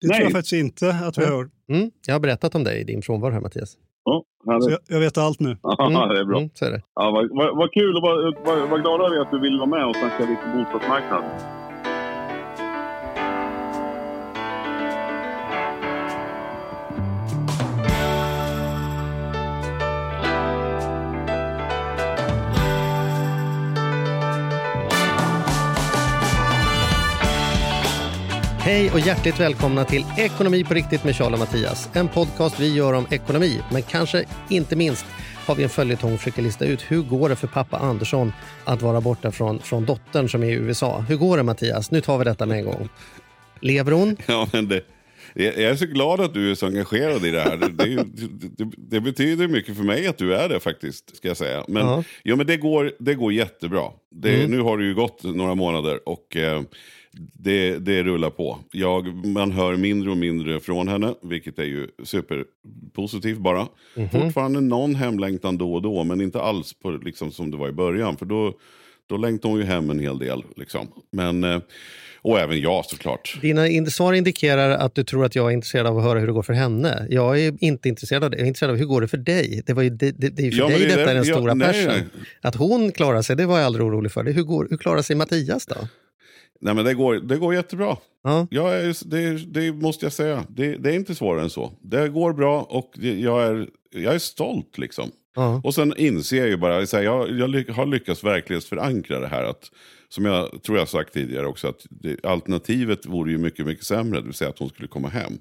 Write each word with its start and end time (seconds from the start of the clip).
Det 0.00 0.08
tror 0.08 0.22
jag 0.22 0.32
faktiskt 0.32 0.52
inte 0.52 0.90
att 0.90 1.18
vi 1.18 1.24
har. 1.24 1.50
Mm, 1.68 1.90
jag 2.06 2.14
har 2.14 2.20
berättat 2.20 2.54
om 2.54 2.64
dig 2.64 2.80
i 2.80 2.84
din 2.84 3.02
frånvaro 3.02 3.32
här 3.32 3.40
Mattias. 3.40 3.76
Härligt. 4.46 4.70
jag, 4.70 4.78
jag 4.88 5.00
vet 5.00 5.18
allt 5.18 5.40
nu. 5.40 5.56
Ja, 5.62 6.06
det 6.06 6.20
är 6.20 6.24
bra. 6.24 6.38
Mm, 6.38 6.50
så 6.54 6.64
är 6.64 6.70
det. 6.70 6.82
Ja, 6.94 7.10
vad, 7.10 7.28
vad, 7.38 7.56
vad 7.56 7.72
kul 7.72 7.96
och 7.96 8.02
vad, 8.02 8.16
vad, 8.46 8.68
vad 8.68 8.82
glada 8.82 9.08
vi 9.10 9.16
är 9.16 9.20
att 9.20 9.30
du 9.30 9.40
vill 9.40 9.58
vara 9.58 9.66
med 9.66 9.86
och 9.86 9.96
snacka 9.96 10.24
lite 10.24 10.46
bostadsmarknad. 10.56 11.24
Hej 28.70 28.90
och 28.90 29.00
hjärtligt 29.00 29.40
välkomna 29.40 29.84
till 29.84 30.04
Ekonomi 30.18 30.64
på 30.64 30.74
riktigt 30.74 31.04
med 31.04 31.16
Charles 31.16 31.32
och 31.32 31.38
Mattias. 31.38 31.88
En 31.92 32.08
podcast 32.08 32.60
vi 32.60 32.74
gör 32.74 32.92
om 32.92 33.06
ekonomi, 33.10 33.60
men 33.72 33.82
kanske 33.82 34.24
inte 34.50 34.76
minst 34.76 35.06
har 35.46 35.54
vi 35.54 35.62
en 35.62 35.68
följetong 35.68 36.12
och 36.12 36.18
försöker 36.18 36.42
lista 36.42 36.64
ut 36.64 36.82
hur 36.88 37.02
går 37.02 37.28
det 37.28 37.36
för 37.36 37.46
pappa 37.46 37.76
Andersson 37.76 38.32
att 38.64 38.82
vara 38.82 39.00
borta 39.00 39.32
från, 39.32 39.58
från 39.58 39.84
dottern 39.84 40.28
som 40.28 40.42
är 40.42 40.46
i 40.46 40.52
USA. 40.52 41.04
Hur 41.08 41.16
går 41.16 41.36
det 41.36 41.42
Mattias? 41.42 41.90
Nu 41.90 42.00
tar 42.00 42.18
vi 42.18 42.24
detta 42.24 42.46
med 42.46 42.58
en 42.58 42.64
gång. 42.64 42.88
Lever 43.60 43.92
hon? 43.92 44.16
Ja, 44.26 44.48
men 44.52 44.68
det, 44.68 44.82
jag 45.34 45.54
är 45.62 45.76
så 45.76 45.86
glad 45.86 46.20
att 46.20 46.34
du 46.34 46.50
är 46.50 46.54
så 46.54 46.66
engagerad 46.66 47.24
i 47.26 47.30
det 47.30 47.40
här. 47.40 47.56
Det, 47.56 47.96
det, 48.56 48.70
det 48.76 49.00
betyder 49.00 49.48
mycket 49.48 49.76
för 49.76 49.84
mig 49.84 50.06
att 50.06 50.18
du 50.18 50.34
är 50.34 50.48
det 50.48 50.60
faktiskt. 50.60 51.16
Ska 51.16 51.28
jag 51.28 51.36
säga. 51.36 51.64
Men, 51.68 51.86
Ja. 51.86 52.04
ja, 52.22 52.36
men 52.36 52.46
det, 52.46 52.56
går, 52.56 52.92
det 52.98 53.14
går 53.14 53.32
jättebra. 53.32 53.84
Det, 54.14 54.34
Mm. 54.34 54.50
Nu 54.50 54.60
har 54.60 54.78
det 54.78 54.84
ju 54.84 54.94
gått 54.94 55.24
några 55.24 55.54
månader 55.54 56.08
och 56.08 56.36
eh, 56.36 56.62
det, 57.34 57.78
det 57.78 58.02
rullar 58.02 58.30
på. 58.30 58.58
Jag, 58.72 59.26
man 59.26 59.52
hör 59.52 59.76
mindre 59.76 60.10
och 60.10 60.16
mindre 60.16 60.60
från 60.60 60.88
henne, 60.88 61.14
vilket 61.22 61.58
är 61.58 61.64
ju 61.64 61.88
superpositivt 62.04 63.38
bara. 63.38 63.68
Mhm. 63.96 64.08
Fortfarande 64.10 64.60
någon 64.60 64.94
hemlängtan 64.94 65.58
då 65.58 65.74
och 65.74 65.82
då, 65.82 66.04
men 66.04 66.20
inte 66.20 66.40
alls 66.40 66.72
på, 66.82 66.90
liksom, 66.90 67.32
som 67.32 67.50
det 67.50 67.56
var 67.56 67.68
i 67.68 67.72
början. 67.72 68.16
För 68.16 68.26
då, 68.26 68.52
då 69.08 69.16
längtade 69.16 69.52
hon 69.52 69.60
ju 69.60 69.66
hem 69.66 69.90
en 69.90 69.98
hel 70.00 70.18
del. 70.18 70.44
Liksom. 70.56 70.88
Men, 71.12 71.44
eh, 71.44 71.60
och 72.22 72.38
även 72.40 72.60
jag 72.60 72.84
såklart. 72.84 73.38
Dina 73.40 73.68
in- 73.68 73.86
svar 73.90 74.12
indikerar 74.12 74.70
att 74.70 74.94
du 74.94 75.04
tror 75.04 75.24
att 75.24 75.34
jag 75.36 75.46
är 75.50 75.54
intresserad 75.54 75.86
av 75.86 75.98
att 75.98 76.04
höra 76.04 76.18
hur 76.18 76.26
det 76.26 76.32
går 76.32 76.42
för 76.42 76.52
henne. 76.52 77.06
Jag 77.10 77.40
är 77.40 77.64
inte 77.64 77.88
intresserad 77.88 78.24
av 78.24 78.30
det. 78.30 78.36
Jag 78.36 78.44
är 78.44 78.48
intresserad 78.48 78.70
av 78.70 78.76
hur 78.76 78.84
går 78.84 79.00
det 79.00 79.08
för 79.08 79.16
dig. 79.16 79.62
Det, 79.66 79.72
var 79.72 79.82
ju, 79.82 79.90
det, 79.90 80.10
det, 80.10 80.28
det 80.28 80.42
är 80.42 80.44
ju 80.44 80.50
för 80.52 80.58
Ja, 80.58 80.68
dig 80.68 80.78
det 80.78 80.86
detta 80.86 81.10
är 81.10 81.14
den 81.14 81.24
ja, 81.24 81.34
stora 81.34 81.56
persen. 81.56 81.86
nej. 81.88 82.04
Att 82.40 82.54
hon 82.56 82.92
klarar 82.92 83.22
sig, 83.22 83.36
det 83.36 83.46
var 83.46 83.56
jag 83.58 83.66
aldrig 83.66 83.86
orolig 83.86 84.12
för. 84.12 84.22
Det, 84.24 84.32
hur, 84.32 84.42
går, 84.42 84.66
hur 84.70 84.76
klarar 84.76 85.02
sig 85.02 85.16
Mattias 85.16 85.66
då? 85.66 85.74
Nej 86.60 86.74
men 86.74 86.84
det 86.84 86.94
går, 86.94 87.14
det 87.14 87.36
går 87.36 87.54
jättebra. 87.54 87.96
Ja. 88.24 88.46
Jag 88.50 88.76
är, 88.76 89.08
det, 89.10 89.36
det 89.36 89.72
måste 89.72 90.04
jag 90.06 90.12
säga. 90.12 90.44
Det, 90.48 90.76
det 90.76 90.90
är 90.90 90.94
inte 90.94 91.14
svårare 91.14 91.42
än 91.42 91.50
så. 91.50 91.72
Det 91.82 92.08
går 92.08 92.32
bra 92.32 92.62
och 92.62 92.90
jag, 92.98 93.42
är, 93.42 93.68
jag 93.94 94.14
är 94.14 94.18
stolt 94.18 94.78
liksom. 94.78 95.10
Ja. 95.36 95.60
Och 95.64 95.74
sen 95.74 95.94
inser 95.96 96.36
jag 96.36 96.48
ju 96.48 96.56
bara, 96.56 96.86
så 96.86 96.96
här, 96.96 97.04
jag, 97.04 97.30
jag 97.30 97.74
har 97.74 97.86
lyckats 97.86 98.24
verklighetsförankra 98.24 99.20
det 99.20 99.28
här. 99.28 99.44
Att, 99.44 99.70
som 100.08 100.24
jag 100.24 100.62
tror 100.62 100.78
jag 100.78 100.88
sagt 100.88 101.12
tidigare 101.12 101.46
också, 101.46 101.68
att 101.68 101.86
det, 101.90 102.24
alternativet 102.24 103.06
vore 103.06 103.30
ju 103.30 103.38
mycket, 103.38 103.66
mycket 103.66 103.84
sämre. 103.84 104.20
Det 104.20 104.26
vill 104.26 104.34
säga 104.34 104.50
att 104.50 104.58
hon 104.58 104.68
skulle 104.68 104.88
komma 104.88 105.08
hem. 105.08 105.38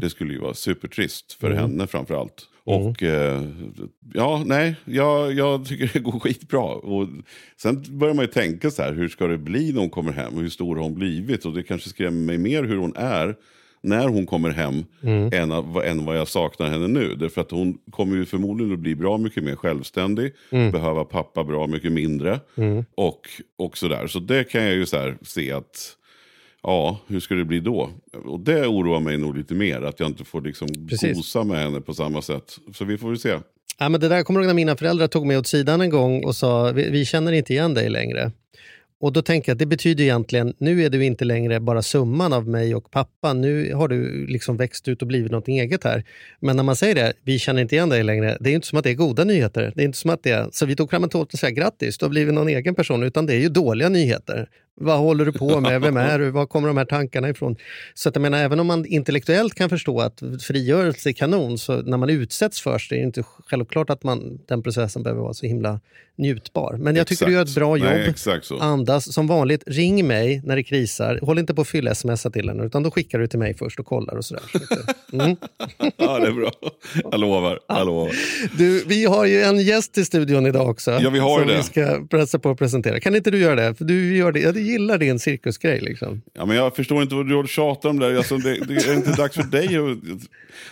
Det 0.00 0.10
skulle 0.10 0.32
ju 0.32 0.38
vara 0.38 0.54
supertrist 0.54 1.32
för 1.32 1.50
henne 1.50 1.86
framför 1.86 2.14
allt. 2.14 2.46
Och 2.64 3.02
eh, 3.02 3.42
ja, 4.14 4.42
nej, 4.46 4.76
jag, 4.84 5.32
jag 5.32 5.66
tycker 5.66 5.90
det 5.92 5.98
går 5.98 6.12
skitbra. 6.20 6.60
Och 6.62 7.08
sen 7.62 7.84
börjar 7.98 8.14
man 8.14 8.24
ju 8.24 8.30
tänka 8.30 8.70
så 8.70 8.82
här, 8.82 8.92
hur 8.92 9.08
ska 9.08 9.26
det 9.26 9.38
bli 9.38 9.72
när 9.72 9.80
hon 9.80 9.90
kommer 9.90 10.12
hem? 10.12 10.38
Hur 10.38 10.48
stor 10.48 10.76
har 10.76 10.82
hon 10.82 10.94
blivit? 10.94 11.44
Och 11.44 11.52
det 11.54 11.62
kanske 11.62 11.88
skrämmer 11.88 12.26
mig 12.26 12.38
mer 12.38 12.62
hur 12.64 12.76
hon 12.76 12.96
är 12.96 13.34
när 13.82 14.08
hon 14.08 14.26
kommer 14.26 14.50
hem 14.50 14.84
än, 15.32 15.52
av- 15.52 15.82
än 15.84 16.04
vad 16.04 16.16
jag 16.18 16.28
saknar 16.28 16.68
henne 16.68 16.88
nu. 16.88 17.14
Därför 17.14 17.40
att 17.40 17.50
hon 17.50 17.78
kommer 17.90 18.16
ju 18.16 18.24
förmodligen 18.24 18.72
att 18.72 18.78
bli 18.78 18.94
bra 18.94 19.18
mycket 19.18 19.44
mer 19.44 19.56
självständig, 19.56 20.32
behöva 20.72 21.04
pappa 21.04 21.44
bra 21.44 21.66
mycket 21.66 21.92
mindre 21.92 22.40
och, 22.94 23.20
och 23.58 23.78
sådär. 23.78 24.06
Så 24.06 24.18
det 24.18 24.44
kan 24.44 24.62
jag 24.64 24.74
ju 24.74 24.86
så 24.86 24.96
här 24.96 25.16
se 25.22 25.52
att 25.52 25.96
Ja, 26.62 27.00
hur 27.06 27.20
ska 27.20 27.34
det 27.34 27.44
bli 27.44 27.60
då? 27.60 27.90
Och 28.24 28.40
det 28.40 28.66
oroar 28.66 29.00
mig 29.00 29.16
nog 29.18 29.36
lite 29.36 29.54
mer, 29.54 29.82
att 29.82 30.00
jag 30.00 30.08
inte 30.08 30.24
får 30.24 30.40
liksom 30.40 30.68
Precis. 30.88 31.16
gosa 31.16 31.44
med 31.44 31.58
henne 31.58 31.80
på 31.80 31.94
samma 31.94 32.22
sätt. 32.22 32.58
Så 32.74 32.84
vi 32.84 32.98
får 32.98 33.08
väl 33.08 33.18
se. 33.18 33.38
Ja, 33.78 33.88
men 33.88 34.00
det 34.00 34.08
där 34.08 34.22
kommer 34.22 34.40
jag 34.40 34.44
ihåg 34.44 34.48
när 34.48 34.54
mina 34.54 34.76
föräldrar 34.76 35.06
tog 35.06 35.26
mig 35.26 35.38
åt 35.38 35.46
sidan 35.46 35.80
en 35.80 35.90
gång 35.90 36.24
och 36.24 36.36
sa 36.36 36.72
vi, 36.72 36.90
vi 36.90 37.04
känner 37.04 37.32
inte 37.32 37.52
igen 37.52 37.74
dig 37.74 37.90
längre. 37.90 38.32
Och 39.00 39.12
då 39.12 39.22
tänker 39.22 39.50
jag 39.50 39.54
att 39.54 39.58
det 39.58 39.66
betyder 39.66 40.04
egentligen, 40.04 40.54
nu 40.58 40.84
är 40.84 40.90
du 40.90 41.04
inte 41.04 41.24
längre 41.24 41.60
bara 41.60 41.82
summan 41.82 42.32
av 42.32 42.48
mig 42.48 42.74
och 42.74 42.90
pappa, 42.90 43.32
nu 43.32 43.74
har 43.74 43.88
du 43.88 44.26
liksom 44.26 44.56
växt 44.56 44.88
ut 44.88 45.02
och 45.02 45.08
blivit 45.08 45.32
något 45.32 45.48
eget 45.48 45.84
här. 45.84 46.04
Men 46.40 46.56
när 46.56 46.62
man 46.62 46.76
säger 46.76 46.94
det, 46.94 47.12
vi 47.24 47.38
känner 47.38 47.62
inte 47.62 47.74
igen 47.74 47.88
dig 47.88 48.02
längre, 48.02 48.36
det 48.40 48.50
är 48.50 48.54
inte 48.54 48.66
som 48.66 48.78
att 48.78 48.84
det 48.84 48.90
är 48.90 48.94
goda 48.94 49.24
nyheter. 49.24 49.72
Det 49.74 49.82
är 49.82 49.84
inte 49.84 49.98
som 49.98 50.10
att 50.10 50.22
det 50.22 50.30
är, 50.30 50.48
så 50.52 50.66
vi 50.66 50.76
tog 50.76 50.90
fram 50.90 51.04
en 51.04 51.10
tårta 51.10 51.30
och 51.32 51.38
säga 51.38 51.50
grattis, 51.50 51.98
du 51.98 52.04
har 52.04 52.10
blivit 52.10 52.34
någon 52.34 52.48
egen 52.48 52.74
person, 52.74 53.02
utan 53.02 53.26
det 53.26 53.34
är 53.34 53.40
ju 53.40 53.48
dåliga 53.48 53.88
nyheter. 53.88 54.48
Vad 54.82 54.98
håller 54.98 55.24
du 55.24 55.32
på 55.32 55.60
med? 55.60 55.80
Vem 55.80 55.96
är 55.96 56.18
du? 56.18 56.30
Var 56.30 56.46
kommer 56.46 56.68
de 56.68 56.76
här 56.76 56.84
tankarna 56.84 57.28
ifrån? 57.28 57.56
Så 57.94 58.08
att 58.08 58.14
jag 58.14 58.22
menar, 58.22 58.38
även 58.38 58.60
om 58.60 58.66
man 58.66 58.86
intellektuellt 58.86 59.54
kan 59.54 59.68
förstå 59.68 60.00
att 60.00 60.22
frigörelse 60.40 61.10
är 61.10 61.12
kanon, 61.12 61.58
så 61.58 61.82
när 61.82 61.96
man 61.96 62.10
utsätts 62.10 62.60
för 62.60 62.70
det 62.88 62.94
är 62.94 62.98
det 62.98 63.04
inte 63.04 63.22
självklart 63.46 63.90
att 63.90 64.02
man, 64.02 64.38
den 64.48 64.62
processen 64.62 65.02
behöver 65.02 65.22
vara 65.22 65.34
så 65.34 65.46
himla 65.46 65.80
njutbar. 66.20 66.76
Men 66.78 66.96
jag 66.96 67.06
tycker 67.06 67.26
du 67.26 67.32
gör 67.32 67.42
ett 67.42 67.54
bra 67.54 67.76
jobb. 67.76 67.88
Nej, 67.88 68.08
exakt. 68.10 68.50
Andas 68.60 69.12
som 69.12 69.26
vanligt. 69.26 69.62
Ring 69.66 70.06
mig 70.06 70.42
när 70.44 70.56
det 70.56 70.62
krisar. 70.62 71.18
Håll 71.22 71.38
inte 71.38 71.54
på 71.54 71.60
att 71.60 71.68
fylla 71.68 71.90
sms 71.90 72.26
till 72.32 72.48
henne, 72.48 72.64
utan 72.64 72.82
då 72.82 72.90
skickar 72.90 73.18
du 73.18 73.26
till 73.26 73.38
mig 73.38 73.54
först 73.54 73.80
och 73.80 73.86
kollar 73.86 74.16
och 74.16 74.24
sådär. 74.24 74.42
Mm. 75.12 75.36
Ja, 75.96 76.18
det 76.18 76.26
är 76.26 76.32
bra. 76.32 76.52
Jag 77.10 77.20
lovar. 77.20 77.58
Jag 77.68 77.86
lovar. 77.86 78.12
Du, 78.58 78.84
vi 78.86 79.04
har 79.04 79.24
ju 79.24 79.42
en 79.42 79.60
gäst 79.60 79.98
i 79.98 80.04
studion 80.04 80.46
idag 80.46 80.70
också. 80.70 80.90
Ja, 80.90 81.10
vi 81.10 81.18
har 81.18 81.38
som 81.38 81.48
det. 81.48 81.56
vi 81.56 81.62
ska 81.62 82.06
pressa 82.10 82.38
på 82.38 82.50
att 82.50 82.58
presentera. 82.58 83.00
Kan 83.00 83.16
inte 83.16 83.30
du 83.30 83.38
göra 83.38 83.54
det? 83.54 83.74
För 83.74 83.84
du 83.84 84.16
gör 84.16 84.32
det. 84.32 84.40
Jag 84.40 84.54
gillar 84.70 84.98
din 84.98 85.18
cirkusgrej. 85.18 85.80
Liksom. 85.80 86.22
Ja, 86.32 86.46
men 86.46 86.56
jag 86.56 86.76
förstår 86.76 87.02
inte 87.02 87.14
vad 87.14 87.28
du 87.28 87.48
tjatar 87.48 87.88
om 87.88 87.98
där. 87.98 88.16
Alltså, 88.16 88.36
det, 88.36 88.54
det 88.54 88.74
är 88.74 88.94
inte 88.94 89.12
dags 89.12 89.34
för 89.34 89.42
dig 89.42 89.66
att... 89.66 89.98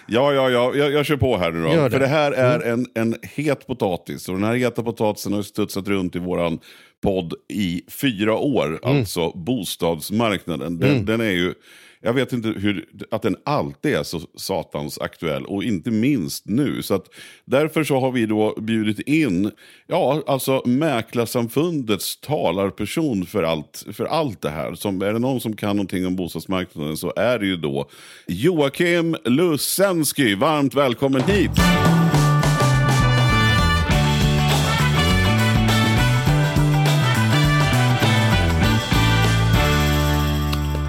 Ja, 0.07 0.33
ja, 0.33 0.51
ja. 0.51 0.75
Jag, 0.75 0.93
jag 0.93 1.07
kör 1.07 1.17
på 1.17 1.37
här 1.37 1.53
nu 1.53 1.63
då. 1.63 1.69
Det. 1.69 1.75
Mm. 1.75 1.91
För 1.91 1.99
det 1.99 2.07
här 2.07 2.33
är 2.33 2.61
en, 2.61 2.87
en 2.95 3.17
het 3.23 3.67
potatis. 3.67 4.29
Och 4.29 4.35
den 4.35 4.45
här 4.45 4.55
heta 4.55 4.83
potatisen 4.83 5.33
har 5.33 5.43
studsat 5.43 5.89
runt 5.89 6.17
i 6.17 6.19
våran 6.19 6.59
podd 7.03 7.35
i 7.49 7.83
fyra 7.89 8.37
år. 8.37 8.67
Mm. 8.67 8.99
Alltså 8.99 9.31
bostadsmarknaden. 9.31 10.79
Den, 10.79 11.05
den 11.05 11.21
är 11.21 11.31
ju... 11.31 11.55
Jag 12.01 12.13
vet 12.13 12.33
inte 12.33 12.49
hur, 12.49 12.89
att 13.11 13.23
den 13.23 13.37
alltid 13.45 13.95
är 13.95 14.03
så 14.03 14.21
satans 14.37 14.99
aktuell 14.99 15.45
och 15.45 15.65
inte 15.65 15.91
minst 15.91 16.47
nu. 16.47 16.83
Så 16.83 16.95
att 16.95 17.07
därför 17.45 17.85
så 17.85 18.01
har 18.01 18.11
vi 18.11 18.27
då 18.27 18.55
bjudit 18.61 19.01
in, 19.01 19.51
ja 19.87 20.23
alltså 20.27 20.63
Mäklarsamfundets 20.65 22.21
talarperson 22.21 23.27
för 23.27 23.43
allt, 23.43 23.87
för 23.93 24.05
allt 24.05 24.43
det 24.43 24.51
här. 24.51 24.75
Som, 24.75 25.03
är 25.03 25.13
det 25.13 25.19
någon 25.19 25.41
som 25.41 25.57
kan 25.57 25.77
någonting 25.77 26.07
om 26.07 26.17
bostadsmarknaden 26.17 26.97
så 26.97 27.13
är 27.17 27.39
det 27.39 27.47
ju 27.47 27.57
då 27.57 27.91
Joakim 28.27 29.17
Lusensky. 29.25 30.35
Varmt 30.35 30.75
välkommen 30.75 31.23
hit! 31.23 31.51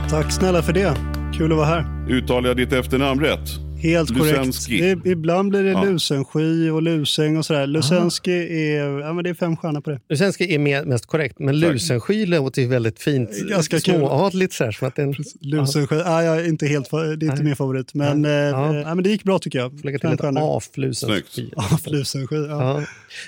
Tack 0.10 0.32
snälla 0.32 0.62
för 0.64 0.74
det. 0.74 0.96
Kul 1.38 1.52
att 1.52 1.58
vara 1.58 1.68
här. 1.68 1.86
Uttalar 2.10 2.48
jag 2.48 2.58
ditt 2.58 2.74
efternamn 2.74 3.22
rätt? 3.22 3.40
Helt 3.82 4.18
korrekt. 4.18 4.38
Lusensky. 4.38 4.82
Det, 4.96 5.10
ibland 5.10 5.50
blir 5.50 5.64
det 5.64 5.70
Ja. 5.72 5.84
Lusensky 5.84 6.70
och 6.70 6.82
Luseng 6.82 7.38
och 7.38 7.46
sådär. 7.46 7.68
Lusensky 7.68 8.32
är, 8.32 9.00
ja, 9.00 9.14
men 9.14 9.24
det 9.24 9.30
är 9.30 9.34
fem 9.34 9.58
stjärnor 9.58 9.82
på 9.82 9.90
det. 9.90 10.00
Lusenski 10.10 10.56
är 10.56 10.60
mer, 10.60 10.86
mest 10.86 11.06
korrekt, 11.06 11.40
men 11.40 11.60
Lusensky 11.60 12.26
låter 12.26 12.62
ju 12.62 12.68
väldigt 12.68 13.00
fint. 13.00 13.30
Ganska 13.50 13.80
kul. 13.80 13.96
Småadligt 13.96 14.54
så 14.54 14.64
här, 14.64 14.72
som 14.72 14.88
att 14.88 14.96
det 14.96 15.02
är 15.02 15.06
en, 15.08 15.16
Lusensky, 15.42 15.96
ja. 15.96 16.46
inte 16.46 16.68
helt, 16.68 16.92
det 16.92 16.98
är 16.98 17.24
inte 17.24 17.44
min 17.44 17.56
favorit. 17.56 17.94
Men, 17.94 18.26
eh, 18.26 18.32
Ja. 18.32 18.76
ja, 18.76 18.96
men 18.96 19.04
det 19.04 19.10
gick 19.10 19.24
bra 19.24 19.40
tycker 19.40 19.60
jag. 19.60 19.86
lägga 19.86 20.00
till 20.00 20.10
ett 20.10 20.22
af 20.24 20.70
Lusensky. 20.76 21.22
Snyggt. 21.34 21.54
Ja, 21.56 21.80
Lusensky, 21.86 22.36
ja. 22.36 22.84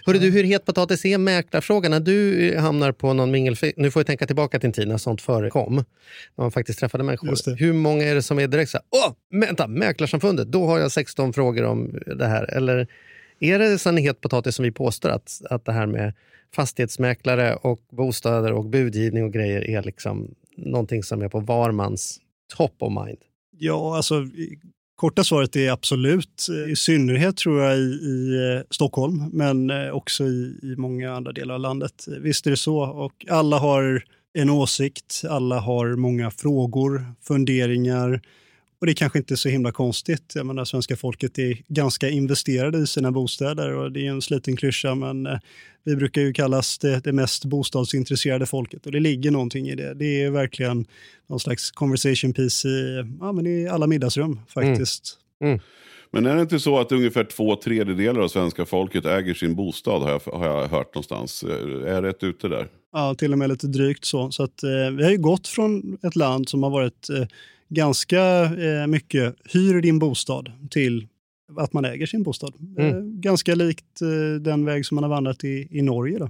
Hörru 0.06 0.20
du, 0.20 0.30
hur 0.30 0.44
het 0.44 0.66
potatis 0.66 1.06
är 1.06 1.18
mäklarfrågan? 1.18 1.92
När 1.92 2.00
du 2.00 2.50
eh, 2.50 2.62
hamnar 2.62 2.92
på 2.92 3.14
någon 3.14 3.32
mingel... 3.32 3.56
Nu 3.78 3.92
får 3.92 4.00
jag 4.00 4.08
tänka 4.08 4.26
tillbaka 4.26 4.60
till 4.60 4.68
en 4.68 4.74
tid 4.74 4.88
när 4.88 4.98
sånt 4.98 5.22
förekom. 5.22 5.76
När 5.76 5.84
man 6.36 6.52
faktiskt 6.52 6.80
träffade 6.80 7.04
människor. 7.04 7.56
Hur 7.56 7.74
många 7.74 8.04
är 8.04 8.16
det 8.16 8.22
som 8.22 8.40
är 8.40 8.48
direkt 8.48 8.72
så 8.72 8.78
här, 8.78 8.86
åh, 8.90 9.40
vänta, 9.42 9.68
Mäklarsamfundet, 9.68 10.48
då 10.48 10.66
har 10.66 10.80
jag 10.80 10.92
16 10.92 11.34
frågor 11.34 11.64
om 11.64 12.00
det 12.18 12.28
här. 12.28 12.44
Eller 12.44 12.88
är 13.40 13.60
det 13.60 13.78
sån 13.78 13.98
het 13.98 14.22
potatis 14.22 14.56
som 14.56 14.64
vi 14.64 14.72
påstår 14.72 15.10
att, 15.10 15.42
att 15.50 15.66
det 15.66 15.72
här 15.72 15.86
med 15.86 16.14
fastighetsmäklare 16.56 17.56
och 17.56 17.80
bostäder 17.92 18.54
och 18.54 18.66
budgivning 18.66 19.24
och 19.24 19.34
grejer 19.34 19.70
är 19.70 19.84
liksom 19.84 20.36
någonting 20.58 21.04
som 21.04 21.22
är 21.22 21.30
på 21.30 21.40
var 21.40 21.72
mans 21.72 22.20
top 22.58 22.76
of 22.80 23.06
mind? 23.06 23.18
Ja, 23.58 23.98
alltså 23.98 24.16
korta 25.02 25.24
svaret 25.24 25.56
är 25.56 25.72
absolut. 25.72 26.48
Eh, 26.50 26.72
I 26.72 26.76
synnerhet 26.76 27.38
tror 27.38 27.62
jag 27.62 27.78
i, 27.78 27.82
i 27.82 28.36
eh, 28.56 28.62
Stockholm, 28.70 29.30
men 29.34 29.70
eh, 29.70 29.90
också 29.90 30.24
i, 30.24 30.60
i 30.64 30.76
många 30.78 31.14
andra 31.14 31.32
delar 31.32 31.54
av 31.54 31.60
landet. 31.60 32.06
Visst 32.20 32.48
är 32.48 32.52
det 32.52 32.58
så. 32.58 32.80
Och 32.80 33.26
alla 33.30 33.58
har 33.58 34.04
en 34.34 34.50
åsikt, 34.50 35.22
alla 35.30 35.60
har 35.60 35.96
många 35.96 36.32
frågor, 36.32 37.06
funderingar. 37.28 38.22
Och 38.82 38.88
det 38.88 38.92
är 38.92 38.96
kanske 38.96 39.20
inte 39.20 39.34
är 39.34 39.36
så 39.36 39.50
himla 39.50 39.72
konstigt. 39.72 40.32
Jag 40.36 40.46
menar, 40.46 40.66
svenska 40.66 40.96
folket 40.96 41.40
är 41.40 41.58
ganska 41.68 42.10
investerade 42.10 42.78
i 42.78 42.88
sina 42.88 43.12
bostäder 43.12 43.74
och 43.74 43.92
det 43.92 44.08
är 44.08 44.12
en 44.12 44.22
sliten 44.22 44.56
klyscha 44.56 44.96
men 44.96 45.26
eh, 45.26 45.38
vi 45.84 45.96
brukar 45.96 46.22
ju 46.22 46.34
kallas 46.34 46.78
det, 46.78 47.00
det 47.04 47.12
mest 47.12 47.46
bostadsintresserade 47.46 48.46
folket 48.46 48.86
och 48.86 48.92
det 48.92 49.00
ligger 49.00 49.32
någonting 49.32 49.68
i 49.70 49.76
det. 49.76 49.94
Det 49.94 50.24
är 50.24 50.30
verkligen 50.30 50.86
någon 51.28 51.40
slags 51.40 51.72
conversation 51.72 52.34
piece 52.34 52.68
i, 52.68 53.04
ja, 53.20 53.32
men 53.32 53.48
i 53.48 53.68
alla 53.68 53.88
middagsrum 53.88 54.40
faktiskt. 54.48 55.18
Mm. 55.44 55.60
Men 56.12 56.26
är 56.26 56.36
det 56.36 56.42
inte 56.42 56.60
så 56.60 56.80
att 56.80 56.92
ungefär 56.92 57.24
två 57.24 57.56
tredjedelar 57.56 58.22
av 58.22 58.28
svenska 58.28 58.66
folket 58.66 59.06
äger 59.06 59.34
sin 59.34 59.56
bostad 59.56 60.02
har 60.02 60.10
jag, 60.10 60.20
har 60.20 60.46
jag 60.46 60.68
hört 60.68 60.96
någonstans? 60.96 61.44
Är 61.44 61.88
jag 61.88 62.04
rätt 62.04 62.24
ute 62.24 62.48
där? 62.48 62.68
Ja, 62.94 63.16
till 63.16 63.32
och 63.32 63.40
med 63.40 63.50
lite 63.50 63.68
drygt 63.68 64.06
så. 64.06 64.32
Så 64.32 64.44
att, 64.44 64.64
eh, 64.64 64.92
vi 64.98 65.04
har 65.04 65.12
ju 65.12 65.18
gått 65.18 65.48
från 65.48 65.98
ett 66.04 66.16
land 66.16 66.50
som 66.50 66.64
har 66.64 66.70
varit 66.70 67.10
eh, 67.10 67.28
ganska 67.72 68.44
eh, 68.44 68.88
mycket 68.88 69.36
hyr 69.54 69.82
din 69.82 70.00
bostad 70.00 70.52
till 70.70 71.08
att 71.58 71.74
man 71.74 71.86
äger 71.86 72.06
sin 72.06 72.24
bostad. 72.24 72.54
Mm. 72.78 72.98
Eh, 72.98 73.04
ganska 73.04 73.56
likt 73.56 74.02
eh, 74.02 74.42
den 74.42 74.66
väg 74.66 74.86
som 74.86 74.96
man 74.96 75.04
har 75.04 75.10
vandrat 75.10 75.44
i, 75.44 75.68
i 75.72 75.82
Norge. 75.82 76.18
Då. 76.20 76.30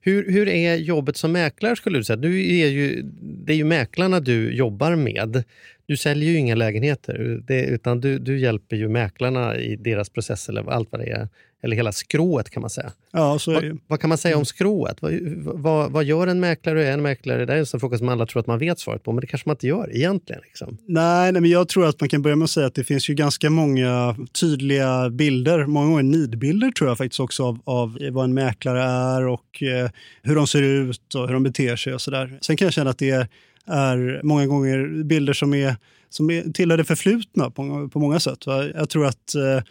Hur, 0.00 0.32
hur 0.32 0.48
är 0.48 0.76
jobbet 0.76 1.16
som 1.16 1.32
mäklare 1.32 1.76
skulle 1.76 1.98
du 1.98 2.04
säga? 2.04 2.16
Du 2.16 2.60
är 2.60 2.66
ju, 2.66 3.02
det 3.20 3.52
är 3.52 3.56
ju 3.56 3.64
mäklarna 3.64 4.20
du 4.20 4.52
jobbar 4.52 4.96
med. 4.96 5.44
Du 5.86 5.96
säljer 5.96 6.30
ju 6.30 6.36
inga 6.36 6.54
lägenheter 6.54 7.42
det, 7.46 7.64
utan 7.66 8.00
du, 8.00 8.18
du 8.18 8.38
hjälper 8.38 8.76
ju 8.76 8.88
mäklarna 8.88 9.56
i 9.56 9.76
deras 9.76 10.10
process 10.10 10.48
eller 10.48 10.70
allt 10.70 10.92
vad 10.92 11.00
det 11.00 11.10
är. 11.10 11.28
Eller 11.62 11.76
hela 11.76 11.92
skrået 11.92 12.50
kan 12.50 12.60
man 12.60 12.70
säga. 12.70 12.92
Ja, 13.12 13.38
så. 13.38 13.52
Vad, 13.52 13.78
vad 13.86 14.00
kan 14.00 14.08
man 14.08 14.18
säga 14.18 14.36
om 14.36 14.44
skrået? 14.44 15.02
Vad, 15.02 15.12
vad, 15.38 15.92
vad 15.92 16.04
gör 16.04 16.26
en 16.26 16.40
mäklare 16.40 16.78
och 16.78 16.84
är 16.84 16.92
en 16.92 17.02
mäklare? 17.02 17.44
Det 17.46 17.52
är 17.52 17.56
en 17.56 17.66
sån 17.66 17.80
fråga 17.80 17.98
som 17.98 18.08
alla 18.08 18.26
tror 18.26 18.40
att 18.40 18.46
man 18.46 18.58
vet 18.58 18.78
svaret 18.78 19.02
på, 19.02 19.12
men 19.12 19.20
det 19.20 19.26
kanske 19.26 19.48
man 19.48 19.54
inte 19.54 19.66
gör 19.66 19.96
egentligen. 19.96 20.42
Liksom. 20.44 20.78
Nej, 20.86 21.32
nej, 21.32 21.42
men 21.42 21.50
jag 21.50 21.68
tror 21.68 21.86
att 21.86 22.00
man 22.00 22.08
kan 22.08 22.22
börja 22.22 22.36
med 22.36 22.44
att 22.44 22.50
säga 22.50 22.66
att 22.66 22.74
det 22.74 22.84
finns 22.84 23.10
ju 23.10 23.14
ganska 23.14 23.50
många 23.50 24.16
tydliga 24.40 25.10
bilder, 25.10 25.66
många 25.66 25.86
gånger 25.86 26.02
nidbilder 26.02 26.70
tror 26.70 26.90
jag 26.90 26.98
faktiskt 26.98 27.20
också 27.20 27.44
av, 27.44 27.58
av 27.64 27.98
vad 28.10 28.24
en 28.24 28.34
mäklare 28.34 28.82
är 28.82 29.26
och 29.26 29.62
eh, 29.62 29.90
hur 30.22 30.34
de 30.34 30.46
ser 30.46 30.62
ut 30.62 31.14
och 31.14 31.26
hur 31.26 31.34
de 31.34 31.42
beter 31.42 31.76
sig 31.76 31.94
och 31.94 32.00
sådär. 32.00 32.38
Sen 32.40 32.56
kan 32.56 32.66
jag 32.66 32.72
känna 32.72 32.90
att 32.90 32.98
det 32.98 33.10
är, 33.10 33.28
är 33.66 34.20
många 34.22 34.46
gånger 34.46 35.04
bilder 35.04 35.32
som, 35.32 35.54
är, 35.54 35.76
som 36.10 36.30
är, 36.30 36.52
tillhör 36.52 36.78
det 36.78 36.84
förflutna 36.84 37.50
på, 37.50 37.88
på 37.92 37.98
många 37.98 38.20
sätt. 38.20 38.46
Va? 38.46 38.64
Jag 38.74 38.88
tror 38.88 39.06
att 39.06 39.34
eh, 39.34 39.62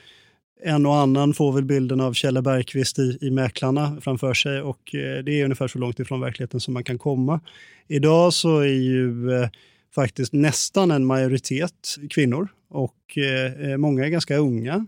en 0.63 0.85
och 0.85 0.95
annan 0.95 1.33
får 1.33 1.51
väl 1.53 1.65
bilden 1.65 2.01
av 2.01 2.13
Kjelle 2.13 2.41
Bergqvist 2.41 2.99
i, 2.99 3.17
i 3.21 3.31
Mäklarna 3.31 3.97
framför 4.01 4.33
sig 4.33 4.61
och 4.61 4.95
eh, 4.95 5.23
det 5.23 5.39
är 5.39 5.43
ungefär 5.43 5.67
så 5.67 5.79
långt 5.79 5.99
ifrån 5.99 6.21
verkligheten 6.21 6.59
som 6.59 6.73
man 6.73 6.83
kan 6.83 6.97
komma. 6.97 7.39
Idag 7.87 8.33
så 8.33 8.59
är 8.59 8.65
ju 8.65 9.31
eh, 9.31 9.49
faktiskt 9.95 10.33
nästan 10.33 10.91
en 10.91 11.05
majoritet 11.05 11.95
kvinnor 12.09 12.47
och 12.69 13.17
eh, 13.17 13.77
många 13.77 14.05
är 14.05 14.09
ganska 14.09 14.37
unga. 14.37 14.85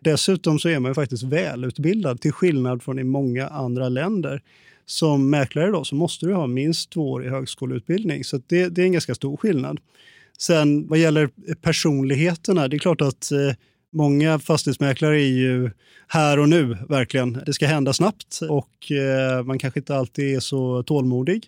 Dessutom 0.00 0.58
så 0.58 0.68
är 0.68 0.78
man 0.78 0.90
ju 0.90 0.94
faktiskt 0.94 1.22
välutbildad 1.22 2.20
till 2.20 2.32
skillnad 2.32 2.82
från 2.82 2.98
i 2.98 3.04
många 3.04 3.48
andra 3.48 3.88
länder. 3.88 4.42
Som 4.86 5.30
mäklare 5.30 5.70
då 5.70 5.84
så 5.84 5.94
måste 5.94 6.26
du 6.26 6.34
ha 6.34 6.46
minst 6.46 6.90
två 6.90 7.10
år 7.10 7.26
i 7.26 7.28
högskoleutbildning 7.28 8.24
så 8.24 8.40
det, 8.46 8.68
det 8.68 8.82
är 8.82 8.86
en 8.86 8.92
ganska 8.92 9.14
stor 9.14 9.36
skillnad. 9.36 9.80
Sen 10.38 10.88
vad 10.88 10.98
gäller 10.98 11.30
personligheterna, 11.54 12.68
det 12.68 12.76
är 12.76 12.78
klart 12.78 13.00
att 13.00 13.32
eh, 13.32 13.54
Många 13.92 14.38
fastighetsmäklare 14.38 15.22
är 15.22 15.32
ju 15.32 15.70
här 16.08 16.38
och 16.38 16.48
nu, 16.48 16.76
verkligen. 16.88 17.42
Det 17.46 17.52
ska 17.52 17.66
hända 17.66 17.92
snabbt 17.92 18.40
och 18.48 18.92
eh, 18.92 19.42
man 19.42 19.58
kanske 19.58 19.80
inte 19.80 19.96
alltid 19.96 20.36
är 20.36 20.40
så 20.40 20.82
tålmodig. 20.82 21.46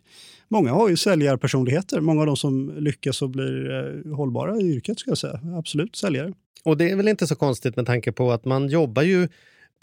Många 0.49 0.73
har 0.73 0.89
ju 0.89 0.97
säljarpersonligheter. 0.97 2.01
Många 2.01 2.21
av 2.21 2.27
de 2.27 2.37
som 2.37 2.75
lyckas 2.79 3.23
och 3.23 3.31
blir 3.31 3.71
eh, 3.71 4.17
hållbara 4.17 4.57
i 4.57 4.75
yrket, 4.75 4.99
ska 4.99 5.11
jag 5.11 5.19
säga. 5.19 5.41
Absolut 5.59 5.97
säljare. 5.97 6.33
Och 6.65 6.77
det 6.77 6.91
är 6.91 6.97
väl 6.97 7.09
inte 7.09 7.27
så 7.27 7.37
konstigt 7.37 7.77
med 7.77 7.87
tanke 7.87 8.13
på 8.13 8.33
att 8.33 8.45
man 8.45 8.69
jobbar 8.69 9.03
ju 9.03 9.29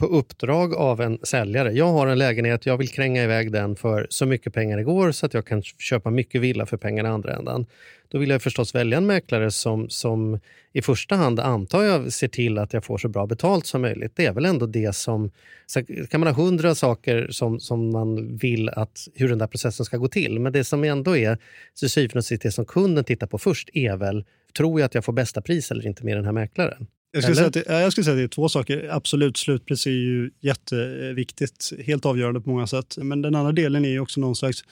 på 0.01 0.07
uppdrag 0.07 0.73
av 0.73 1.01
en 1.01 1.19
säljare. 1.23 1.71
Jag 1.71 1.91
har 1.91 2.07
en 2.07 2.17
lägenhet, 2.17 2.65
jag 2.65 2.77
vill 2.77 2.89
kränga 2.89 3.23
iväg 3.23 3.51
den 3.51 3.75
för 3.75 4.07
så 4.09 4.25
mycket 4.25 4.53
pengar 4.53 4.77
det 4.77 4.83
går 4.83 5.11
så 5.11 5.25
att 5.25 5.33
jag 5.33 5.45
kan 5.45 5.63
köpa 5.63 6.09
mycket 6.09 6.41
villa 6.41 6.65
för 6.65 6.77
pengarna 6.77 7.09
i 7.09 7.11
andra 7.11 7.35
ändan. 7.35 7.65
Då 8.09 8.17
vill 8.17 8.29
jag 8.29 8.41
förstås 8.41 8.75
välja 8.75 8.97
en 8.97 9.05
mäklare 9.05 9.51
som, 9.51 9.89
som 9.89 10.39
i 10.73 10.81
första 10.81 11.15
hand 11.15 11.39
antar 11.39 11.83
jag 11.83 12.13
ser 12.13 12.27
till 12.27 12.57
att 12.57 12.73
jag 12.73 12.85
får 12.85 12.97
så 12.97 13.07
bra 13.09 13.25
betalt 13.25 13.65
som 13.65 13.81
möjligt. 13.81 14.11
Det 14.15 14.25
är 14.25 14.33
väl 14.33 14.45
ändå 14.45 14.65
det 14.65 14.95
som... 14.95 15.31
Så 15.65 15.83
kan 16.09 16.19
man 16.19 16.35
ha 16.35 16.43
hundra 16.43 16.75
saker 16.75 17.27
som, 17.31 17.59
som 17.59 17.91
man 17.91 18.37
vill 18.37 18.69
att 18.69 19.07
hur 19.15 19.29
den 19.29 19.37
där 19.37 19.47
processen 19.47 19.85
ska 19.85 19.97
gå 19.97 20.07
till. 20.07 20.39
Men 20.39 20.53
det 20.53 20.63
som 20.63 20.83
ändå 20.83 21.17
är 21.17 21.37
till 21.79 21.89
syvende 21.89 22.17
och 22.17 22.25
sist 22.25 22.41
det 22.41 22.51
som 22.51 22.65
kunden 22.65 23.03
tittar 23.03 23.27
på 23.27 23.37
först 23.37 23.69
är 23.73 23.97
väl, 23.97 24.25
tror 24.57 24.79
jag 24.79 24.85
att 24.85 24.95
jag 24.95 25.05
får 25.05 25.13
bästa 25.13 25.41
pris 25.41 25.71
eller 25.71 25.87
inte 25.87 26.05
med 26.05 26.17
den 26.17 26.25
här 26.25 26.31
mäklaren? 26.31 26.87
Jag 27.11 27.23
skulle, 27.23 27.35
säga 27.35 27.47
att 27.47 27.53
det, 27.53 27.63
jag 27.67 27.91
skulle 27.91 28.05
säga 28.05 28.13
att 28.13 28.19
det 28.19 28.23
är 28.23 28.27
två 28.27 28.49
saker. 28.49 28.89
Absolut, 28.91 29.37
slutpris 29.37 29.85
är 29.87 29.91
ju 29.91 30.31
jätteviktigt, 30.41 31.73
helt 31.85 32.05
avgörande 32.05 32.41
på 32.41 32.49
många 32.49 32.67
sätt. 32.67 32.97
Men 32.97 33.21
den 33.21 33.35
andra 33.35 33.51
delen 33.51 33.85
är 33.85 33.89
ju 33.89 33.99
också 33.99 34.19
någon 34.19 34.35
slags 34.35 34.63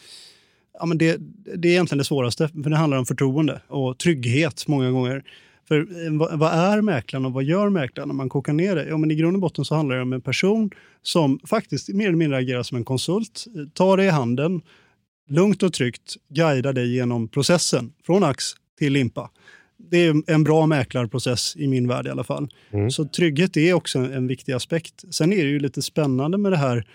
Ja, 0.79 0.85
men 0.85 0.97
det, 0.97 1.17
det 1.55 1.67
är 1.67 1.71
egentligen 1.71 1.97
det 1.97 2.03
svåraste, 2.03 2.47
för 2.47 2.69
det 2.69 2.75
handlar 2.75 2.97
om 2.97 3.05
förtroende 3.05 3.61
och 3.67 3.97
trygghet 3.97 4.67
många 4.67 4.91
gånger. 4.91 5.23
För 5.67 5.79
eh, 5.79 6.11
vad, 6.11 6.39
vad 6.39 6.53
är 6.53 6.81
mäklaren 6.81 7.25
och 7.25 7.33
vad 7.33 7.43
gör 7.43 7.69
mäklaren 7.69 8.09
när 8.09 8.15
man 8.15 8.29
kokar 8.29 8.53
ner 8.53 8.75
det? 8.75 8.85
Ja, 8.89 8.97
men 8.97 9.11
I 9.11 9.15
grund 9.15 9.35
och 9.35 9.41
botten 9.41 9.65
så 9.65 9.75
handlar 9.75 9.95
det 9.95 10.01
om 10.01 10.13
en 10.13 10.21
person 10.21 10.71
som 11.01 11.39
faktiskt 11.47 11.89
mer 11.89 12.07
eller 12.07 12.17
mindre 12.17 12.37
agerar 12.37 12.63
som 12.63 12.77
en 12.77 12.85
konsult, 12.85 13.45
tar 13.73 13.97
dig 13.97 14.05
i 14.05 14.09
handen, 14.09 14.61
lugnt 15.29 15.63
och 15.63 15.73
tryggt 15.73 16.15
guidar 16.29 16.73
dig 16.73 16.95
genom 16.95 17.27
processen 17.27 17.93
från 18.05 18.23
ax 18.23 18.43
till 18.77 18.93
limpa. 18.93 19.29
Det 19.91 19.97
är 19.97 20.31
en 20.31 20.43
bra 20.43 20.65
mäklarprocess 20.65 21.55
i 21.55 21.67
min 21.67 21.87
värld 21.87 22.07
i 22.07 22.09
alla 22.09 22.23
fall. 22.23 22.49
Mm. 22.71 22.91
Så 22.91 23.05
trygghet 23.05 23.57
är 23.57 23.73
också 23.73 23.99
en 23.99 24.27
viktig 24.27 24.53
aspekt. 24.53 25.03
Sen 25.09 25.33
är 25.33 25.43
det 25.43 25.49
ju 25.49 25.59
lite 25.59 25.81
spännande 25.81 26.37
med 26.37 26.51
det 26.51 26.57
här 26.57 26.87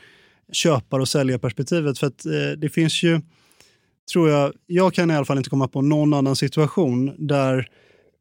köpar 0.53 1.01
och 1.01 1.09
säljarperspektivet 1.09 1.99
för 1.99 2.07
att 2.07 2.27
eh, 2.27 2.59
det 2.59 2.69
finns 2.69 3.03
ju 3.03 3.21
tror 4.13 4.31
jag, 4.31 4.53
jag 4.67 4.95
kan 4.95 5.11
i 5.11 5.15
alla 5.15 5.25
fall 5.25 5.39
inte 5.39 5.51
komma 5.51 5.69
på 5.69 5.83
någon 5.83 6.15
annan 6.15 6.37
situation 6.37 7.15
där 7.19 7.69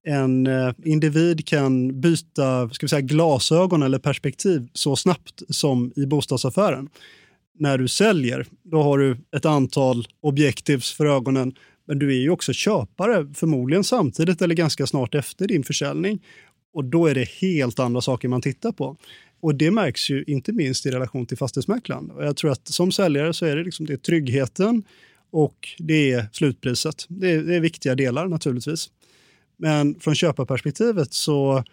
en 0.06 0.48
eh, 0.48 0.74
individ 0.84 1.48
kan 1.48 2.02
byta 2.02 2.70
ska 2.70 2.86
vi 2.86 2.90
säga, 2.90 3.02
glasögon 3.02 3.84
eller 3.84 4.00
perspektiv 4.00 4.68
så 4.74 4.96
snabbt 4.96 5.44
som 5.50 5.94
i 5.96 6.06
bostadsaffären. 6.06 6.90
När 7.60 7.78
du 7.78 7.88
säljer, 7.88 8.46
då 8.64 8.82
har 8.82 8.98
du 8.98 9.18
ett 9.36 9.46
antal 9.46 10.08
objektivs 10.22 10.94
för 10.94 11.06
ögonen, 11.06 11.54
men 11.88 12.00
du 12.00 12.10
är 12.10 12.22
ju 12.22 12.30
också 12.30 12.54
köpare, 12.54 13.28
förmodligen 13.34 13.84
samtidigt 13.84 14.42
eller 14.42 14.56
ganska 14.56 14.88
snart 14.88 15.16
efter 15.16 15.48
din 15.48 15.64
försäljning. 15.64 16.24
Och 16.74 16.86
då 16.86 17.08
är 17.08 17.16
det 17.16 17.30
helt 17.30 17.80
andra 17.80 18.02
saker 18.02 18.28
man 18.28 18.42
tittar 18.42 18.72
på. 18.72 18.98
Och 19.42 19.56
det 19.56 19.72
märks 19.72 20.10
ju 20.10 20.24
inte 20.28 20.52
minst 20.52 20.86
i 20.86 20.92
relation 20.92 21.26
till 21.26 21.38
fastighetsmäklaren. 21.38 22.12
Och 22.12 22.26
jag 22.26 22.38
tror 22.38 22.52
att 22.52 22.68
som 22.68 22.92
säljare 22.92 23.34
så 23.34 23.46
är 23.46 23.56
det, 23.56 23.64
liksom 23.64 23.86
det 23.86 23.98
tryggheten, 23.98 24.84
och 25.32 25.70
det 25.78 26.12
är 26.12 26.26
slutpriset. 26.32 27.06
Det 27.08 27.32
är, 27.32 27.44
det 27.44 27.56
är, 27.56 27.60
viktiga 27.60 27.96
delar 27.96 28.28
naturligtvis. 28.28 28.90
Men 29.58 30.00
från 30.00 30.16
köparperspektivet 30.16 31.14
så 31.14 31.64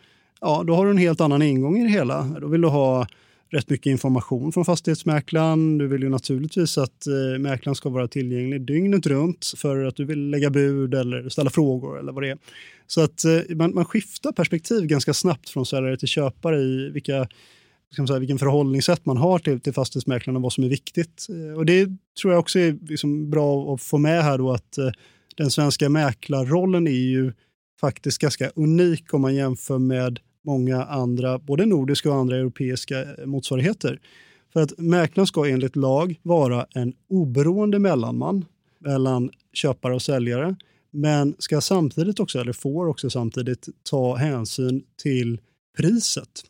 ja, 0.41 0.63
då 0.67 0.75
har 0.75 0.85
du 0.85 0.91
en 0.91 0.99
helt 0.99 1.21
annan 1.21 1.43
ingång 1.43 1.79
i 1.79 1.83
det 1.83 1.91
hela. 1.91 2.23
Då 2.23 2.47
vill 2.47 2.61
du 2.61 2.69
ha 2.69 3.07
rätt 3.51 3.71
mycket 3.71 3.91
information 3.91 4.53
från 4.53 4.65
fastighetsmäklaren. 4.65 5.79
Du 5.79 5.89
vill 5.89 6.03
ju 6.03 6.09
naturligtvis 6.09 6.79
att 6.79 7.07
eh, 7.07 7.39
mäklaren 7.39 7.75
ska 7.75 7.89
vara 7.89 8.09
tillgänglig 8.09 8.61
dygnet 8.61 9.07
runt 9.07 9.53
för 9.57 9.85
att 9.85 9.97
du 9.97 10.05
vill 10.05 10.31
lägga 10.31 10.51
bud 10.51 10.95
eller 10.95 11.29
ställa 11.29 11.51
frågor 11.51 11.99
eller 11.99 12.13
vad 12.13 12.23
det 12.23 12.31
är. 12.31 12.39
Så 12.87 13.01
att 13.01 13.25
eh, 13.25 13.57
man, 13.57 13.75
man 13.75 13.85
skiftar 13.85 14.33
perspektiv 14.33 14.87
ganska 14.87 15.15
snabbt 15.15 15.49
från 15.49 15.67
säljare 15.67 15.97
till 15.97 16.09
köpare 16.09 16.61
i 16.61 16.91
vilka 16.91 17.29
ska 17.93 18.03
man 18.03 18.09
säga, 18.09 18.19
vilken 18.19 18.39
förhållningssätt 18.39 19.07
man 19.07 19.17
har 19.17 19.39
till, 19.39 19.61
till 19.61 19.73
fastighetsmäklaren 19.73 20.37
och 20.37 20.43
vad 20.43 20.53
som 20.53 20.65
är 20.65 20.69
viktigt. 20.69 21.27
Eh, 21.31 21.59
och 21.59 21.67
det 21.67 21.89
tror 22.21 22.33
jag 22.33 22.41
också 22.41 22.59
är 22.59 22.79
liksom 22.89 23.31
bra 23.31 23.75
att 23.75 23.83
få 23.83 23.99
med 23.99 24.23
här 24.23 24.39
då 24.39 24.53
att 24.53 24.79
eh, 24.79 24.91
den 25.37 25.51
svenska 25.51 25.89
mäklarrollen 25.89 26.87
är 26.87 26.91
ju 26.91 27.33
faktiskt 27.81 28.19
ganska 28.19 28.51
unik 28.55 29.15
om 29.15 29.21
man 29.21 29.35
jämför 29.35 29.79
med 29.79 30.21
många 30.45 30.85
andra, 30.85 31.39
både 31.39 31.67
nordiska 31.67 32.11
och 32.11 32.17
andra 32.17 32.37
europeiska 32.37 33.01
eh, 33.01 33.27
motsvarigheter. 33.27 34.01
För 34.53 34.63
att 34.63 34.79
mäklaren 34.79 35.27
ska 35.27 35.49
enligt 35.49 35.77
lag 35.77 36.21
vara 36.23 36.67
en 36.75 36.93
oberoende 37.09 37.79
mellanman 37.79 38.45
mellan 38.79 39.31
köpare 39.53 39.95
och 39.95 40.03
säljare, 40.03 40.57
Men 40.91 41.35
ska 41.39 41.61
samtidigt 41.61 42.21
också, 42.21 42.39
eller 42.39 42.53
får 42.53 42.87
också 42.87 43.11
samtidigt, 43.11 43.69
ta 43.91 44.17
hänsyn 44.17 44.83
till 45.03 45.41
priset. 45.77 46.45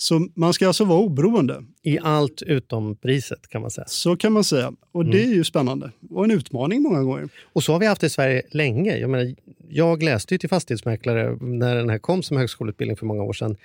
Så 0.00 0.28
man 0.34 0.52
ska 0.52 0.66
alltså 0.66 0.84
vara 0.84 0.98
oberoende. 0.98 1.64
I 1.82 1.98
allt 1.98 2.42
utom 2.42 2.96
priset 2.96 3.48
kan 3.48 3.62
man 3.62 3.70
säga. 3.70 3.86
Så 3.86 4.16
kan 4.16 4.32
man 4.32 4.44
säga. 4.44 4.72
Och 4.92 5.04
det 5.04 5.22
är 5.22 5.34
ju 5.34 5.44
spännande. 5.44 5.90
Och 6.10 6.24
en 6.24 6.30
utmaning 6.30 6.82
många 6.82 7.02
gånger. 7.02 7.28
Och 7.52 7.62
så 7.62 7.72
har 7.72 7.80
vi 7.80 7.86
haft 7.86 8.00
det 8.00 8.06
i 8.06 8.10
Sverige 8.10 8.42
länge. 8.50 8.96
Jag, 8.96 9.10
menar, 9.10 9.34
jag 9.68 10.02
läste 10.02 10.34
ju 10.34 10.38
till 10.38 10.48
fastighetsmäklare 10.48 11.36
när 11.40 11.76
den 11.76 11.90
här 11.90 11.98
kom 11.98 12.22
som 12.22 12.36
högskoleutbildning 12.36 12.96
för 12.96 13.06
många 13.06 13.22
år 13.22 13.32
sedan. 13.32 13.56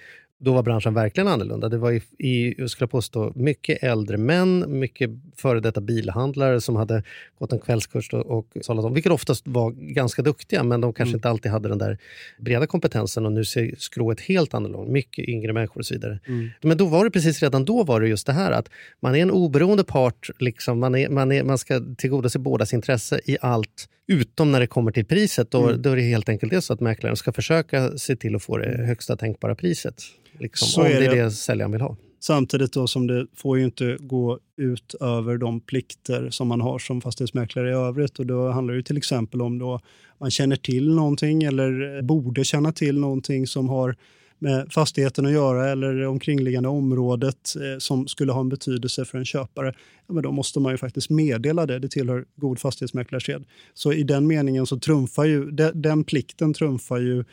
Då 0.43 0.53
var 0.53 0.63
branschen 0.63 0.93
verkligen 0.93 1.27
annorlunda. 1.27 1.69
Det 1.69 1.77
var 1.77 1.91
i, 1.91 2.01
i 2.17 2.55
jag 2.57 2.69
skulle 2.69 2.88
påstå, 2.88 3.31
mycket 3.35 3.83
äldre 3.83 4.17
män, 4.17 4.65
mycket 4.79 5.09
före 5.38 5.59
detta 5.59 5.81
bilhandlare 5.81 6.62
som 6.62 6.75
hade 6.75 7.03
gått 7.39 7.53
en 7.53 7.59
kvällskurs 7.59 8.13
och, 8.13 8.38
och 8.38 8.47
sållat 8.62 8.85
om, 8.85 8.93
vilket 8.93 9.12
oftast 9.12 9.47
var 9.47 9.71
ganska 9.71 10.21
duktiga, 10.21 10.63
men 10.63 10.81
de 10.81 10.93
kanske 10.93 11.15
inte 11.15 11.29
alltid 11.29 11.51
hade 11.51 11.69
den 11.69 11.77
där 11.77 11.97
breda 12.39 12.67
kompetensen 12.67 13.25
och 13.25 13.31
nu 13.31 13.45
ser 13.45 13.75
skrået 13.77 14.21
helt 14.21 14.53
annorlunda 14.53 14.91
Mycket 14.91 15.27
yngre 15.27 15.53
människor 15.53 15.79
och 15.79 15.85
så 15.85 15.93
vidare. 15.93 16.19
Men 16.62 16.77
då 16.77 16.85
var 16.85 17.03
det 17.05 17.12
precis 17.12 17.43
redan 17.43 17.65
då 17.65 17.83
var 17.83 18.01
det 18.01 18.07
just 18.07 18.27
det 18.27 18.33
här 18.33 18.51
att 18.51 18.69
man 19.00 19.15
är 19.15 19.19
en 19.19 19.31
oberoende 19.31 19.83
part, 19.83 20.29
liksom, 20.39 20.79
man, 20.79 20.95
är, 20.95 21.09
man, 21.09 21.31
är, 21.31 21.43
man 21.43 21.57
ska 21.57 21.81
tillgodose 21.97 22.39
bådas 22.39 22.73
intresse 22.73 23.21
i 23.25 23.38
allt 23.41 23.89
utom 24.07 24.51
när 24.51 24.59
det 24.59 24.67
kommer 24.67 24.91
till 24.91 25.05
priset. 25.05 25.51
Då, 25.51 25.71
då 25.71 25.89
är 25.89 25.95
det 25.95 26.01
helt 26.01 26.29
enkelt 26.29 26.51
det 26.51 26.62
så 26.62 26.73
att 26.73 26.79
mäklaren 26.79 27.15
ska 27.15 27.31
försöka 27.31 27.97
se 27.97 28.15
till 28.15 28.35
att 28.35 28.43
få 28.43 28.57
det 28.57 28.85
högsta 28.85 29.17
tänkbara 29.17 29.55
priset. 29.55 30.03
Liksom, 30.40 30.68
Så 30.68 30.82
om 30.82 30.88
är 30.88 31.00
det 31.00 31.06
är 31.06 31.24
det. 31.24 31.32
säljaren 31.32 31.72
vill 31.72 31.82
ha. 31.82 31.96
Samtidigt 32.20 32.74
då 32.74 32.88
som 32.88 33.08
det 33.08 33.28
får 33.36 33.58
ju 33.58 33.63
inte 33.63 33.98
gå 34.00 34.40
ut 34.58 34.96
över 35.02 35.38
de 35.38 35.60
plikter 35.60 36.30
som 36.30 36.48
man 36.48 36.62
har 36.62 36.80
som 36.80 37.02
fastighetsmäklare 37.02 37.70
i 37.70 37.74
övrigt. 37.74 38.20
Och 38.20 38.25
då 38.25 38.50
handlar 38.50 38.74
det 38.74 38.84
till 38.84 38.98
exempel 38.98 39.42
om 39.42 39.60
då 39.60 39.80
man 40.20 40.32
känner 40.32 40.56
till 40.56 40.96
någonting 40.96 41.44
eller 41.44 42.02
borde 42.02 42.44
känna 42.44 42.72
till 42.72 43.00
någonting 43.00 43.48
som 43.48 43.70
har 43.70 43.96
med 44.40 44.74
fastigheten 44.74 45.25
att 45.25 45.32
göra 45.32 45.70
eller 45.70 46.06
omkringliggande 46.06 46.70
området 46.70 47.56
eh, 47.56 47.78
som 47.80 48.08
skulle 48.08 48.32
ha 48.32 48.40
en 48.42 48.50
betydelse 48.50 49.06
för 49.06 49.18
en 49.18 49.25
köpare, 49.25 49.74
ja, 50.08 50.13
men 50.13 50.24
då 50.24 50.32
måste 50.32 50.60
man 50.60 50.72
ju 50.72 50.78
faktiskt 50.78 51.10
meddela 51.10 51.66
det. 51.66 51.80
Det 51.80 51.88
tillhör 51.90 52.25
god 52.36 52.60
fastighetsmäklarsed. 52.60 53.44
Så 53.74 53.94
i 53.94 54.04
den 54.04 54.28
meningen 54.28 54.66
så 54.66 54.80
trumfar 54.80 55.25
ju, 55.25 55.52
de, 55.52 55.72
den 55.75 56.04
plikten 56.04 56.54
trumfar 56.54 56.98
ju 57.00 57.24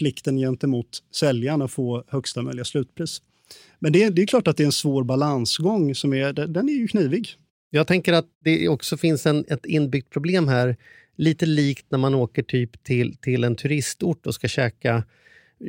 plikten 0.00 0.36
gentemot 0.38 1.02
säljaren 1.14 1.62
att 1.62 1.70
få 1.70 2.04
högsta 2.08 2.42
möjliga 2.42 2.64
slutpris. 2.64 3.22
Men 3.78 3.92
det, 3.92 4.02
är- 4.02 4.10
det 4.10 4.22
är 4.22 4.26
klart 4.26 4.48
att 4.48 4.56
det 4.56 4.62
är 4.62 4.66
en 4.66 4.72
svår 4.72 5.04
balansgång 5.04 5.94
som 5.94 6.12
är, 6.14 6.32
den 6.32 6.52
den 6.52 6.68
är 6.68 6.72
ju 6.72 6.88
knivig. 6.88 7.28
Jag 7.70 7.86
tänker 7.86 8.12
att 8.12 8.26
det 8.44 8.68
också 8.68 8.96
finns 8.96 9.26
en, 9.26 9.44
ett 9.48 9.66
inbyggt 9.66 10.10
problem 10.12 10.48
här. 10.48 10.76
Lite 11.16 11.46
likt 11.46 11.86
när 11.88 11.98
man 11.98 12.14
åker 12.14 12.42
typ 12.42 12.82
till, 12.84 13.16
till 13.16 13.44
en 13.44 13.56
turistort 13.56 14.26
och 14.26 14.34
ska 14.34 14.48
käka 14.48 15.04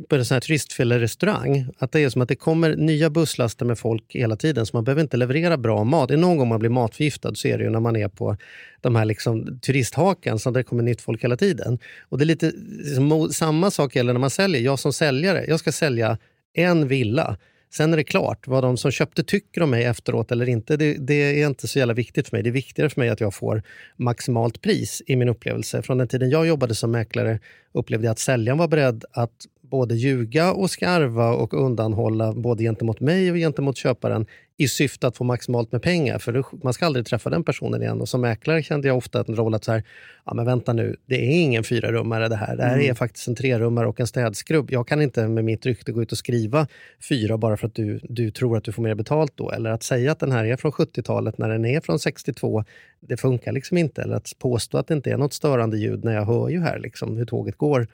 på 0.09 0.15
en 0.15 0.25
sån 0.25 0.35
här 0.35 0.41
turistfälle-restaurang. 0.41 1.67
Att 1.77 1.91
det 1.91 1.99
är 1.99 2.09
som 2.09 2.21
att 2.21 2.27
det 2.27 2.35
kommer 2.35 2.75
nya 2.75 3.09
busslaster 3.09 3.65
med 3.65 3.79
folk 3.79 4.15
hela 4.15 4.35
tiden, 4.35 4.65
så 4.65 4.77
man 4.77 4.83
behöver 4.83 5.01
inte 5.01 5.17
leverera 5.17 5.57
bra 5.57 5.83
mat. 5.83 6.07
Det 6.07 6.13
är 6.13 6.17
någon 6.17 6.37
gång 6.37 6.47
man 6.47 6.59
blir 6.59 6.69
matförgiftad 6.69 7.35
så 7.35 7.47
är 7.47 7.57
det 7.57 7.63
ju 7.63 7.69
när 7.69 7.79
man 7.79 7.95
är 7.95 8.07
på 8.07 8.37
de 8.81 8.95
här 8.95 9.05
liksom 9.05 9.59
turisthaken, 9.59 10.39
så 10.39 10.51
det 10.51 10.63
kommer 10.63 10.83
nytt 10.83 11.01
folk 11.01 11.23
hela 11.23 11.37
tiden. 11.37 11.79
Och 12.09 12.17
det 12.17 12.23
är 12.23 12.25
lite 12.25 12.51
liksom, 12.79 13.29
samma 13.33 13.71
sak 13.71 13.95
gäller 13.95 14.13
när 14.13 14.19
man 14.19 14.29
säljer. 14.29 14.61
Jag 14.61 14.79
som 14.79 14.93
säljare, 14.93 15.45
jag 15.47 15.59
ska 15.59 15.71
sälja 15.71 16.17
en 16.53 16.87
villa. 16.87 17.37
Sen 17.73 17.93
är 17.93 17.97
det 17.97 18.03
klart, 18.03 18.47
vad 18.47 18.63
de 18.63 18.77
som 18.77 18.91
köpte 18.91 19.23
tycker 19.23 19.61
om 19.61 19.69
mig 19.69 19.83
efteråt 19.83 20.31
eller 20.31 20.49
inte, 20.49 20.77
det, 20.77 20.93
det 20.93 21.41
är 21.41 21.47
inte 21.47 21.67
så 21.67 21.79
jävla 21.79 21.93
viktigt 21.93 22.29
för 22.29 22.37
mig. 22.37 22.43
Det 22.43 22.49
är 22.49 22.51
viktigare 22.51 22.89
för 22.89 23.01
mig 23.01 23.09
att 23.09 23.19
jag 23.19 23.33
får 23.33 23.63
maximalt 23.95 24.61
pris 24.61 25.01
i 25.07 25.15
min 25.15 25.29
upplevelse. 25.29 25.81
Från 25.81 25.97
den 25.97 26.07
tiden 26.07 26.29
jag 26.29 26.47
jobbade 26.47 26.75
som 26.75 26.91
mäklare 26.91 27.39
upplevde 27.73 28.07
jag 28.07 28.11
att 28.11 28.19
säljaren 28.19 28.57
var 28.57 28.67
beredd 28.67 29.05
att 29.11 29.31
både 29.71 29.95
ljuga 29.95 30.53
och 30.53 30.69
skarva 30.69 31.33
och 31.33 31.53
undanhålla 31.53 32.33
både 32.33 32.63
gentemot 32.63 32.99
mig 32.99 33.31
och 33.31 33.37
gentemot 33.37 33.77
köparen 33.77 34.25
i 34.61 34.67
syfte 34.67 35.07
att 35.07 35.17
få 35.17 35.23
maximalt 35.23 35.71
med 35.71 35.81
pengar. 35.81 36.19
För 36.19 36.43
man 36.63 36.73
ska 36.73 36.85
aldrig 36.85 37.05
träffa 37.05 37.29
den 37.29 37.43
personen 37.43 37.81
igen. 37.81 38.01
Och 38.01 38.09
som 38.09 38.21
mäklare 38.21 38.63
kände 38.63 38.87
jag 38.87 38.97
ofta 38.97 39.23
en 39.27 39.35
roll 39.35 39.53
att 39.53 39.63
så 39.63 39.71
här, 39.71 39.83
ja 40.25 40.33
men 40.33 40.45
vänta 40.45 40.73
nu, 40.73 40.95
det 41.05 41.15
är 41.15 41.41
ingen 41.41 41.63
fyrarummare 41.63 42.27
det 42.27 42.35
här. 42.35 42.55
Det 42.55 42.63
här 42.63 42.79
är 42.79 42.93
faktiskt 42.93 43.27
en 43.27 43.35
trerummare 43.35 43.87
och 43.87 43.99
en 43.99 44.07
städskrubb. 44.07 44.71
Jag 44.71 44.87
kan 44.87 45.01
inte 45.01 45.27
med 45.27 45.45
mitt 45.45 45.65
rykte 45.65 45.91
gå 45.91 46.01
ut 46.01 46.11
och 46.11 46.17
skriva 46.17 46.67
fyra 47.09 47.37
bara 47.37 47.57
för 47.57 47.67
att 47.67 47.75
du, 47.75 47.99
du 48.03 48.31
tror 48.31 48.57
att 48.57 48.63
du 48.63 48.71
får 48.71 48.83
mer 48.83 48.95
betalt 48.95 49.33
då. 49.35 49.51
Eller 49.51 49.69
att 49.69 49.83
säga 49.83 50.11
att 50.11 50.19
den 50.19 50.31
här 50.31 50.45
är 50.45 50.55
från 50.55 50.71
70-talet 50.71 51.37
när 51.37 51.49
den 51.49 51.65
är 51.65 51.81
från 51.81 51.99
62. 51.99 52.63
Det 52.99 53.17
funkar 53.17 53.51
liksom 53.51 53.77
inte. 53.77 54.01
Eller 54.01 54.15
att 54.15 54.31
påstå 54.39 54.77
att 54.77 54.87
det 54.87 54.93
inte 54.93 55.11
är 55.11 55.17
något 55.17 55.33
störande 55.33 55.77
ljud 55.77 56.03
när 56.03 56.13
jag 56.13 56.25
hör 56.25 56.49
ju 56.49 56.59
här 56.59 56.79
liksom 56.79 57.17
hur 57.17 57.25
tåget 57.25 57.57
går. 57.57 57.87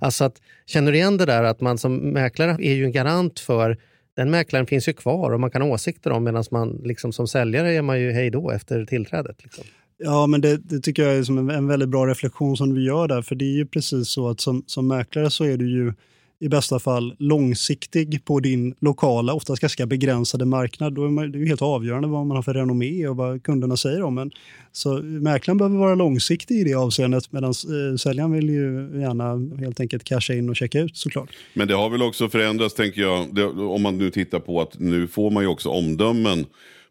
Alltså 0.00 0.24
att, 0.24 0.36
känner 0.66 0.92
du 0.92 0.98
igen 0.98 1.16
det 1.16 1.26
där 1.26 1.44
att 1.44 1.60
man 1.60 1.78
som 1.78 1.96
mäklare 1.96 2.50
är 2.50 2.74
ju 2.74 2.84
en 2.84 2.92
garant 2.92 3.40
för 3.40 3.78
den 4.16 4.30
mäklaren 4.30 4.66
finns 4.66 4.88
ju 4.88 4.92
kvar 4.92 5.30
och 5.30 5.40
man 5.40 5.50
kan 5.50 5.62
ha 5.62 5.68
åsikter 5.68 6.10
om 6.10 6.24
medan 6.24 6.44
man 6.50 6.80
liksom 6.84 7.12
som 7.12 7.28
säljare 7.28 7.74
är 7.74 7.82
man 7.82 8.00
ju 8.00 8.12
hej 8.12 8.30
då 8.30 8.50
efter 8.50 8.84
tillträdet. 8.84 9.42
Liksom. 9.42 9.64
Ja, 9.98 10.26
men 10.26 10.40
det, 10.40 10.56
det 10.56 10.80
tycker 10.80 11.02
jag 11.02 11.16
är 11.16 11.22
som 11.22 11.38
en, 11.38 11.50
en 11.50 11.66
väldigt 11.66 11.88
bra 11.88 12.06
reflektion 12.06 12.56
som 12.56 12.74
du 12.74 12.84
gör 12.84 13.08
där. 13.08 13.22
För 13.22 13.34
det 13.34 13.44
är 13.44 13.56
ju 13.56 13.66
precis 13.66 14.08
så 14.08 14.28
att 14.28 14.40
som, 14.40 14.64
som 14.66 14.88
mäklare 14.88 15.30
så 15.30 15.44
är 15.44 15.56
du 15.56 15.70
ju 15.70 15.92
i 16.40 16.48
bästa 16.48 16.78
fall 16.78 17.14
långsiktig 17.18 18.24
på 18.24 18.40
din 18.40 18.74
lokala, 18.80 19.34
oftast 19.34 19.60
ganska 19.60 19.86
begränsade 19.86 20.44
marknad. 20.44 20.94
Då 20.94 21.04
är 21.04 21.08
man, 21.08 21.32
det 21.32 21.38
är 21.38 21.40
ju 21.40 21.46
helt 21.46 21.62
avgörande 21.62 22.08
vad 22.08 22.26
man 22.26 22.36
har 22.36 22.42
för 22.42 22.54
renommé 22.54 23.08
och 23.08 23.16
vad 23.16 23.42
kunderna 23.42 23.76
säger 23.76 24.02
om 24.02 24.18
en. 24.18 24.30
Så 24.72 25.02
mäklaren 25.02 25.58
behöver 25.58 25.78
vara 25.78 25.94
långsiktig 25.94 26.54
i 26.54 26.64
det 26.64 26.74
avseendet 26.74 27.32
medan 27.32 27.50
eh, 27.50 27.96
säljaren 27.96 28.32
vill 28.32 28.48
ju 28.48 28.90
gärna 29.00 29.56
helt 29.60 29.80
enkelt 29.80 30.04
casha 30.04 30.34
in 30.34 30.48
och 30.48 30.56
checka 30.56 30.80
ut 30.80 30.96
såklart. 30.96 31.30
Men 31.54 31.68
det 31.68 31.74
har 31.74 31.90
väl 31.90 32.02
också 32.02 32.28
förändrats, 32.28 32.74
tänker 32.74 33.00
jag, 33.00 33.34
det, 33.34 33.44
om 33.44 33.82
man 33.82 33.98
nu 33.98 34.10
tittar 34.10 34.40
på 34.40 34.60
att 34.60 34.78
nu 34.78 35.06
får 35.06 35.30
man 35.30 35.42
ju 35.42 35.48
också 35.48 35.68
omdömen 35.68 36.46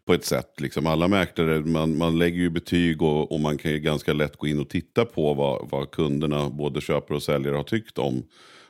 på 0.06 0.14
ett 0.14 0.24
sätt. 0.24 0.60
Liksom 0.60 0.86
alla 0.86 1.08
mäklare, 1.08 1.60
man, 1.60 1.98
man 1.98 2.18
lägger 2.18 2.38
ju 2.38 2.50
betyg 2.50 3.02
och, 3.02 3.32
och 3.32 3.40
man 3.40 3.58
kan 3.58 3.70
ju 3.70 3.78
ganska 3.78 4.12
lätt 4.12 4.36
gå 4.36 4.46
in 4.46 4.60
och 4.60 4.68
titta 4.68 5.04
på 5.04 5.34
vad, 5.34 5.68
vad 5.70 5.90
kunderna, 5.90 6.50
både 6.50 6.80
köpare 6.80 7.16
och 7.16 7.22
säljare, 7.22 7.56
har 7.56 7.62
tyckt 7.62 7.98
om, 7.98 8.22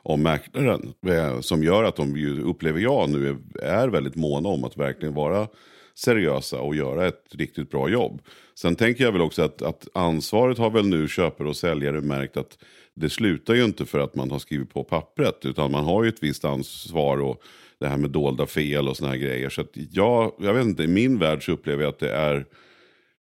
om 0.04 0.22
mäklaren. 0.22 0.94
Eh, 1.06 1.40
som 1.40 1.62
gör 1.62 1.84
att 1.84 1.96
de, 1.96 2.16
ju, 2.16 2.42
upplever 2.42 2.80
jag 2.80 3.10
nu, 3.10 3.38
är, 3.62 3.88
väldigt 3.88 4.16
måna 4.16 4.48
om 4.48 4.64
att 4.64 4.76
verkligen 4.76 5.14
vara 5.14 5.48
seriösa 5.94 6.60
och 6.60 6.74
göra 6.74 7.06
ett 7.06 7.24
riktigt 7.30 7.70
bra 7.70 7.88
jobb. 7.88 8.22
Sen 8.54 8.76
tänker 8.76 9.04
jag 9.04 9.12
väl 9.12 9.20
också 9.20 9.42
att, 9.42 9.62
att 9.62 9.88
ansvaret 9.94 10.58
har 10.58 10.70
väl 10.70 10.86
nu 10.86 11.08
köpare 11.08 11.48
och 11.48 11.56
säljare 11.56 12.00
märkt 12.00 12.36
att 12.36 12.58
det 12.94 13.10
slutar 13.10 13.54
ju 13.54 13.64
inte 13.64 13.86
för 13.86 13.98
att 13.98 14.14
man 14.14 14.30
har 14.30 14.38
skrivit 14.38 14.74
på 14.74 14.84
pappret. 14.84 15.38
Utan 15.44 15.70
man 15.70 15.84
har 15.84 16.02
ju 16.02 16.08
ett 16.08 16.22
visst 16.22 16.44
ansvar 16.44 17.18
och 17.18 17.42
det 17.78 17.88
här 17.88 17.96
med 17.96 18.10
dolda 18.10 18.46
fel 18.46 18.88
och 18.88 18.96
såna 18.96 19.10
här 19.10 19.16
grejer. 19.16 19.48
Så 19.48 19.60
att 19.60 19.70
jag, 19.90 20.32
jag 20.38 20.54
vet 20.54 20.64
inte, 20.64 20.82
i 20.82 20.86
min 20.86 21.18
värld 21.18 21.44
så 21.44 21.52
upplever 21.52 21.82
jag 21.82 21.90
att 21.90 21.98
det 21.98 22.12
är 22.12 22.46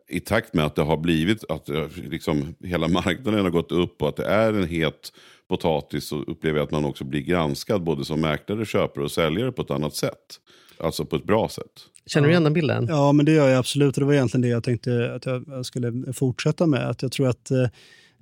i 0.10 0.20
takt 0.20 0.54
med 0.54 0.66
att 0.66 0.76
det 0.76 0.82
har 0.82 0.98
blivit, 0.98 1.44
att 1.50 1.70
eh, 1.70 1.88
liksom, 2.10 2.56
hela 2.64 2.88
marknaden 2.88 3.44
har 3.44 3.50
gått 3.50 3.72
upp 3.72 4.02
och 4.02 4.10
att 4.10 4.16
det 4.16 4.26
är 4.26 4.54
en 4.54 4.68
het 4.68 5.14
potatis 5.50 6.08
så 6.08 6.22
upplever 6.22 6.60
jag 6.60 6.66
att 6.66 6.72
man 6.72 6.86
också 6.86 7.04
blir 7.04 7.22
granskad 7.22 7.84
både 7.84 8.06
som 8.06 8.22
mäklare, 8.22 8.66
köpare 8.66 9.04
och 9.04 9.12
säljare 9.12 9.52
på 9.52 9.62
ett 9.62 9.72
annat 9.72 9.96
sätt. 9.96 10.40
Alltså 10.80 11.06
på 11.06 11.16
ett 11.16 11.24
bra 11.24 11.50
sätt. 11.50 11.72
Känner 12.06 12.28
du 12.28 12.32
igen 12.32 12.44
den 12.44 12.54
bilden? 12.54 12.86
Ja, 12.90 13.12
men 13.12 13.26
det 13.26 13.32
gör 13.32 13.50
jag 13.50 13.58
absolut. 13.58 13.98
Och 13.98 14.02
det 14.02 14.06
var 14.06 14.14
egentligen 14.14 14.42
det 14.42 14.48
jag 14.48 14.64
tänkte 14.64 15.14
att 15.16 15.26
jag 15.26 15.44
jag 15.48 15.66
skulle 15.66 16.14
fortsätta 16.14 16.68
med. 16.68 16.90
Att 16.90 17.02
jag 17.02 17.12
tror 17.12 17.28
att 17.28 17.52
eh, 17.52 17.68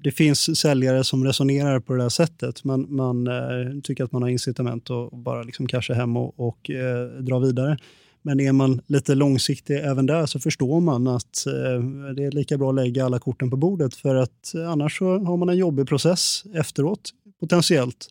det 0.03 0.11
finns 0.11 0.59
säljare 0.59 1.03
som 1.03 1.25
resonerar 1.25 1.79
på 1.79 1.93
det 1.93 2.01
där 2.01 2.09
sättet. 2.09 2.63
Man, 2.63 2.95
man 2.95 3.27
eh, 3.27 3.81
tycker 3.83 4.03
att 4.03 4.11
man 4.11 4.21
har 4.21 4.29
incitament 4.29 4.89
att 4.89 5.11
bara 5.11 5.43
liksom 5.43 5.67
casha 5.67 5.93
hem 5.93 6.17
och, 6.17 6.39
och 6.39 6.69
eh, 6.69 7.07
dra 7.07 7.39
vidare. 7.39 7.77
Men 8.21 8.39
är 8.39 8.51
man 8.51 8.81
lite 8.87 9.15
långsiktig 9.15 9.77
även 9.77 10.05
där 10.05 10.25
så 10.25 10.39
förstår 10.39 10.79
man 10.79 11.07
att 11.07 11.45
eh, 11.47 11.83
det 12.15 12.23
är 12.23 12.31
lika 12.31 12.57
bra 12.57 12.69
att 12.69 12.75
lägga 12.75 13.05
alla 13.05 13.19
korten 13.19 13.49
på 13.49 13.57
bordet 13.57 13.95
för 13.95 14.15
att 14.15 14.55
eh, 14.55 14.69
annars 14.69 14.97
så 14.97 15.19
har 15.19 15.37
man 15.37 15.49
en 15.49 15.57
jobbig 15.57 15.87
process 15.87 16.43
efteråt, 16.53 17.09
potentiellt. 17.39 18.07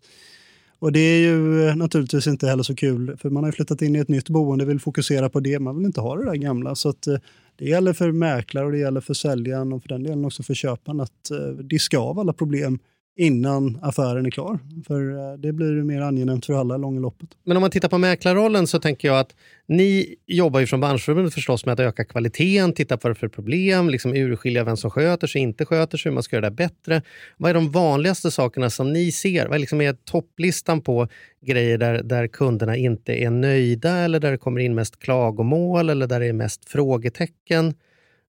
Och 0.79 0.93
det 0.93 1.01
är 1.01 1.19
ju 1.19 1.69
eh, 1.69 1.77
naturligtvis 1.77 2.27
inte 2.27 2.47
heller 2.47 2.63
så 2.63 2.75
kul, 2.75 3.17
för 3.17 3.31
man 3.31 3.43
har 3.43 3.49
ju 3.49 3.53
flyttat 3.53 3.83
in 3.83 3.97
i 3.97 3.99
ett 3.99 4.09
nytt 4.09 4.29
boende, 4.29 4.65
vill 4.65 4.81
fokusera 4.81 5.29
på 5.29 5.41
det, 5.41 5.59
man 5.59 5.77
vill 5.77 5.87
inte 5.87 6.01
ha 6.01 6.17
det 6.17 6.25
där 6.25 6.35
gamla. 6.35 6.75
Så 6.75 6.89
att, 6.89 7.09
det 7.57 7.69
gäller 7.69 7.93
för 7.93 8.13
mäklare 8.13 8.67
och 8.67 8.73
det 8.73 8.79
gäller 8.79 9.01
för 9.01 9.15
säljaren 9.15 9.73
och 9.73 9.83
för 9.83 9.89
den 9.89 10.03
delen 10.03 10.25
också 10.25 10.43
för 10.43 10.55
köparen 10.55 11.01
att 11.01 11.31
diska 11.63 11.99
av 11.99 12.19
alla 12.19 12.33
problem 12.33 12.79
innan 13.17 13.79
affären 13.83 14.27
är 14.27 14.31
klar. 14.31 14.59
För 14.87 15.11
eh, 15.11 15.39
det 15.39 15.53
blir 15.53 15.83
mer 15.83 16.01
angenämt 16.01 16.47
för 16.47 16.55
alla 16.55 16.75
i 16.75 16.79
långa 16.79 17.01
loppet. 17.01 17.29
Men 17.45 17.57
om 17.57 17.61
man 17.61 17.71
tittar 17.71 17.89
på 17.89 17.99
mäklarrollen 17.99 18.67
så 18.67 18.81
tänker 18.81 19.09
jag 19.09 19.19
att 19.19 19.35
ni 19.69 20.15
jobbar 20.27 20.61
ju 20.61 20.67
från 20.67 20.81
branschförbundet 20.81 21.35
förstås 21.35 21.67
med 21.67 21.73
att 21.73 21.81
öka 21.81 22.05
kvaliteten, 22.05 22.73
titta 22.73 22.97
på 22.97 23.09
vad 23.09 23.17
det 23.17 23.19
är 23.19 23.21
för 23.21 23.29
problem, 23.29 23.91
liksom 23.91 24.15
urskilja 24.15 24.65
vem 24.65 24.77
som 24.77 24.91
sköter 24.91 25.27
sig, 25.27 25.41
inte 25.41 25.65
sköter 25.65 25.99
sig, 25.99 26.11
hur 26.11 26.15
man 26.15 26.23
ska 26.23 26.37
göra 26.37 26.51
det 26.51 26.57
bättre. 26.57 27.03
Vad 27.37 27.51
är 27.51 27.55
de 27.55 27.71
vanligaste 27.71 28.31
sakerna 28.31 28.71
som 28.71 28.93
ni 28.93 29.13
ser? 29.13 29.47
Vad 29.47 29.55
är, 29.55 29.59
liksom 29.59 29.81
är 29.81 29.93
topplistan 29.93 30.81
på 30.81 31.09
grejer 31.47 31.79
där, 31.79 32.03
där 32.03 32.27
kunderna 32.27 32.77
inte 32.77 33.13
är 33.13 33.31
nöjda 33.31 33.97
eller 33.97 34.21
där 34.21 34.31
det 34.31 34.39
kommer 34.39 34.61
in 34.61 34.75
mest 34.75 34.99
klagomål 34.99 35.91
eller 35.91 36.07
där 36.07 36.21
det 36.21 36.27
är 36.27 36.33
mest 36.33 36.69
frågetecken? 36.69 37.75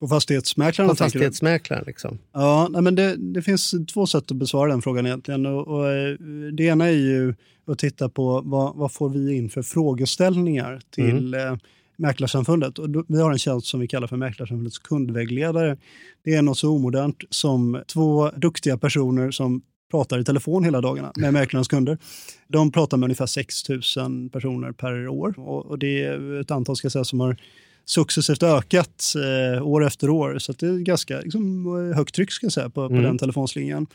På 0.01 0.07
fastighetsmäklaren? 0.07 0.89
På 0.89 0.95
fastighetsmäklaren 0.95 1.83
liksom. 1.87 2.17
Ja, 2.33 2.67
nej, 2.71 2.81
men 2.81 2.95
det, 2.95 3.15
det 3.15 3.41
finns 3.41 3.75
två 3.93 4.07
sätt 4.07 4.31
att 4.31 4.37
besvara 4.37 4.71
den 4.71 4.81
frågan 4.81 5.05
egentligen. 5.05 5.45
Och, 5.45 5.67
och, 5.67 5.91
eh, 5.91 6.13
det 6.53 6.63
ena 6.63 6.85
är 6.85 6.91
ju 6.91 7.35
att 7.67 7.79
titta 7.79 8.09
på 8.09 8.41
vad, 8.41 8.75
vad 8.75 8.91
får 8.91 9.09
vi 9.09 9.35
in 9.37 9.49
för 9.49 9.61
frågeställningar 9.61 10.81
till 10.89 11.33
eh, 11.33 11.55
Mäklarsamfundet. 11.97 12.79
Och 12.79 12.89
då, 12.89 13.05
vi 13.07 13.21
har 13.21 13.31
en 13.31 13.39
tjänst 13.39 13.67
som 13.67 13.79
vi 13.79 13.87
kallar 13.87 14.07
för 14.07 14.17
Mäklarsamfundets 14.17 14.79
kundvägledare. 14.79 15.77
Det 16.23 16.33
är 16.33 16.41
något 16.41 16.57
så 16.57 16.69
omodernt 16.69 17.23
som 17.29 17.83
två 17.87 18.29
duktiga 18.29 18.77
personer 18.77 19.31
som 19.31 19.61
pratar 19.91 20.19
i 20.19 20.23
telefon 20.23 20.63
hela 20.63 20.81
dagarna 20.81 21.11
med 21.15 21.33
mäklarnas 21.33 21.67
kunder. 21.67 21.97
De 22.47 22.71
pratar 22.71 22.97
med 22.97 23.05
ungefär 23.07 23.25
6 23.25 23.69
000 23.69 23.81
personer 24.29 24.71
per 24.71 25.07
år 25.07 25.39
och, 25.39 25.65
och 25.65 25.79
det 25.79 26.03
är 26.03 26.41
ett 26.41 26.51
antal 26.51 26.75
ska 26.75 26.89
säga, 26.89 27.03
som 27.03 27.19
har 27.19 27.37
successivt 27.91 28.43
ökat 28.43 29.13
eh, 29.15 29.67
år 29.67 29.85
efter 29.85 30.09
år. 30.09 30.39
Så 30.39 30.53
det 30.53 30.67
är 30.67 30.77
ganska 30.77 31.19
liksom, 31.19 31.65
högt 31.95 32.15
tryck 32.15 32.31
ska 32.31 32.45
jag 32.45 32.53
säga, 32.53 32.69
på, 32.69 32.87
på 32.87 32.93
Mm. 32.93 33.03
den 33.03 33.17
telefonslingan. 33.17 33.87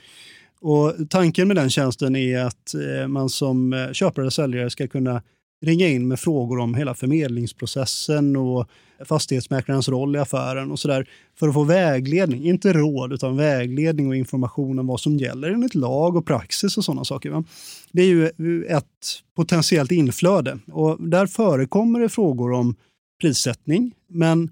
Och 0.61 0.95
tanken 1.11 1.49
med 1.49 1.57
den 1.57 1.71
tjänsten 1.71 2.17
är 2.17 2.39
att 2.39 2.75
eh, 2.75 3.09
man 3.09 3.29
som 3.29 3.73
eh, 3.73 3.93
köpare 3.93 4.23
eller 4.23 4.31
säljare 4.31 4.71
ska 4.71 4.89
kunna 4.89 5.23
ringa 5.67 5.89
in 5.89 6.09
med 6.09 6.21
frågor 6.21 6.59
om 6.59 6.75
hela 6.75 6.95
förmedlingsprocessen 6.95 8.37
och 8.37 8.69
fastighetsmäklarens 9.05 9.89
roll 9.89 10.17
i 10.17 10.19
affären 10.19 10.71
och 10.71 10.79
sådär 10.79 11.09
för 11.39 11.49
att 11.49 11.55
få 11.55 11.65
vägledning, 11.65 12.45
inte 12.45 12.73
råd 12.73 13.13
utan 13.13 13.37
vägledning 13.37 14.09
och 14.09 14.17
information 14.17 14.79
om 14.79 14.87
vad 14.87 15.01
som 15.01 15.17
gäller 15.17 15.51
enligt 15.51 15.75
lag 15.75 16.17
och 16.17 16.27
praxis 16.27 16.77
och 16.77 16.85
sådana 16.85 17.05
saker. 17.05 17.31
Va? 17.31 17.45
Det 17.93 18.03
är 18.03 18.07
ju 18.07 18.65
ett 18.65 19.23
potentiellt 19.37 19.91
inflöde 19.93 20.59
och 20.73 21.09
där 21.09 21.27
förekommer 21.27 22.01
det 22.01 22.09
frågor 22.09 22.53
om 22.53 22.75
prissättning 23.21 23.95
men 24.09 24.51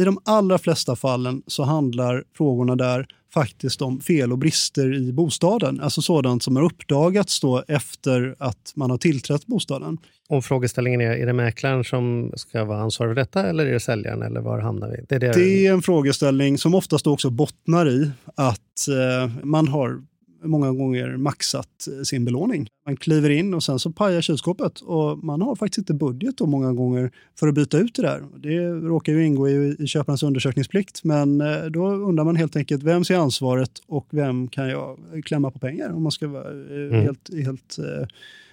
i 0.00 0.04
de 0.04 0.18
allra 0.24 0.58
flesta 0.58 0.96
fallen 0.96 1.42
så 1.46 1.62
handlar 1.62 2.24
frågorna 2.36 2.76
där 2.76 3.06
faktiskt 3.34 3.82
om 3.82 4.00
fel 4.00 4.32
och 4.32 4.38
brister 4.38 4.94
i 4.94 5.12
bostaden. 5.12 5.80
Alltså 5.80 6.02
sådant 6.02 6.42
som 6.42 6.56
har 6.56 6.62
uppdagats 6.62 7.40
då 7.40 7.64
efter 7.68 8.36
att 8.38 8.72
man 8.76 8.90
har 8.90 8.98
tillträtt 8.98 9.46
bostaden. 9.46 9.98
Och 10.28 10.44
frågeställningen 10.44 11.00
är, 11.00 11.10
är 11.10 11.26
det 11.26 11.32
mäklaren 11.32 11.84
som 11.84 12.32
ska 12.36 12.64
vara 12.64 12.80
ansvarig 12.80 13.10
för 13.10 13.14
detta 13.14 13.48
eller 13.48 13.66
är 13.66 13.72
det 13.72 13.80
säljaren 13.80 14.22
eller 14.22 14.40
var 14.40 14.60
hamnar 14.60 14.88
vi? 14.88 15.04
Det 15.08 15.14
är 15.14 15.20
det, 15.20 15.32
Det 15.32 15.66
är 15.66 15.72
en 15.72 15.82
frågeställning 15.82 16.58
som 16.58 16.74
oftast 16.74 17.06
också 17.06 17.30
bottnar 17.30 17.88
i 17.88 18.10
att 18.34 18.88
eh, 18.88 19.44
man 19.44 19.68
har 19.68 20.02
många 20.42 20.72
gånger 20.72 21.16
maxat 21.16 21.88
eh, 21.88 22.02
sin 22.02 22.24
belåning. 22.24 22.68
Man 22.86 22.96
kliver 22.96 23.30
in 23.30 23.54
och 23.54 23.62
sen 23.62 23.78
så 23.78 23.92
pajar 23.92 24.20
kylskåpet 24.20 24.80
och 24.80 25.24
man 25.24 25.42
har 25.42 25.56
faktiskt 25.56 25.78
inte 25.78 25.94
budget 25.94 26.38
då 26.38 26.46
många 26.46 26.72
gånger 26.72 27.10
för 27.38 27.48
att 27.48 27.54
byta 27.54 27.78
ut 27.78 27.94
det 27.94 28.02
där. 28.02 28.24
Det 28.36 28.68
råkar 28.88 29.12
ju 29.12 29.26
ingå 29.26 29.48
i, 29.48 29.76
i 29.78 29.86
köparens 29.86 30.22
undersökningsplikt 30.22 31.04
men 31.04 31.40
eh, 31.40 31.64
då 31.64 31.86
undrar 31.88 32.24
man 32.24 32.36
helt 32.36 32.56
enkelt 32.56 32.82
vem 32.82 33.04
ser 33.04 33.16
ansvaret 33.16 33.72
och 33.86 34.06
vem 34.10 34.48
kan 34.48 34.68
jag 34.68 34.98
klämma 35.24 35.50
på 35.50 35.58
pengar 35.58 35.90
om 35.90 36.02
man 36.02 36.12
ska 36.12 36.28
vara 36.28 36.50
eh, 36.50 37.02
helt, 37.02 37.34
helt 37.44 37.78
eh, 37.78 38.06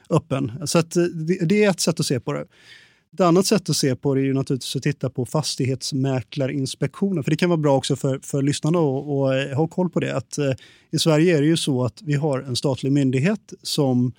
öppen. 0.09 0.51
Så 0.65 0.81
det, 0.81 1.45
det 1.45 1.63
är 1.63 1.69
ett 1.69 1.79
sätt 1.79 1.99
att 1.99 2.05
se 2.05 2.19
på 2.19 2.33
det. 2.33 2.45
Ett 3.15 3.21
annat 3.21 3.45
sätt 3.45 3.69
att 3.69 3.75
se 3.75 3.95
på 3.95 4.15
det 4.15 4.21
är 4.21 4.25
ju 4.25 4.33
naturligtvis 4.33 4.75
att 4.75 4.83
titta 4.83 5.09
på 5.09 5.25
fastighetsmäklarinspektionen. 5.25 7.23
För 7.23 7.31
det 7.31 7.37
kan 7.37 7.49
vara 7.49 7.57
bra 7.57 7.75
också 7.75 7.95
för, 7.95 8.19
för 8.23 8.41
lyssnarna 8.41 8.79
att 8.79 9.05
och, 9.07 9.35
eh, 9.35 9.57
ha 9.57 9.67
koll 9.67 9.89
på 9.89 9.99
det. 9.99 10.15
Att, 10.15 10.37
eh, 10.37 10.53
I 10.91 10.99
Sverige 10.99 11.37
är 11.37 11.41
det 11.41 11.47
ju 11.47 11.57
så 11.57 11.83
att 11.85 12.01
vi 12.01 12.13
har 12.13 12.39
en 12.39 12.55
statlig 12.55 12.91
myndighet 12.91 13.53
som 13.61 14.13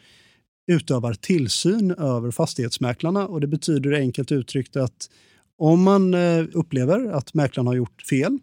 utövar 0.66 1.14
tillsyn 1.14 1.90
över 1.90 2.30
fastighetsmäklarna. 2.30 3.26
Och 3.26 3.40
det 3.40 3.46
betyder 3.46 3.92
enkelt 3.92 4.32
uttryckt 4.32 4.76
att 4.76 5.10
om 5.58 5.82
man 5.82 6.14
eh, 6.14 6.44
upplever 6.52 7.10
att 7.12 7.34
mäklaren 7.34 7.66
har 7.66 7.74
gjort 7.74 8.02
fel 8.02 8.38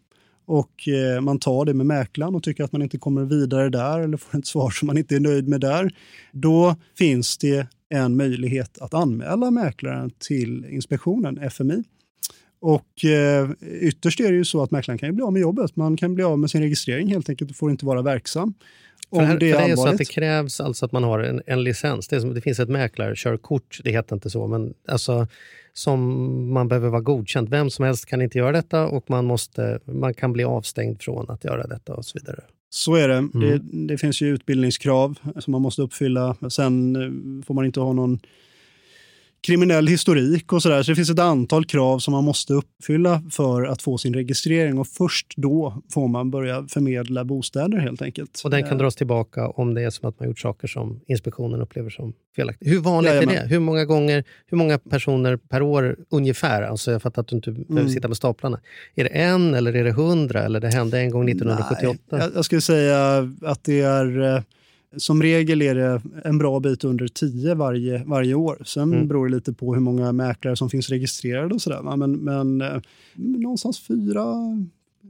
och 0.46 0.88
eh, 0.88 1.22
man 1.22 1.40
tar 1.40 1.66
det 1.66 1.74
med 1.74 1.86
mäklaren 1.86 2.36
och 2.36 2.44
tycker 2.44 2.64
att 2.64 2.72
man 2.72 2.82
inte 2.82 2.98
kommer 2.98 3.26
vidare 3.26 3.70
där 3.70 4.00
eller 4.00 4.18
får 4.18 4.40
ett 4.40 4.48
svar 4.48 4.70
som 4.70 4.86
man 4.88 4.98
inte 4.98 5.16
är 5.16 5.20
nöjd 5.20 5.48
med 5.48 5.62
där, 5.62 5.92
då 6.32 6.76
finns 6.98 7.38
det 7.38 7.68
en 7.90 8.18
möjlighet 8.18 8.78
att 8.82 8.94
anmäla 8.94 9.52
mäklaren 9.52 10.12
till 10.20 10.66
inspektionen, 10.70 11.38
FMI. 11.50 11.84
Och 12.62 13.06
eh, 13.06 13.50
ytterst 13.82 14.20
är 14.20 14.32
det 14.32 14.38
ju 14.38 14.46
så 14.46 14.64
att 14.64 14.72
mäklaren 14.72 14.98
kan 14.98 15.10
ju 15.10 15.14
bli 15.14 15.24
av 15.24 15.34
med 15.34 15.42
jobbet. 15.42 15.76
Man 15.76 15.98
kan 15.98 16.16
bli 16.16 16.24
av 16.24 16.40
med 16.40 16.50
sin 16.50 16.62
registrering 16.62 17.08
helt 17.08 17.30
enkelt 17.30 17.52
och 17.52 17.58
får 17.58 17.72
inte 17.72 17.86
vara 17.86 18.02
verksam. 18.02 18.54
För 19.10 19.22
här, 19.22 19.34
Om 19.34 19.40
det 19.40 19.52
är 19.52 19.54
för 19.54 19.68
det 19.68 19.72
är 19.72 19.76
så 19.76 19.88
att 19.88 19.98
det 19.98 20.06
krävs 20.06 20.60
alltså 20.60 20.86
att 20.86 20.92
man 20.92 21.04
har 21.04 21.20
en, 21.20 21.42
en 21.46 21.64
licens. 21.64 22.08
Det, 22.08 22.22
som, 22.22 22.34
det 22.34 22.42
finns 22.42 22.60
ett 22.60 22.70
mäklarkörkort, 22.70 23.80
det 23.84 23.92
heter 23.92 24.16
inte 24.16 24.30
så, 24.30 24.48
men 24.48 24.74
alltså, 24.88 25.28
som 25.74 26.54
man 26.54 26.68
behöver 26.68 26.90
vara 26.90 27.02
godkänd. 27.02 27.50
Vem 27.50 27.70
som 27.70 27.86
helst 27.86 28.06
kan 28.06 28.22
inte 28.22 28.38
göra 28.38 28.52
detta 28.52 28.88
och 28.88 29.10
man, 29.10 29.26
måste, 29.26 29.80
man 29.86 30.14
kan 30.14 30.34
bli 30.34 30.44
avstängd 30.44 31.02
från 31.02 31.30
att 31.30 31.44
göra 31.44 31.68
detta 31.68 31.96
och 31.96 32.06
så 32.06 32.20
vidare. 32.20 32.44
Så 32.70 32.96
är 32.96 33.08
det. 33.08 33.16
Mm. 33.16 33.30
det. 33.40 33.60
Det 33.88 33.98
finns 33.98 34.22
ju 34.22 34.28
utbildningskrav 34.28 35.20
som 35.40 35.52
man 35.52 35.62
måste 35.62 35.82
uppfylla. 35.82 36.36
Sen 36.50 36.96
eh, 36.96 37.46
får 37.46 37.54
man 37.54 37.66
inte 37.66 37.80
ha 37.80 37.94
någon 37.94 38.20
kriminell 39.48 39.88
historik 39.88 40.54
och 40.54 40.62
sådär. 40.62 40.84
Så 40.84 40.92
det 40.92 40.96
finns 40.96 41.10
ett 41.10 41.20
antal 41.20 41.66
krav 41.66 42.00
som 42.00 42.12
man 42.12 42.24
måste 42.24 42.54
uppfylla 42.54 43.24
för 43.32 43.64
att 43.64 43.82
få 43.82 43.98
sin 43.98 44.14
registrering 44.14 44.80
och 44.80 44.88
först 44.88 45.34
då 45.38 45.82
får 45.94 46.08
man 46.08 46.32
börja 46.32 46.66
förmedla 46.70 47.24
bostäder 47.26 47.78
helt 47.78 48.02
enkelt. 48.02 48.42
Och 48.44 48.50
den 48.50 48.64
kan 48.64 48.72
Eh, 48.72 48.78
dras 48.78 48.96
tillbaka 48.96 49.48
om 49.48 49.74
det 49.74 49.82
är 49.84 49.90
som 49.90 50.10
att 50.10 50.20
man 50.20 50.28
gjort 50.30 50.40
saker 50.40 50.68
som 50.68 51.00
inspektionen 51.08 51.62
upplever 51.62 51.90
som 51.90 52.14
felaktigt. 52.36 52.70
Hur 52.72 52.80
vanligt 52.80 53.12
är 53.12 53.16
Jajamän. 53.16 53.36
det? 53.36 53.48
Hur 53.48 53.60
många 53.60 53.86
gånger, 53.86 54.24
hur 54.48 54.58
många 54.58 54.78
personer 54.78 55.38
per 55.38 55.62
år 55.62 55.96
ungefär? 56.10 56.62
Alltså 56.62 56.92
jag 56.92 57.02
fattar 57.02 57.22
att 57.22 57.28
du 57.28 57.36
inte 57.36 57.52
behöver 57.52 57.82
Mm. 57.82 57.90
sitta 57.94 58.08
med 58.08 58.18
staplarna. 58.18 58.60
Är 58.96 59.04
det 59.04 59.10
en 59.10 59.54
eller 59.54 59.76
är 59.76 59.84
det 59.84 59.92
hundra 59.92 60.44
eller 60.44 60.60
det 60.60 60.68
hände 60.74 61.00
en 61.00 61.10
gång 61.10 61.30
1978? 61.30 62.00
Nej, 62.12 62.22
jag, 62.22 62.32
jag 62.36 62.46
skulle 62.46 62.62
säga 62.62 63.30
att 63.42 63.64
det 63.64 63.82
är 63.82 64.36
eh, 64.36 64.42
som 64.98 65.22
regel 65.22 65.62
är 65.62 65.76
det 65.76 66.02
en 66.24 66.38
bra 66.38 66.60
bit 66.60 66.84
under 66.84 67.08
10 67.08 67.56
varje, 67.56 68.04
varje 68.04 68.34
år. 68.34 68.62
Sen 68.66 68.94
Mm. 68.94 69.08
beror 69.08 69.28
det 69.28 69.36
lite 69.36 69.54
på 69.54 69.74
hur 69.74 69.82
många 69.82 70.12
mäklare 70.12 70.56
som 70.56 70.70
finns 70.70 70.90
registrerade 70.90 71.54
och 71.56 71.62
sådär. 71.62 71.96
Men, 71.98 72.12
men 72.12 72.62
eh, 72.62 72.82
någonstans 73.16 73.80
fyra, 73.80 74.26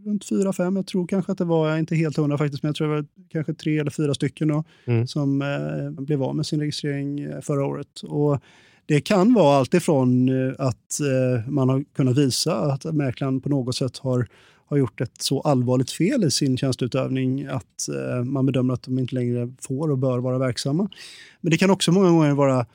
runt 0.06 0.26
fyra, 0.26 0.54
fem. 0.54 0.76
Jag 0.76 0.86
tror 0.88 1.08
kanske 1.08 1.32
att 1.32 1.38
det 1.38 1.46
var, 1.46 1.68
jag 1.68 1.76
är 1.76 1.80
inte 1.80 1.96
helt 1.96 2.18
hundra 2.18 2.38
faktiskt, 2.38 2.64
men 2.64 2.70
jag 2.70 2.76
tror 2.76 2.88
det 2.88 2.94
var 2.96 3.06
kanske 3.32 3.54
tre 3.54 3.78
eller 3.80 3.92
fyra 3.92 4.14
stycken 4.14 4.48
då, 4.48 4.64
Mm. 4.86 5.08
som 5.08 5.42
eh, 5.42 6.04
blev 6.04 6.24
av 6.24 6.36
med 6.36 6.46
sin 6.46 6.60
registrering 6.60 7.20
eh, 7.20 7.42
förra 7.42 7.66
året. 7.66 8.02
Och 8.04 8.40
det 8.86 9.02
kan 9.02 9.34
vara 9.34 9.58
allt 9.58 9.74
ifrån 9.74 10.30
eh, 10.30 10.54
att 10.58 11.00
eh, 11.00 11.50
man 11.52 11.70
har 11.70 11.84
kunnat 11.96 12.18
visa 12.18 12.56
att 12.56 12.84
mäklaren 12.94 13.42
på 13.42 13.50
något 13.50 13.76
sätt 13.76 13.98
har 13.98 14.28
har 14.74 14.78
gjort 14.78 15.02
ett 15.02 15.22
så 15.22 15.42
allvarligt 15.42 15.92
fel 15.92 16.24
i 16.24 16.32
sin 16.32 16.58
tjänsteutövning 16.58 17.46
att 17.46 17.90
eh, 17.90 18.24
man 18.24 18.46
bedömer 18.46 18.74
att 18.74 18.84
de 18.84 19.00
inte 19.00 19.16
längre 19.16 19.54
får 19.62 19.92
och 19.92 19.98
bör 19.98 20.20
vara 20.20 20.38
verksamma. 20.38 20.90
Men 21.42 21.52
det 21.52 21.58
kan 21.58 21.70
också 21.70 21.92
många 21.92 22.10
gånger 22.10 22.34
vara 22.34 22.66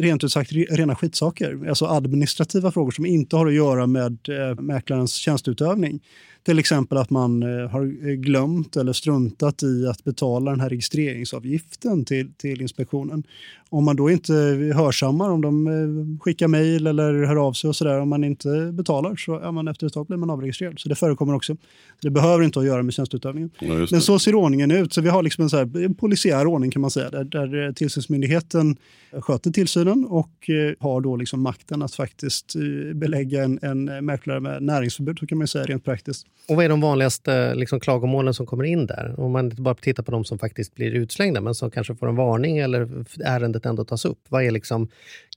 rent 0.00 0.24
ut 0.24 0.32
sagt 0.32 0.52
rena 0.52 0.96
skitsaker, 0.96 1.68
alltså 1.68 1.86
administrativa 1.86 2.72
frågor 2.72 2.90
som 2.90 3.06
inte 3.06 3.36
har 3.36 3.46
att 3.46 3.54
göra 3.54 3.86
med 3.86 4.18
eh, 4.28 4.60
mäklarens 4.60 5.14
tjänsteutövning. 5.14 6.00
Till 6.48 6.58
exempel 6.58 6.98
att 6.98 7.10
man 7.10 7.42
eh, 7.42 7.70
har 7.70 8.14
glömt 8.14 8.76
eller 8.76 8.92
struntat 8.92 9.62
i 9.62 9.86
att 9.86 10.04
betala 10.04 10.50
den 10.50 10.60
här 10.60 10.68
registreringsavgiften 10.68 12.04
till, 12.04 12.32
till 12.32 12.62
inspektionen. 12.62 13.22
Om 13.70 13.84
man 13.84 13.96
då 13.96 14.10
inte 14.10 14.32
hörsammar, 14.74 15.30
om 15.30 15.40
de 15.40 15.66
eh, 15.66 16.20
skickar 16.20 16.48
mejl 16.48 16.86
eller 16.86 17.24
hör 17.24 17.36
av 17.36 17.52
sig 17.52 17.68
och 17.68 17.76
sådär, 17.76 18.00
om 18.00 18.08
man 18.08 18.24
inte 18.24 18.70
betalar 18.72 19.16
så 19.16 19.38
är 19.38 19.52
man 19.52 19.68
efter 19.68 19.86
ett 19.86 19.92
tag 19.92 20.06
blir 20.06 20.16
man 20.16 20.30
avregistrerad. 20.30 20.80
Så 20.80 20.88
det 20.88 20.94
förekommer 20.94 21.34
också. 21.34 21.56
Det 22.02 22.10
behöver 22.10 22.44
inte 22.44 22.58
att 22.58 22.66
göra 22.66 22.82
med 22.82 22.94
tjänsteutövningen. 22.94 23.50
Ja, 23.58 23.86
Men 23.90 24.00
så 24.00 24.18
ser 24.18 24.34
ordningen 24.34 24.70
ut. 24.70 24.92
Så 24.92 25.00
vi 25.00 25.08
har 25.08 25.22
liksom 25.22 25.42
en, 25.42 25.50
så 25.50 25.56
här, 25.56 25.94
polisiär 25.94 26.46
ordning 26.46 26.70
kan 26.70 26.82
man 26.82 26.90
säga, 26.90 27.10
där, 27.10 27.24
där 27.24 27.66
eh, 27.66 27.72
tillsynsmyndigheten 27.72 28.76
sköter 29.20 29.50
tillsynen 29.50 30.04
och 30.04 30.50
eh, 30.50 30.74
har 30.80 31.00
då 31.00 31.16
liksom 31.16 31.40
makten 31.40 31.82
att 31.82 31.94
faktiskt 31.94 32.54
eh, 32.56 32.94
belägga 32.94 33.44
en, 33.44 33.58
en 33.62 34.04
mäklare 34.04 34.40
med 34.40 34.62
näringsförbud, 34.62 35.18
så 35.18 35.26
kan 35.26 35.38
man 35.38 35.48
säga 35.48 35.64
rent 35.64 35.84
praktiskt. 35.84 36.26
Och 36.48 36.56
vad 36.56 36.64
är 36.64 36.68
de 36.68 36.80
vanligaste 36.80 37.54
liksom, 37.54 37.80
klagomålen 37.80 38.34
som 38.34 38.46
kommer 38.46 38.64
in 38.64 38.86
där? 38.86 39.14
Om 39.20 39.32
man 39.32 39.44
inte 39.44 39.62
bara 39.62 39.74
tittar 39.74 40.02
på 40.02 40.10
de 40.10 40.24
som 40.24 40.38
faktiskt 40.38 40.74
blir 40.74 40.90
utslängda 40.90 41.40
men 41.40 41.54
som 41.54 41.70
kanske 41.70 41.94
får 41.94 42.08
en 42.08 42.16
varning 42.16 42.58
eller 42.58 43.04
ärendet 43.24 43.66
ändå 43.66 43.84
tas 43.84 44.04
upp. 44.04 44.20
Vad 44.28 44.44
är 44.44 44.50
liksom 44.50 44.88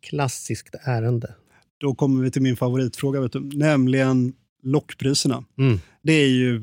klassiskt 0.01 0.75
ärende? 0.83 1.35
Då 1.77 1.95
kommer 1.95 2.23
vi 2.23 2.31
till 2.31 2.41
min 2.41 2.55
favoritfråga, 2.55 3.21
vet 3.21 3.31
du, 3.31 3.39
nämligen 3.39 4.33
lockpriserna. 4.63 5.43
Mm. 5.57 5.79
Det 6.01 6.13
är 6.13 6.27
ju 6.27 6.55
eh, 6.55 6.61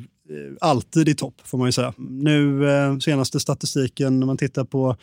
alltid 0.60 1.08
i 1.08 1.14
topp 1.14 1.34
får 1.44 1.58
man 1.58 1.68
ju 1.68 1.72
säga. 1.72 1.94
Nu 1.96 2.70
eh, 2.70 2.98
senaste 2.98 3.40
statistiken 3.40 4.20
när 4.20 4.26
man 4.26 4.36
tittar 4.36 4.64
på 4.64 4.96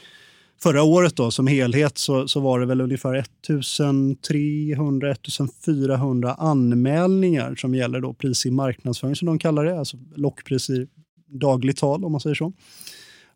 förra 0.61 0.83
året 0.83 1.15
då 1.15 1.31
som 1.31 1.47
helhet 1.47 1.97
så, 1.97 2.27
så 2.27 2.39
var 2.39 2.59
det 2.59 2.65
väl 2.65 2.81
ungefär 2.81 3.25
1300-1400 3.47 6.35
anmälningar 6.37 7.55
som 7.55 7.75
gäller 7.75 8.01
då 8.01 8.13
pris 8.13 8.45
i 8.45 8.51
marknadsföring 8.51 9.15
som 9.15 9.25
de 9.25 9.39
kallar 9.39 9.65
det, 9.65 9.79
alltså 9.79 9.97
lockpris 10.15 10.69
i 10.69 10.87
dagligt 11.27 11.77
tal 11.77 12.05
om 12.05 12.11
man 12.11 12.21
säger 12.21 12.35
så. 12.35 12.53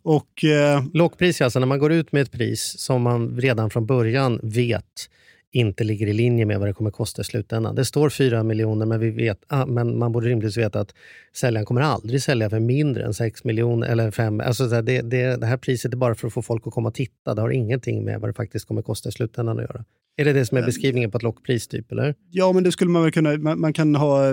Och 0.01 0.43
eh, 0.43 0.83
Lockpris 0.93 1.41
är 1.41 1.45
alltså 1.45 1.59
när 1.59 1.67
man 1.67 1.79
går 1.79 1.91
ut 1.91 2.11
med 2.11 2.21
ett 2.21 2.31
pris 2.31 2.75
som 2.77 3.01
man 3.01 3.37
redan 3.37 3.69
från 3.69 3.85
början 3.85 4.39
vet 4.43 5.09
inte 5.51 5.83
ligger 5.83 6.07
i 6.07 6.13
linje 6.13 6.45
med 6.45 6.59
vad 6.59 6.67
det 6.67 6.73
kommer 6.73 6.91
kosta 6.91 7.21
i 7.21 7.25
slutändan. 7.25 7.75
Det 7.75 7.85
står 7.85 8.09
4 8.09 8.43
miljoner, 8.43 8.85
men, 8.85 8.99
vi 8.99 9.09
vet, 9.09 9.43
ah, 9.47 9.65
men 9.65 9.97
man 9.97 10.11
borde 10.11 10.27
rimligtvis 10.27 10.57
veta 10.57 10.79
att 10.79 10.93
säljaren 11.35 11.65
kommer 11.65 11.81
aldrig 11.81 12.21
sälja 12.21 12.49
för 12.49 12.59
mindre 12.59 13.05
än 13.05 13.13
6 13.13 13.43
miljoner 13.43 13.87
eller 13.87 14.11
5. 14.11 14.39
Alltså 14.39 14.67
det, 14.67 14.81
det, 14.81 15.35
det 15.35 15.45
här 15.45 15.57
priset 15.57 15.93
är 15.93 15.97
bara 15.97 16.15
för 16.15 16.27
att 16.27 16.33
få 16.33 16.41
folk 16.41 16.67
att 16.67 16.73
komma 16.73 16.89
och 16.89 16.95
titta. 16.95 17.35
Det 17.35 17.41
har 17.41 17.49
ingenting 17.49 18.05
med 18.05 18.21
vad 18.21 18.29
det 18.29 18.33
faktiskt 18.33 18.67
kommer 18.67 18.81
kosta 18.81 19.09
i 19.09 19.11
slutändan 19.11 19.59
att 19.59 19.63
göra. 19.63 19.85
Är 20.17 20.25
det 20.25 20.33
det 20.33 20.45
som 20.45 20.57
är 20.57 20.65
beskrivningen 20.65 21.11
på 21.11 21.17
ett 21.17 21.23
lockpris? 21.23 21.67
Typ, 21.67 21.91
eller? 21.91 22.15
Ja, 22.31 22.51
men 22.51 22.63
det 22.63 22.71
skulle 22.71 22.91
man 22.91 23.03
väl 23.03 23.11
kunna... 23.11 23.37
Man, 23.37 23.59
man, 23.59 23.73
kan 23.73 23.95
ha, 23.95 24.31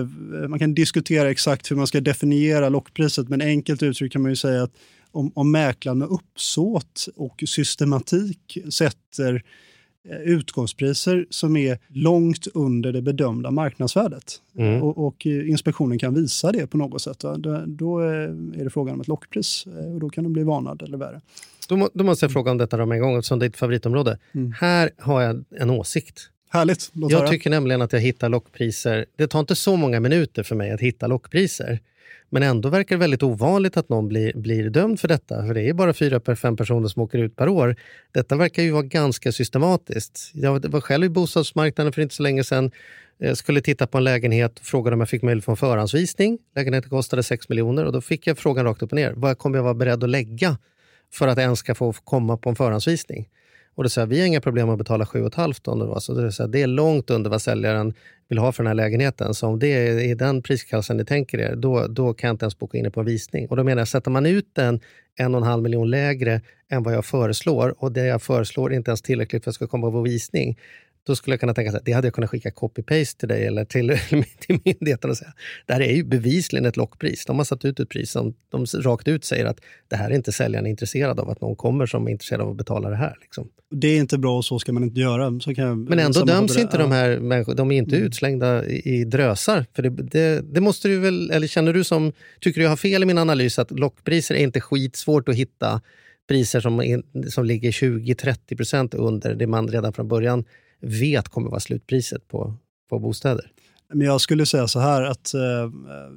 man 0.48 0.58
kan 0.58 0.74
diskutera 0.74 1.30
exakt 1.30 1.70
hur 1.70 1.76
man 1.76 1.86
ska 1.86 2.00
definiera 2.00 2.68
lockpriset, 2.68 3.28
men 3.28 3.40
enkelt 3.40 3.82
uttryckt 3.82 4.12
kan 4.12 4.22
man 4.22 4.32
ju 4.32 4.36
säga 4.36 4.62
att 4.62 4.72
om, 5.10 5.32
om 5.34 5.50
mäklaren 5.50 5.98
med 5.98 6.08
uppsåt 6.08 7.08
och 7.16 7.42
systematik 7.46 8.58
sätter 8.70 9.34
eh, 9.34 9.40
utgångspriser 10.24 11.26
som 11.30 11.56
är 11.56 11.78
långt 11.88 12.46
under 12.54 12.92
det 12.92 13.02
bedömda 13.02 13.50
marknadsvärdet 13.50 14.40
mm. 14.58 14.82
och, 14.82 15.06
och, 15.06 15.26
inspektionen 15.26 15.98
kan 15.98 16.14
visa 16.14 16.52
det 16.52 16.66
på 16.66 16.76
något 16.76 17.02
sätt, 17.02 17.18
då, 17.18 17.62
då, 17.66 17.98
är 18.00 18.64
det 18.64 18.70
frågan 18.70 18.94
om 18.94 19.00
ett 19.00 19.08
lockpris 19.08 19.66
eh, 19.66 19.94
och 19.94 20.00
då 20.00 20.10
kan 20.10 20.24
det 20.24 20.30
bli 20.30 20.42
varnad 20.42 20.82
eller 20.82 20.98
värre. 20.98 21.20
Då, 21.68 21.90
då 21.94 22.04
måste 22.04 22.24
jag 22.24 22.32
fråga 22.32 22.50
om 22.50 22.58
detta 22.58 22.86
med 22.86 22.96
en 22.96 23.02
gång, 23.02 23.16
eftersom 23.16 23.38
det 23.38 23.44
är 23.44 23.48
ditt 23.48 23.56
favoritområde. 23.56 24.18
Mm. 24.34 24.52
Här 24.52 24.90
har 24.98 25.22
jag 25.22 25.44
en 25.50 25.70
åsikt. 25.70 26.30
Härligt. 26.48 26.90
Jag 26.92 27.10
höra. 27.10 27.28
tycker 27.28 27.50
nämligen 27.50 27.82
att 27.82 27.92
jag 27.92 28.00
hittar 28.00 28.28
lockpriser. 28.28 29.06
Det 29.16 29.26
tar 29.26 29.40
inte 29.40 29.54
så 29.54 29.76
många 29.76 30.00
minuter 30.00 30.42
för 30.42 30.54
mig 30.54 30.70
att 30.70 30.80
hitta 30.80 31.06
lockpriser. 31.06 31.80
Men 32.30 32.42
ändå 32.42 32.68
verkar 32.68 32.96
det 32.96 33.00
väldigt 33.00 33.22
ovanligt 33.22 33.76
att 33.76 33.88
någon 33.88 34.08
blir, 34.08 34.32
blir 34.34 34.70
dömd 34.70 35.00
för 35.00 35.08
detta. 35.08 35.46
För 35.46 35.54
det 35.54 35.68
är 35.68 35.72
bara 35.72 35.94
fyra, 35.94 36.36
fem 36.36 36.56
personer 36.56 36.88
som 36.88 37.02
åker 37.02 37.18
ut 37.18 37.36
per 37.36 37.48
år. 37.48 37.76
Detta 38.12 38.36
verkar 38.36 38.62
ju 38.62 38.70
vara 38.70 38.82
ganska 38.82 39.32
systematiskt. 39.32 40.30
Jag 40.34 40.68
var 40.68 40.80
själv 40.80 41.04
i 41.04 41.08
bostadsmarknaden 41.08 41.92
för 41.92 42.02
inte 42.02 42.14
så 42.14 42.22
länge 42.22 42.44
sedan. 42.44 42.70
Jag 43.18 43.36
skulle 43.36 43.60
titta 43.60 43.86
på 43.86 43.98
en 43.98 44.04
lägenhet 44.04 44.58
och 44.58 44.64
frågade 44.64 44.94
om 44.94 45.00
jag 45.00 45.08
fick 45.08 45.22
möjlighet 45.22 45.44
få 45.44 45.50
en 45.50 45.56
förhandsvisning. 45.56 46.38
Lägenheten 46.56 46.90
kostade 46.90 47.22
6 47.22 47.48
miljoner 47.48 47.84
och 47.84 47.92
då 47.92 48.00
fick 48.00 48.26
jag 48.26 48.38
frågan 48.38 48.64
rakt 48.64 48.82
upp 48.82 48.92
och 48.92 48.96
ner. 48.96 49.12
Vad 49.12 49.38
kommer 49.38 49.58
jag 49.58 49.62
vara 49.62 49.74
beredd 49.74 50.04
att 50.04 50.10
lägga 50.10 50.58
för 51.12 51.28
att 51.28 51.38
ens 51.38 51.58
ska 51.58 51.74
få 51.74 51.92
komma 51.92 52.36
på 52.36 52.48
en 52.48 52.56
förhandsvisning? 52.56 53.28
Och 53.76 53.82
då 53.82 53.88
sa 53.88 54.00
jag, 54.00 54.06
vi 54.06 54.20
har 54.20 54.26
inga 54.26 54.40
problem 54.40 54.70
att 54.70 54.78
betala 54.78 55.04
7,5 55.04 55.68
om 55.68 55.78
det 55.78 55.86
var 55.86 56.00
så. 56.00 56.14
Det 56.14 56.22
är, 56.22 56.48
det 56.48 56.62
är 56.62 56.66
långt 56.66 57.10
under 57.10 57.30
vad 57.30 57.42
säljaren 57.42 57.94
vill 58.28 58.38
ha 58.38 58.52
för 58.52 58.62
den 58.62 58.68
här 58.68 58.74
lägenheten. 58.74 59.34
Så 59.34 59.46
om 59.46 59.58
det 59.58 59.66
är 59.66 59.98
i 59.98 60.14
den 60.14 60.42
prisklassen 60.42 60.96
ni 60.96 61.04
tänker 61.04 61.38
er, 61.38 61.56
då, 61.56 61.86
då 61.86 62.14
kan 62.14 62.28
jag 62.28 62.34
inte 62.34 62.44
ens 62.44 62.58
boka 62.58 62.78
in 62.78 62.84
det 62.84 62.90
på 62.90 63.00
en 63.00 63.06
visning. 63.06 63.48
Och 63.48 63.56
då 63.56 63.64
menar 63.64 63.80
jag, 63.80 63.88
sätter 63.88 64.10
man 64.10 64.26
ut 64.26 64.48
den 64.52 64.80
en 65.16 65.34
och 65.34 65.40
en 65.40 65.46
halv 65.46 65.62
miljon 65.62 65.90
lägre 65.90 66.40
än 66.70 66.82
vad 66.82 66.94
jag 66.94 67.04
föreslår 67.04 67.74
och 67.78 67.92
det 67.92 68.06
jag 68.06 68.22
föreslår 68.22 68.72
är 68.72 68.76
inte 68.76 68.90
ens 68.90 69.02
tillräckligt 69.02 69.44
för 69.44 69.50
att 69.50 69.54
jag 69.54 69.54
ska 69.54 69.66
komma 69.66 69.90
på 69.90 70.00
visning, 70.00 70.58
då 71.06 71.16
skulle 71.16 71.32
jag 71.32 71.40
kunna 71.40 71.54
tänka 71.54 71.76
att 71.76 71.84
det 71.84 71.92
hade 71.92 72.06
jag 72.06 72.14
kunnat 72.14 72.30
skicka 72.30 72.50
copy-paste 72.50 73.18
till 73.18 73.28
dig 73.28 73.46
eller 73.46 73.64
till, 73.64 73.88
till 74.38 74.60
myndigheten 74.64 75.10
och 75.10 75.16
säga 75.16 75.32
det 75.66 75.72
här 75.72 75.80
är 75.80 75.92
ju 75.92 76.04
bevisligen 76.04 76.66
ett 76.66 76.76
lockpris. 76.76 77.24
De 77.26 77.38
har 77.38 77.44
satt 77.44 77.64
ut 77.64 77.80
ett 77.80 77.88
pris 77.88 78.10
som 78.10 78.34
de 78.50 78.66
rakt 78.66 79.08
ut 79.08 79.24
säger 79.24 79.44
att 79.44 79.60
det 79.88 79.96
här 79.96 80.10
är 80.10 80.14
inte 80.14 80.32
säljaren 80.32 80.66
intresserad 80.66 81.20
av, 81.20 81.30
att 81.30 81.40
någon 81.40 81.56
kommer 81.56 81.86
som 81.86 82.06
är 82.06 82.10
intresserad 82.10 82.40
av 82.40 82.50
att 82.50 82.56
betala 82.56 82.90
det 82.90 82.96
här. 82.96 83.16
Liksom. 83.20 83.48
Det 83.70 83.88
är 83.88 83.98
inte 83.98 84.18
bra 84.18 84.36
och 84.36 84.44
så 84.44 84.58
ska 84.58 84.72
man 84.72 84.82
inte 84.82 85.00
göra. 85.00 85.40
Så 85.40 85.54
kan 85.54 85.84
Men 85.84 85.98
ändå 85.98 86.24
döms 86.24 86.58
inte 86.58 86.78
de 86.78 86.92
här 86.92 87.18
människorna, 87.18 87.54
de 87.54 87.70
är 87.70 87.76
inte 87.76 87.96
mm. 87.96 88.06
utslängda 88.06 88.66
i, 88.66 89.00
i 89.00 89.04
drösar. 89.04 89.66
För 89.74 89.82
det, 89.82 89.90
det, 89.90 90.54
det, 90.54 90.60
måste 90.60 90.88
du 90.88 90.98
väl, 90.98 91.30
eller 91.30 91.46
känner 91.46 91.72
du 91.72 91.84
som, 91.84 92.12
tycker 92.40 92.60
du 92.60 92.64
jag 92.64 92.70
har 92.70 92.76
fel 92.76 93.02
i 93.02 93.06
min 93.06 93.18
analys 93.18 93.58
att 93.58 93.70
lockpriser 93.70 94.34
är 94.34 94.38
inte 94.38 94.60
skitsvårt 94.60 95.28
att 95.28 95.36
hitta 95.36 95.80
priser 96.28 96.60
som, 96.60 97.02
som 97.30 97.44
ligger 97.44 97.70
20-30 97.70 98.56
procent 98.56 98.94
under 98.94 99.34
det 99.34 99.46
man 99.46 99.68
redan 99.68 99.92
från 99.92 100.08
början 100.08 100.44
vet 100.80 101.28
kommer 101.28 101.50
vara 101.50 101.60
slutpriset 101.60 102.28
på, 102.28 102.54
på 102.90 102.98
bostäder? 102.98 103.50
Men 103.94 104.06
jag 104.06 104.20
skulle 104.20 104.46
säga 104.46 104.68
så 104.68 104.80
här 104.80 105.02
att 105.02 105.34
eh, 105.34 105.40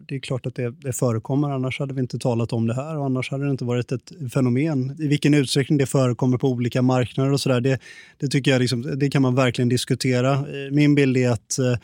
det 0.08 0.15
är 0.15 0.19
klart 0.19 0.45
att 0.45 0.56
det, 0.56 0.72
det, 0.72 0.93
förekommer, 0.93 1.50
annars 1.50 1.80
hade 1.80 1.93
vi 1.93 2.02
inte 2.02 2.19
talat 2.19 2.54
om 2.54 2.67
det 2.67 2.74
här 2.74 2.98
och 2.98 3.06
annars 3.06 3.32
hade 3.32 3.45
det 3.45 3.52
inte 3.52 3.65
varit 3.65 3.91
ett 3.91 4.12
fenomen. 4.34 4.95
I 5.00 5.08
vilken 5.08 5.34
utsträckning 5.34 5.78
det 5.78 5.86
förekommer 5.86 6.38
på 6.38 6.48
olika 6.48 6.82
marknader 6.82 7.32
och 7.32 7.41
sådär, 7.41 7.62
det, 7.62 7.80
det 8.17 8.28
tycker 8.28 8.52
jag 8.52 8.60
liksom, 8.60 9.00
det 9.00 9.10
kan 9.10 9.22
man 9.22 9.36
verkligen 9.36 9.69
diskutera. 9.69 10.34
Eh, 10.34 10.72
min 10.72 10.95
bild 10.95 11.17
är 11.17 11.30
att 11.30 11.60
eh, 11.60 11.76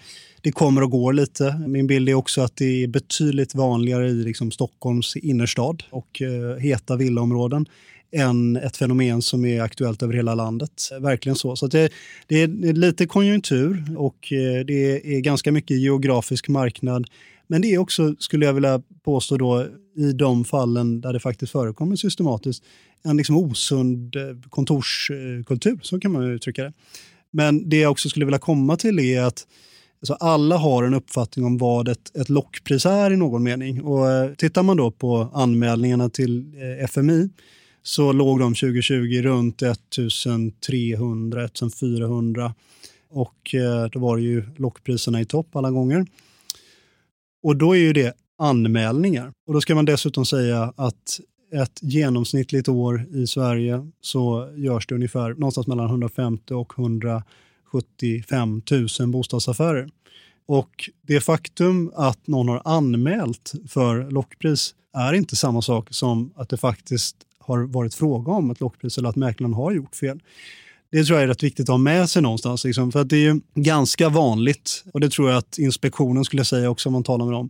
det 0.41 0.51
kommer 0.51 0.83
och 0.83 0.91
går 0.91 1.13
lite. 1.13 1.63
Min 1.67 1.87
bild 1.87 2.09
är 2.09 2.13
också 2.13 2.41
att 2.41 2.55
det 2.55 2.83
är 2.83 2.87
betydligt 2.87 3.55
vanligare 3.55 4.09
i 4.09 4.13
liksom 4.13 4.51
Stockholms 4.51 5.15
innerstad 5.15 5.83
och 5.89 6.21
eh, 6.21 6.57
heta 6.57 6.95
villaområden 6.95 7.65
än 8.15 8.55
ett 8.55 8.77
fenomen 8.77 9.21
som 9.21 9.45
är 9.45 9.61
aktuellt 9.61 10.03
över 10.03 10.13
hela 10.13 10.35
landet. 10.35 10.89
Verkligen 10.99 11.35
så. 11.35 11.55
Så 11.55 11.67
det, 11.67 11.93
det, 12.27 12.41
är 12.41 12.73
lite 12.73 13.05
konjunktur 13.05 13.83
och 13.97 14.33
eh, 14.33 14.65
det 14.65 15.15
är 15.15 15.19
ganska 15.19 15.51
mycket 15.51 15.77
geografisk 15.77 16.47
marknad. 16.47 17.07
Men 17.47 17.61
det 17.61 17.73
är 17.73 17.77
också, 17.77 18.15
skulle 18.19 18.45
jag 18.45 18.53
vilja 18.53 18.81
påstå, 19.03 19.37
då, 19.37 19.67
i 19.95 20.11
de 20.11 20.45
fallen 20.45 21.01
där 21.01 21.13
det 21.13 21.19
faktiskt 21.19 21.51
förekommer 21.51 21.95
systematiskt, 21.95 22.63
en 23.03 23.17
liksom 23.17 23.37
osund 23.37 24.15
eh, 24.15 24.49
kontorskultur, 24.49 25.79
så 25.81 25.99
kan 25.99 26.11
man 26.11 26.23
uttrycka 26.23 26.63
det. 26.63 26.73
Men 27.31 27.69
det 27.69 27.77
jag 27.77 27.91
också 27.91 28.09
skulle 28.09 28.25
vilja 28.25 28.39
komma 28.39 28.77
till 28.77 28.99
är 28.99 29.21
att 29.21 29.47
alltså 30.01 30.13
alla 30.13 30.57
har 30.57 30.83
en 30.83 30.93
uppfattning 30.93 31.45
om 31.45 31.57
vad 31.57 31.87
ett, 31.87 32.15
ett 32.15 32.29
lockpris 32.29 32.85
är 32.85 33.11
i 33.11 33.17
någon 33.17 33.43
mening. 33.43 33.81
Och 33.81 34.11
eh, 34.11 34.33
tittar 34.33 34.63
man 34.63 34.77
då 34.77 34.91
på 34.91 35.29
anmälningarna 35.33 36.09
till 36.09 36.53
eh, 36.55 36.85
FMI 36.85 37.29
så 37.87 38.11
låg 38.11 38.39
de 38.39 38.55
2020 38.55 39.21
runt 39.21 39.61
1300-1400 39.61 42.53
och 43.09 43.55
eh, 43.55 43.85
då 43.91 43.99
var 43.99 44.17
det 44.17 44.23
ju 44.23 44.43
lockpriserna 44.57 45.21
i 45.21 45.25
topp 45.25 45.55
alla 45.55 45.71
gånger. 45.71 46.05
Och 47.43 47.55
då 47.55 47.75
är 47.75 47.79
ju 47.79 47.93
det 47.93 48.13
anmälningar. 48.37 49.31
Och 49.47 49.53
då 49.53 49.61
ska 49.61 49.75
man 49.75 49.85
dessutom 49.85 50.25
säga 50.25 50.73
att 50.75 51.19
ett 51.53 51.79
genomsnittligt 51.81 52.67
år 52.67 53.05
i 53.13 53.27
Sverige 53.27 53.91
så 54.01 54.53
görs 54.55 54.87
det 54.87 54.95
ungefär 54.95 55.33
någonstans 55.33 55.67
mellan 55.67 55.89
150 55.89 56.53
och 56.53 56.73
175 56.79 58.61
000 58.99 59.07
bostadsaffärer. 59.07 59.89
Och 60.47 60.89
det 61.01 61.21
faktum 61.21 61.91
att 61.95 62.27
någon 62.27 62.49
har 62.49 62.61
anmält 62.65 63.53
för 63.67 64.11
lockpris 64.11 64.75
är 64.93 65.13
inte 65.13 65.35
samma 65.35 65.61
sak 65.61 65.87
som 65.91 66.31
att 66.35 66.49
det 66.49 66.57
faktiskt 66.57 67.15
har 67.45 67.59
varit 67.59 67.95
fråga 67.95 68.31
om 68.31 68.51
ett 68.51 68.59
lockpris 68.59 68.97
eller 68.97 69.09
att 69.09 69.15
mäklaren 69.15 69.53
har 69.53 69.71
gjort 69.71 69.95
fel. 69.95 70.19
Det 70.91 71.03
tror 71.03 71.17
jag 71.17 71.23
är 71.23 71.27
rätt 71.27 71.43
viktigt 71.43 71.63
att 71.63 71.73
ha 71.73 71.77
med 71.77 72.09
sig 72.09 72.21
någonstans. 72.21 72.65
Liksom, 72.65 72.91
för 72.91 73.01
att 73.01 73.09
det 73.09 73.17
är 73.17 73.33
ju 73.33 73.39
ganska 73.53 74.09
vanligt, 74.09 74.83
och 74.93 74.99
det 74.99 75.09
tror 75.09 75.29
jag 75.29 75.37
att 75.37 75.57
inspektionen 75.57 76.25
skulle 76.25 76.45
säga 76.45 76.69
också 76.69 76.89
om 76.89 76.93
man 76.93 77.03
talar 77.03 77.25
med 77.25 77.33
dem, 77.33 77.49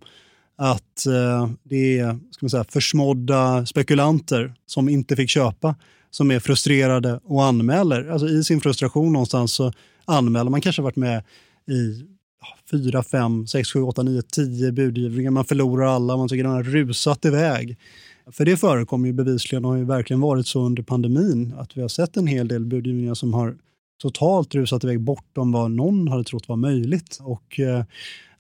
att 0.58 1.06
eh, 1.06 1.50
det 1.64 2.00
är 2.00 2.20
ska 2.32 2.46
man 2.46 2.50
säga, 2.50 2.66
försmådda 2.70 3.66
spekulanter 3.66 4.54
som 4.66 4.90
inte 4.90 5.16
fick 5.16 5.30
köpa, 5.30 5.76
som 6.12 6.32
är 6.32 6.40
frustrerade 6.40 7.20
och 7.24 7.44
anmäler. 7.44 8.10
Alltså 8.10 8.28
I 8.28 8.44
sin 8.44 8.62
frustration 8.62 9.14
någonstans 9.14 9.54
så 9.54 9.74
anmäler 10.06 10.52
man 10.52 10.62
kanske 10.62 10.82
varit 10.82 10.96
med 10.96 11.24
i 11.68 12.06
fyra, 12.72 13.04
fem, 13.04 13.48
sex, 13.48 13.72
sju, 13.72 13.82
åtta, 13.82 14.04
nio, 14.04 14.22
tio 14.22 14.72
budgivningar. 14.72 15.32
Man 15.32 15.46
förlorar 15.46 15.86
alla, 15.86 16.18
man 16.18 16.28
tycker 16.28 16.44
den 16.44 16.54
har 16.54 16.64
rusat 16.64 17.26
iväg. 17.26 17.78
För 18.32 18.46
det 18.46 18.58
förekommer 18.58 19.08
ju 19.08 19.14
bevisligen 19.14 19.66
och 19.66 19.72
har 19.72 19.78
ju 19.78 19.86
verkligen 19.86 20.22
varit 20.22 20.48
så 20.48 20.62
under 20.62 20.84
pandemin 20.84 21.54
att 21.58 21.78
vi 21.78 21.82
har 21.82 21.88
sett 21.88 22.18
en 22.18 22.28
hel 22.28 22.48
del 22.48 22.66
budgivningar 22.66 23.14
som 23.14 23.34
har 23.34 23.56
totalt 24.02 24.56
rusat 24.56 24.84
iväg 24.84 25.00
bortom 25.00 25.52
vad 25.52 25.72
någon 25.72 26.08
hade 26.08 26.24
trott 26.24 26.48
var 26.48 26.56
möjligt. 26.56 27.20
Och, 27.22 27.60
eh, 27.60 27.84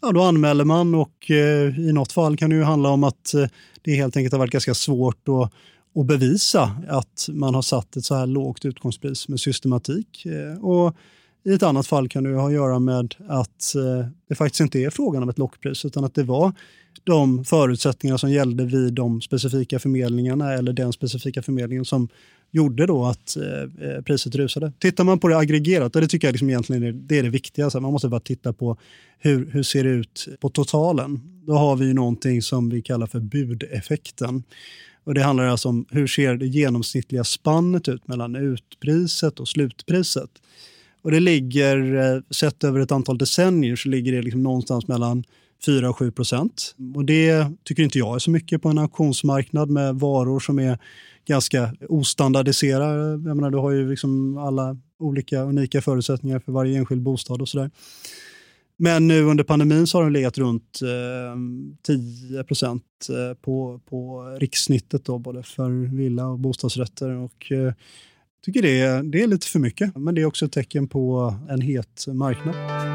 ja, 0.01 0.11
då 0.11 0.21
anmäler 0.21 0.65
man 0.65 0.95
och 0.95 1.31
eh, 1.31 1.79
i 1.79 1.91
något 1.93 2.11
fall 2.11 2.37
kan 2.37 2.49
det 2.49 2.55
ju 2.55 2.63
handla 2.63 2.89
om 2.89 3.03
att 3.03 3.33
eh, 3.33 3.45
det 3.81 3.95
helt 3.95 4.17
enkelt 4.17 4.33
har 4.33 4.39
varit 4.39 4.51
ganska 4.51 4.73
svårt 4.73 5.27
att, 5.27 5.53
och 5.93 6.05
bevisa 6.05 6.75
att 6.89 7.27
man 7.31 7.55
har 7.55 7.61
satt 7.61 7.95
ett 7.95 8.05
så 8.05 8.15
här 8.15 8.27
lågt 8.27 8.65
utgångspris 8.65 9.27
med 9.27 9.39
systematik. 9.39 10.27
Och 10.61 10.95
i 11.43 11.53
ett 11.53 11.63
annat 11.63 11.87
fall 11.87 12.09
kan 12.09 12.23
det 12.23 12.29
ha 12.29 12.47
att 12.47 12.53
göra 12.53 12.79
med 12.79 13.15
att 13.27 13.73
det 14.27 14.35
faktiskt 14.35 14.61
inte 14.61 14.79
är 14.79 14.89
frågan 14.89 15.23
om 15.23 15.29
ett 15.29 15.37
lockpris 15.37 15.85
utan 15.85 16.03
att 16.03 16.15
det 16.15 16.23
var 16.23 16.53
de 17.03 17.45
förutsättningar 17.45 18.17
som 18.17 18.31
gällde 18.31 18.65
vid 18.65 18.93
de 18.93 19.21
specifika 19.21 19.79
förmedlingarna 19.79 20.53
eller 20.53 20.73
den 20.73 20.93
specifika 20.93 21.41
förmedlingen 21.41 21.85
som 21.85 22.09
gjorde 22.51 22.85
då 22.85 23.05
att 23.05 23.37
eh, 23.37 23.89
eh, 23.89 24.01
priset 24.01 24.35
rusade. 24.35 24.71
Tittar 24.79 25.03
man 25.03 25.19
på 25.19 25.27
det 25.27 25.37
aggregerat, 25.37 25.95
och 25.95 26.01
det 26.01 26.07
tycker 26.07 26.27
jag 26.27 26.33
liksom 26.33 26.49
egentligen 26.49 26.83
är 26.83 26.91
det, 26.91 27.19
är 27.19 27.23
det 27.23 27.29
viktiga, 27.29 27.69
man 27.73 27.91
måste 27.91 28.07
bara 28.07 28.19
titta 28.19 28.53
på 28.53 28.77
hur, 29.19 29.51
hur 29.51 29.63
ser 29.63 29.83
det 29.83 29.89
ut 29.89 30.27
på 30.39 30.49
totalen. 30.49 31.21
Då 31.47 31.53
har 31.53 31.75
vi 31.75 31.85
ju 31.85 31.93
någonting 31.93 32.41
som 32.41 32.69
vi 32.69 32.81
kallar 32.81 33.07
för 33.07 33.19
budeffekten. 33.19 34.43
Och 35.03 35.13
det 35.13 35.23
handlar 35.23 35.45
alltså 35.45 35.69
om 35.69 35.85
hur 35.89 36.07
ser 36.07 36.35
det 36.35 36.47
genomsnittliga 36.47 37.23
spannet 37.23 37.87
ut 37.87 38.07
mellan 38.07 38.35
utpriset 38.35 39.39
och 39.39 39.47
slutpriset. 39.47 40.29
Och 41.01 41.11
det 41.11 41.19
ligger, 41.19 41.95
eh, 41.95 42.21
sett 42.29 42.63
över 42.63 42.79
ett 42.79 42.91
antal 42.91 43.17
decennier, 43.17 43.75
så 43.75 43.89
ligger 43.89 44.11
det 44.11 44.21
liksom 44.21 44.43
någonstans 44.43 44.87
mellan 44.87 45.23
4-7 45.67 46.11
procent. 46.11 46.75
Och 46.95 47.05
det 47.05 47.47
tycker 47.63 47.83
inte 47.83 47.99
jag 47.99 48.15
är 48.15 48.19
så 48.19 48.31
mycket 48.31 48.61
på 48.61 48.69
en 48.69 48.77
auktionsmarknad 48.77 49.69
med 49.69 49.95
varor 49.95 50.39
som 50.39 50.59
är 50.59 50.79
ganska 51.27 51.75
ostandardiserade. 51.89 53.29
Jag 53.29 53.35
menar, 53.35 53.49
du 53.49 53.57
har 53.57 53.71
ju 53.71 53.89
liksom 53.89 54.37
alla 54.37 54.77
olika 54.99 55.41
unika 55.41 55.81
förutsättningar 55.81 56.39
för 56.39 56.51
varje 56.51 56.77
enskild 56.77 57.01
bostad 57.01 57.41
och 57.41 57.49
sådär. 57.49 57.71
Men 58.77 59.07
nu 59.07 59.23
under 59.23 59.43
pandemin 59.43 59.87
så 59.87 59.97
har 59.97 60.03
den 60.03 60.13
legat 60.13 60.37
runt 60.37 60.79
eh, 60.81 61.37
10 61.81 62.43
procent 62.43 62.83
eh, 63.09 63.37
på, 63.41 63.81
på 63.89 64.23
rikssnittet 64.39 65.05
då, 65.05 65.19
både 65.19 65.43
för 65.43 65.95
villa 65.95 66.27
och 66.27 66.39
bostadsrätter. 66.39 67.09
Och, 67.09 67.51
eh, 67.51 67.73
tycker 68.45 68.61
det 68.61 68.81
är, 68.81 69.03
det 69.03 69.21
är 69.21 69.27
lite 69.27 69.47
för 69.47 69.59
mycket, 69.59 69.95
men 69.95 70.15
det 70.15 70.21
är 70.21 70.25
också 70.25 70.45
ett 70.45 70.51
tecken 70.51 70.87
på 70.87 71.35
en 71.49 71.61
het 71.61 72.05
marknad. 72.07 72.94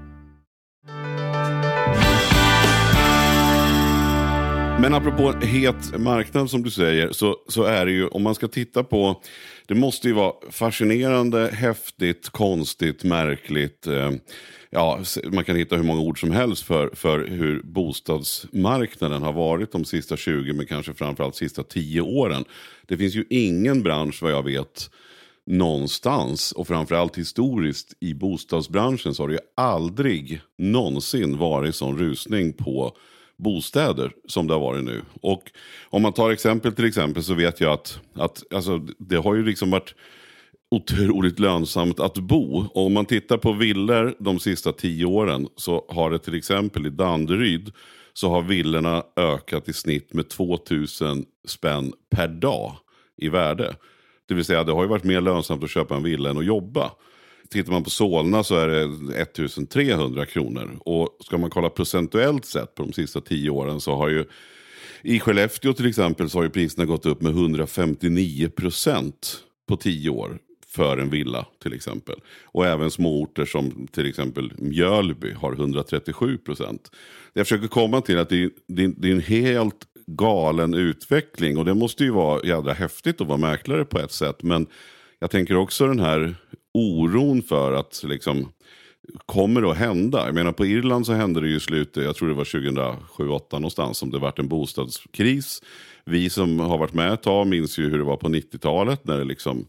Men 4.81 4.93
apropå 4.93 5.31
het 5.31 5.99
marknad 5.99 6.49
som 6.49 6.63
du 6.63 6.71
säger, 6.71 7.11
så, 7.11 7.37
så 7.47 7.63
är 7.63 7.85
det 7.85 7.91
ju, 7.91 8.07
om 8.07 8.23
man 8.23 8.35
ska 8.35 8.47
titta 8.47 8.83
på, 8.83 9.21
det 9.67 9.75
måste 9.75 10.07
ju 10.07 10.13
vara 10.13 10.33
fascinerande, 10.49 11.49
häftigt, 11.53 12.29
konstigt, 12.29 13.03
märkligt. 13.03 13.87
Eh, 13.87 14.11
ja, 14.69 14.99
man 15.31 15.43
kan 15.43 15.55
hitta 15.55 15.75
hur 15.75 15.83
många 15.83 16.01
ord 16.01 16.19
som 16.19 16.31
helst 16.31 16.63
för, 16.63 16.89
för 16.93 17.27
hur 17.27 17.61
bostadsmarknaden 17.63 19.23
har 19.23 19.33
varit 19.33 19.71
de 19.71 19.85
sista 19.85 20.17
20, 20.17 20.53
men 20.53 20.65
kanske 20.65 20.93
framförallt 20.93 21.35
sista 21.35 21.63
10 21.63 22.01
åren. 22.01 22.45
Det 22.87 22.97
finns 22.97 23.15
ju 23.15 23.25
ingen 23.29 23.83
bransch 23.83 24.21
vad 24.21 24.31
jag 24.31 24.43
vet 24.43 24.89
någonstans 25.45 26.51
och 26.51 26.67
framförallt 26.67 27.17
historiskt 27.17 27.93
i 27.99 28.13
bostadsbranschen 28.13 29.13
så 29.13 29.23
har 29.23 29.27
det 29.27 29.33
ju 29.33 29.39
aldrig 29.55 30.41
någonsin 30.57 31.37
varit 31.37 31.75
sån 31.75 31.97
rusning 31.97 32.53
på 32.53 32.95
bostäder 33.43 34.11
som 34.27 34.47
det 34.47 34.53
har 34.53 34.61
varit 34.61 34.83
nu. 34.83 35.01
Och 35.21 35.43
om 35.89 36.01
man 36.01 36.13
tar 36.13 36.31
exempel 36.31 36.73
till 36.73 36.85
exempel 36.85 37.23
så 37.23 37.33
vet 37.33 37.61
jag 37.61 37.73
att, 37.73 37.99
att 38.13 38.53
alltså, 38.53 38.77
det 38.97 39.15
har 39.15 39.35
ju 39.35 39.45
liksom 39.45 39.71
varit 39.71 39.95
otroligt 40.71 41.39
lönsamt 41.39 41.99
att 41.99 42.17
bo. 42.17 42.65
Och 42.73 42.85
om 42.85 42.93
man 42.93 43.05
tittar 43.05 43.37
på 43.37 43.53
villor 43.53 44.15
de 44.19 44.39
sista 44.39 44.71
tio 44.71 45.05
åren 45.05 45.47
så 45.55 45.85
har 45.89 46.11
det 46.11 46.19
till 46.19 46.35
exempel 46.35 46.87
i 46.87 46.89
Danderyd 46.89 47.71
så 48.13 48.29
har 48.29 48.41
villorna 48.41 49.03
ökat 49.15 49.69
i 49.69 49.73
snitt 49.73 50.13
med 50.13 50.29
2000 50.29 51.25
spänn 51.47 51.93
per 52.09 52.27
dag 52.27 52.75
i 53.17 53.29
värde. 53.29 53.75
Det 54.27 54.33
vill 54.33 54.45
säga 54.45 54.63
det 54.63 54.71
har 54.71 54.83
ju 54.83 54.89
varit 54.89 55.03
mer 55.03 55.21
lönsamt 55.21 55.63
att 55.63 55.69
köpa 55.69 55.95
en 55.95 56.03
villa 56.03 56.29
än 56.29 56.37
att 56.37 56.45
jobba. 56.45 56.91
Tittar 57.51 57.71
man 57.71 57.83
på 57.83 57.89
Solna 57.89 58.43
så 58.43 58.55
är 58.55 58.67
det 58.67 58.83
1300 59.21 60.25
kronor. 60.25 60.79
Och 60.79 61.17
ska 61.19 61.37
man 61.37 61.49
kolla 61.49 61.69
procentuellt 61.69 62.45
sett 62.45 62.75
på 62.75 62.83
de 62.83 62.93
sista 62.93 63.21
tio 63.21 63.49
åren 63.49 63.81
så 63.81 63.95
har 63.95 64.09
ju 64.09 64.25
i 65.01 65.19
Skellefteå 65.19 65.73
till 65.73 65.87
exempel 65.87 66.29
så 66.29 66.37
har 66.37 66.43
ju 66.43 66.49
priserna 66.49 66.85
gått 66.85 67.05
upp 67.05 67.21
med 67.21 67.31
159 67.31 68.49
procent 68.49 69.37
på 69.67 69.77
tio 69.77 70.09
år 70.09 70.39
för 70.67 70.97
en 70.97 71.09
villa 71.09 71.45
till 71.63 71.73
exempel. 71.73 72.15
Och 72.43 72.65
även 72.65 72.91
små 72.91 73.21
orter 73.21 73.45
som 73.45 73.87
till 73.91 74.09
exempel 74.09 74.53
Mjölby 74.57 75.33
har 75.33 75.53
137 75.53 76.37
procent. 76.37 76.91
Jag 77.33 77.47
försöker 77.47 77.67
komma 77.67 78.01
till 78.01 78.17
att 78.17 78.29
det 78.29 78.43
är, 78.43 78.49
det, 78.67 78.83
är, 78.83 79.11
en 79.11 79.21
helt 79.21 79.87
galen 80.07 80.73
utveckling 80.73 81.57
och 81.57 81.65
det 81.65 81.73
måste 81.73 82.03
ju 82.03 82.11
vara 82.11 82.45
jädra 82.45 82.73
häftigt 82.73 83.21
att 83.21 83.27
vara 83.27 83.37
mäklare 83.37 83.85
på 83.85 83.99
ett 83.99 84.11
sätt. 84.11 84.43
Men 84.43 84.67
jag 85.19 85.31
tänker 85.31 85.55
också 85.55 85.87
den 85.87 85.99
här 85.99 86.35
oron 86.73 87.41
för 87.41 87.73
att 87.73 88.03
liksom 88.03 88.47
kommer 89.25 89.61
det 89.61 89.71
att 89.71 89.77
hända? 89.77 90.25
Jag 90.25 90.35
menar 90.35 90.51
på 90.51 90.65
Irland 90.65 91.05
så 91.05 91.13
hände 91.13 91.41
det 91.41 91.47
ju 91.47 91.55
i 91.55 91.59
slutet, 91.59 92.03
jag 92.03 92.15
tror 92.15 92.27
det 92.27 92.33
var 92.33 92.43
2007-2008 92.43 93.41
någonstans, 93.51 93.97
som 93.97 94.11
det 94.11 94.19
vart 94.19 94.39
en 94.39 94.47
bostadskris. 94.47 95.61
Vi 96.05 96.29
som 96.29 96.59
har 96.59 96.77
varit 96.77 96.93
med 96.93 97.13
ett 97.13 97.23
tag 97.23 97.47
minns 97.47 97.79
ju 97.79 97.89
hur 97.89 97.97
det 97.97 98.03
var 98.03 98.17
på 98.17 98.29
90-talet 98.29 99.05
när 99.05 99.17
det 99.17 99.23
liksom 99.23 99.65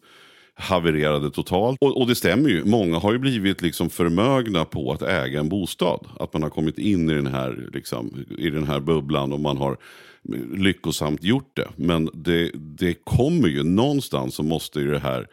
havererade 0.54 1.30
totalt. 1.30 1.78
Och, 1.80 2.00
och 2.00 2.06
det 2.06 2.14
stämmer 2.14 2.48
ju, 2.48 2.64
många 2.64 2.98
har 2.98 3.12
ju 3.12 3.18
blivit 3.18 3.62
liksom 3.62 3.90
förmögna 3.90 4.64
på 4.64 4.92
att 4.92 5.02
äga 5.02 5.40
en 5.40 5.48
bostad. 5.48 6.06
Att 6.20 6.32
man 6.32 6.42
har 6.42 6.50
kommit 6.50 6.78
in 6.78 7.10
i 7.10 7.14
den 7.14 7.26
här, 7.26 7.68
liksom, 7.72 8.24
i 8.38 8.50
den 8.50 8.66
här 8.66 8.80
bubblan 8.80 9.32
och 9.32 9.40
man 9.40 9.56
har 9.56 9.76
lyckosamt 10.54 11.24
gjort 11.24 11.56
det. 11.56 11.68
Men 11.76 12.10
det, 12.14 12.50
det 12.54 12.94
kommer 13.04 13.48
ju 13.48 13.62
någonstans 13.62 14.34
så 14.34 14.42
måste 14.42 14.80
ju 14.80 14.90
det 14.90 14.98
här 14.98 15.26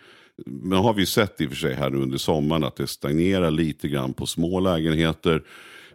men 0.46 0.80
har 0.80 0.94
vi 0.94 1.06
sett 1.06 1.42
i 1.42 1.46
och 1.46 1.50
för 1.50 1.58
sig 1.58 1.74
här 1.74 1.96
under 1.96 2.18
sommaren 2.18 2.64
att 2.64 2.76
det 2.76 2.88
stagnerar 2.88 3.52
lite 3.52 3.88
grann 3.88 4.14
på 4.14 4.26
små 4.26 4.60
lägenheter, 4.60 5.44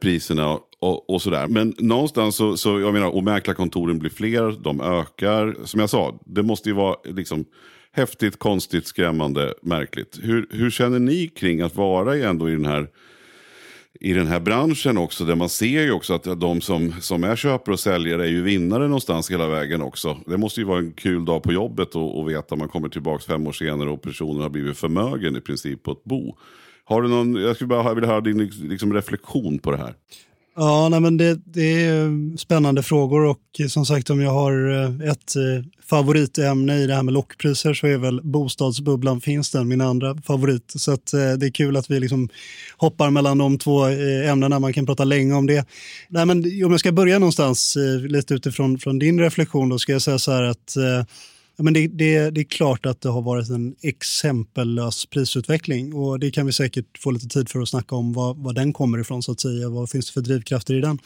priserna 0.01 0.59
och, 0.79 1.11
och 1.11 1.23
sådär. 1.23 1.47
Men 1.47 1.75
någonstans 1.79 2.37
så, 2.37 2.57
så 2.57 2.81
jag 2.81 2.93
menar, 2.93 3.09
och 3.09 3.25
mäklarkontoren 3.25 3.99
blir 3.99 4.11
fler, 4.11 4.63
de 4.63 4.81
ökar. 4.81 5.57
Som 5.65 5.81
jag 5.81 5.91
sa, 5.91 6.19
det 6.27 6.43
måste 6.43 6.69
ju 6.69 6.75
vara 6.75 6.97
liksom 7.05 7.45
häftigt, 7.93 8.39
konstigt, 8.39 8.87
skrämmande, 8.87 9.55
märkligt. 9.63 10.19
Hur, 10.23 10.47
hur 10.51 10.71
känner 10.71 10.99
ni 10.99 11.29
kring 11.29 11.61
att 11.61 11.77
vara 11.77 12.17
ändå 12.17 12.51
i 12.51 12.53
den 12.53 12.67
här 12.67 12.89
i 14.01 14.13
den 14.13 14.27
här 14.27 14.41
branschen 14.41 14.99
också, 14.99 15.25
där 15.25 15.35
man 15.35 15.49
ser 15.49 15.83
ju 15.83 15.93
också 15.93 16.15
att 16.15 16.41
de 16.41 16.61
som, 16.61 16.93
som 17.01 17.25
är 17.25 17.37
köpare 17.37 17.73
och 17.73 17.81
säljare 17.81 18.23
är 18.23 18.31
ju 18.31 18.43
vinnare 18.43 18.85
någonstans 18.85 19.31
hela 19.31 19.49
vägen 19.49 19.83
också. 19.83 20.19
Det 20.27 20.37
måste 20.37 20.61
ju 20.61 20.67
vara 20.67 20.79
en 20.79 20.93
kul 20.93 21.25
dag 21.25 21.43
på 21.43 21.53
jobbet 21.53 21.95
och, 21.95 22.19
och 22.19 22.31
veta 22.31 22.55
att 22.55 22.59
man 22.59 22.69
kommer 22.69 22.89
tillbaka 22.89 23.25
fem 23.25 23.47
år 23.47 23.53
senare 23.53 23.91
och 23.91 24.03
personen 24.03 24.43
har 24.43 24.49
blivit 24.49 24.79
förmögen 24.79 25.37
i 25.37 25.41
princip 25.41 25.83
på 25.83 25.93
ett 25.93 26.05
bo. 26.05 26.37
Har 26.85 27.03
du 27.03 27.09
någon, 27.09 27.35
jag 27.35 27.55
skulle 27.57 27.69
bara 27.69 27.95
vilja 27.95 28.09
höra 28.09 28.21
din 28.21 28.51
liksom, 28.63 28.95
reflektion 28.95 29.59
på 29.59 29.71
det 29.71 29.77
här. 29.77 29.95
Ja, 30.57 30.89
nej, 30.89 31.01
men 31.01 31.17
det, 31.17 31.41
det 31.45 31.85
är 31.85 32.05
eh, 32.05 32.11
spännande 32.37 32.83
frågor 32.83 33.25
och 33.25 33.41
eh, 33.59 33.67
som 33.67 33.87
sagt 33.87 34.11
om 34.11 34.21
jag 34.21 34.31
har 34.31 34.71
eh, 34.71 35.11
ett 35.11 35.33
favoritämne 35.83 36.77
i 36.77 36.87
det 36.87 36.95
här 36.95 37.03
med 37.03 37.15
lockpriser 37.15 37.75
så 37.75 37.87
är 37.87 37.97
väl 37.97 38.21
bostadsbubblan 38.23 39.21
finns 39.21 39.51
den 39.51 39.69
min 39.69 39.81
andra 39.81 40.17
favorit. 40.17 40.73
Så 40.77 40.93
att, 40.93 41.13
eh, 41.13 41.33
det 41.33 41.47
är 41.47 41.51
kul 41.51 41.77
att 41.77 41.91
vi 41.91 42.01
liksom 42.01 42.29
hoppar 42.77 43.11
mellan 43.11 43.39
de 43.39 43.59
två 43.59 43.85
ämnena, 43.85 44.59
man 44.59 44.73
kan 44.73 44.87
prata 44.87 45.05
länge 45.05 45.35
om 45.35 45.47
det. 45.47 45.67
Nej, 46.09 46.27
men 46.27 46.39
om 46.39 46.71
jag 46.71 46.81
ska 46.81 46.93
börja 46.93 47.19
någonstans 47.19 47.77
lite 48.09 48.35
utifrån 48.35 48.79
från 48.79 48.99
din 48.99 49.21
reflektion 49.21 49.69
då 49.69 49.79
ska 49.79 49.93
jag 49.93 50.03
säga 50.03 50.19
så 50.19 50.33
här 50.33 50.43
att 50.43 50.77
eh, 50.77 51.05
Ja, 51.57 51.65
men 51.65 51.75
det, 51.75 51.87
det, 51.87 52.31
det 52.31 52.41
är 52.41 52.45
klart 52.45 52.87
att 52.87 53.01
det 53.01 53.09
har 53.09 53.23
varit 53.23 53.49
en 53.49 53.75
exempellös 53.83 55.07
prisutveckling 55.07 55.95
och 55.95 56.21
det 56.21 56.31
kan 56.31 56.47
vi 56.47 56.53
säkert 56.53 56.99
få 56.99 57.11
lite 57.11 57.29
tid 57.29 57.49
för 57.49 57.61
att 57.61 57.69
snacka 57.69 57.97
om 57.97 58.13
vad, 58.13 58.37
vad 58.37 58.55
den 58.55 58.73
kommer 58.73 58.99
ifrån 58.99 59.23
så 59.23 59.33
att 59.33 59.41
säga. 59.41 59.69
Vad 59.69 59.91
finns 59.91 60.07
det 60.07 60.13
för 60.13 60.21
drivkrafter 60.21 60.75
i 60.75 60.81
den? 60.81 60.99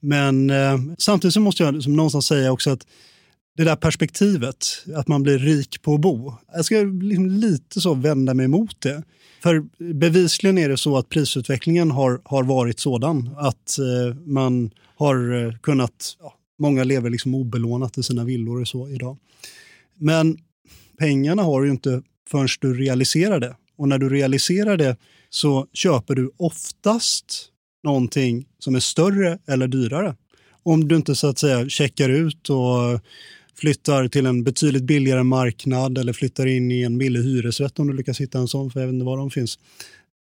Men 0.00 0.50
eh, 0.50 0.78
samtidigt 0.98 1.34
så 1.34 1.40
måste 1.40 1.62
jag 1.62 1.82
som 1.82 1.96
någonstans 1.96 2.26
säga 2.26 2.52
också 2.52 2.70
att 2.70 2.86
det 3.56 3.64
där 3.64 3.76
perspektivet, 3.76 4.66
att 4.94 5.08
man 5.08 5.22
blir 5.22 5.38
rik 5.38 5.82
på 5.82 5.94
att 5.94 6.00
bo. 6.00 6.34
Jag 6.54 6.64
ska 6.64 6.76
liksom 6.80 7.26
lite 7.26 7.80
så 7.80 7.94
vända 7.94 8.34
mig 8.34 8.44
emot 8.44 8.80
det. 8.80 9.02
För 9.42 9.64
bevisligen 9.92 10.58
är 10.58 10.68
det 10.68 10.76
så 10.76 10.96
att 10.96 11.08
prisutvecklingen 11.08 11.90
har, 11.90 12.20
har 12.24 12.42
varit 12.42 12.80
sådan 12.80 13.30
att 13.36 13.78
eh, 13.78 14.16
man 14.24 14.70
har 14.96 15.46
eh, 15.46 15.54
kunnat, 15.58 16.16
ja, 16.20 16.34
många 16.58 16.84
lever 16.84 17.10
liksom 17.10 17.34
obelånat 17.34 17.98
i 17.98 18.02
sina 18.02 18.24
villor 18.24 18.60
och 18.60 18.68
så 18.68 18.88
idag. 18.88 19.16
Men 19.98 20.38
pengarna 20.98 21.42
har 21.42 21.60
du 21.60 21.66
ju 21.66 21.72
inte 21.72 22.02
förrän 22.30 22.48
du 22.60 22.74
realiserar 22.74 23.40
det. 23.40 23.56
Och 23.78 23.88
när 23.88 23.98
du 23.98 24.08
realiserar 24.08 24.76
det 24.76 24.96
så 25.30 25.66
köper 25.72 26.14
du 26.14 26.30
oftast 26.36 27.48
någonting 27.84 28.46
som 28.58 28.74
är 28.74 28.80
större 28.80 29.38
eller 29.46 29.68
dyrare. 29.68 30.16
Om 30.62 30.88
du 30.88 30.96
inte 30.96 31.14
så 31.14 31.26
att 31.26 31.38
säga 31.38 31.68
checkar 31.68 32.08
ut 32.08 32.50
och 32.50 33.00
flyttar 33.54 34.08
till 34.08 34.26
en 34.26 34.44
betydligt 34.44 34.84
billigare 34.84 35.22
marknad 35.22 35.98
eller 35.98 36.12
flyttar 36.12 36.46
in 36.46 36.70
i 36.70 36.82
en 36.82 36.98
billig 36.98 37.22
hyresrätt 37.22 37.78
om 37.78 37.86
du 37.86 37.92
lyckas 37.92 38.20
hitta 38.20 38.38
en 38.38 38.48
sån, 38.48 38.70
för 38.70 38.80
jag 38.80 38.86
vet 38.86 38.94
inte 38.94 39.04
var 39.04 39.16
de 39.16 39.30
finns. 39.30 39.58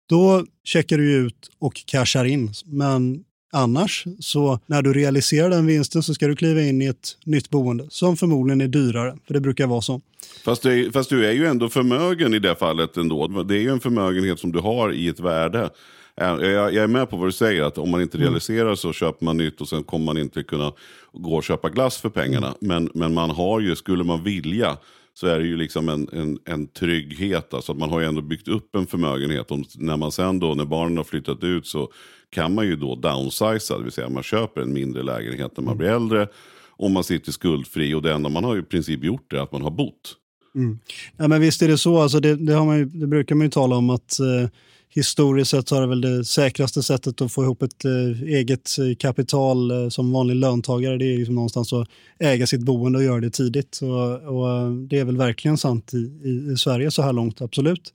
Då 0.08 0.46
checkar 0.64 0.98
du 0.98 1.12
ut 1.12 1.50
och 1.58 1.86
cashar 1.86 2.24
in. 2.24 2.52
Men 2.64 3.24
annars, 3.54 4.04
så 4.20 4.60
när 4.66 4.82
du 4.82 4.92
realiserar 4.92 5.50
den 5.50 5.66
vinsten 5.66 6.02
så 6.02 6.14
ska 6.14 6.26
du 6.26 6.36
kliva 6.36 6.60
in 6.60 6.82
i 6.82 6.86
ett 6.86 7.16
nytt 7.24 7.50
boende 7.50 7.86
som 7.90 8.16
förmodligen 8.16 8.60
är 8.60 8.68
dyrare, 8.68 9.16
för 9.26 9.34
det 9.34 9.40
brukar 9.40 9.66
vara 9.66 9.80
så. 9.80 10.00
Fast, 10.44 10.62
det, 10.62 10.92
fast 10.92 11.10
du 11.10 11.26
är 11.26 11.32
ju 11.32 11.46
ändå 11.46 11.68
förmögen 11.68 12.34
i 12.34 12.38
det 12.38 12.54
fallet 12.54 12.96
ändå. 12.96 13.26
Det 13.26 13.54
är 13.56 13.60
ju 13.60 13.70
en 13.70 13.80
förmögenhet 13.80 14.38
som 14.38 14.52
du 14.52 14.58
har 14.58 14.92
i 14.92 15.08
ett 15.08 15.20
värde. 15.20 15.70
Jag, 16.16 16.74
är 16.74 16.86
med 16.86 17.10
på 17.10 17.16
vad 17.16 17.28
du 17.28 17.32
säger, 17.32 17.62
att 17.62 17.78
om 17.78 17.90
man 17.90 18.02
inte 18.02 18.16
Mm. 18.16 18.28
realiserar 18.28 18.74
så 18.74 18.92
köper 18.92 19.24
man 19.24 19.36
nytt 19.36 19.60
och 19.60 19.68
sen 19.68 19.82
kommer 19.84 20.04
man 20.04 20.18
inte 20.18 20.42
kunna 20.42 20.72
gå 21.12 21.34
och 21.36 21.44
köpa 21.44 21.68
glass 21.68 21.96
för 21.96 22.08
pengarna. 22.08 22.54
Men, 22.60 22.90
men 22.94 23.14
man 23.14 23.30
har 23.30 23.60
ju, 23.60 23.76
skulle 23.76 24.04
man 24.04 24.24
vilja, 24.24 24.76
så 25.14 25.26
är 25.26 25.38
det 25.38 25.46
ju 25.46 25.56
liksom 25.56 25.88
en, 25.88 26.08
en, 26.12 26.38
en 26.44 26.66
trygghet. 26.66 27.54
Alltså 27.54 27.72
att 27.72 27.78
man 27.78 27.90
har 27.90 28.00
ju 28.00 28.06
ändå 28.06 28.22
byggt 28.22 28.48
upp 28.48 28.76
en 28.76 28.86
förmögenhet. 28.86 29.50
Och 29.50 29.58
när 29.74 29.96
man 29.96 30.12
sen 30.12 30.38
då, 30.38 30.54
när 30.54 30.64
barnen 30.64 30.96
har 30.96 31.04
flyttat 31.04 31.44
ut 31.44 31.66
så 31.66 31.92
kan 32.30 32.54
man 32.54 32.66
ju 32.66 32.76
då 32.76 32.94
downsiza, 32.94 33.78
det 33.78 33.84
vill 33.84 33.92
säga 33.92 34.08
man 34.08 34.22
köper 34.22 34.60
en 34.60 34.72
mindre 34.72 35.02
lägenhet 35.02 35.56
när 35.56 35.64
man 35.64 35.76
blir 35.76 35.88
äldre. 35.88 36.28
Och 36.76 36.90
man 36.90 37.04
sitter 37.04 37.32
skuldfri 37.32 37.94
och 37.94 38.02
det 38.02 38.12
enda 38.12 38.28
man 38.28 38.44
har 38.44 38.58
i 38.58 38.62
princip 38.62 39.04
gjort 39.04 39.32
är 39.32 39.36
att 39.36 39.52
man 39.52 39.62
har 39.62 39.70
bott. 39.70 40.16
Mm. 40.54 40.78
Ja, 41.16 41.28
men 41.28 41.40
visst 41.40 41.62
är 41.62 41.68
det 41.68 41.78
så. 41.78 41.98
Alltså 41.98 42.20
det, 42.20 42.36
det, 42.36 42.52
har 42.52 42.66
man 42.66 42.78
ju, 42.78 42.84
det 42.84 43.06
brukar 43.06 43.34
man 43.34 43.46
ju 43.46 43.50
tala 43.50 43.76
om 43.76 43.90
att 43.90 44.20
eh, 44.20 44.48
historiskt 44.94 45.50
sett 45.50 45.68
så 45.68 45.76
är 45.76 45.80
det 45.80 45.86
väl 45.86 46.00
det 46.00 46.24
säkraste 46.24 46.82
sättet 46.82 47.20
att 47.20 47.32
få 47.32 47.42
ihop 47.42 47.62
ett 47.62 47.84
eh, 47.84 48.22
eget 48.22 48.78
eh, 48.78 48.96
kapital 48.98 49.70
eh, 49.70 49.88
som 49.88 50.12
vanlig 50.12 50.36
löntagare. 50.36 50.96
Det 50.98 51.14
är 51.14 51.18
liksom 51.18 51.34
någonstans 51.34 51.72
att 51.72 51.88
äga 52.18 52.46
sitt 52.46 52.60
boende 52.60 52.98
och 52.98 53.04
göra 53.04 53.20
det 53.20 53.30
tidigt. 53.30 53.80
Och, 53.82 54.12
och 54.12 54.72
det 54.72 54.98
är 54.98 55.04
väl 55.04 55.16
verkligen 55.16 55.58
sant 55.58 55.94
i, 55.94 55.96
i, 56.24 56.52
i 56.52 56.56
Sverige 56.56 56.90
så 56.90 57.02
här 57.02 57.12
långt, 57.12 57.40
absolut. 57.40 57.92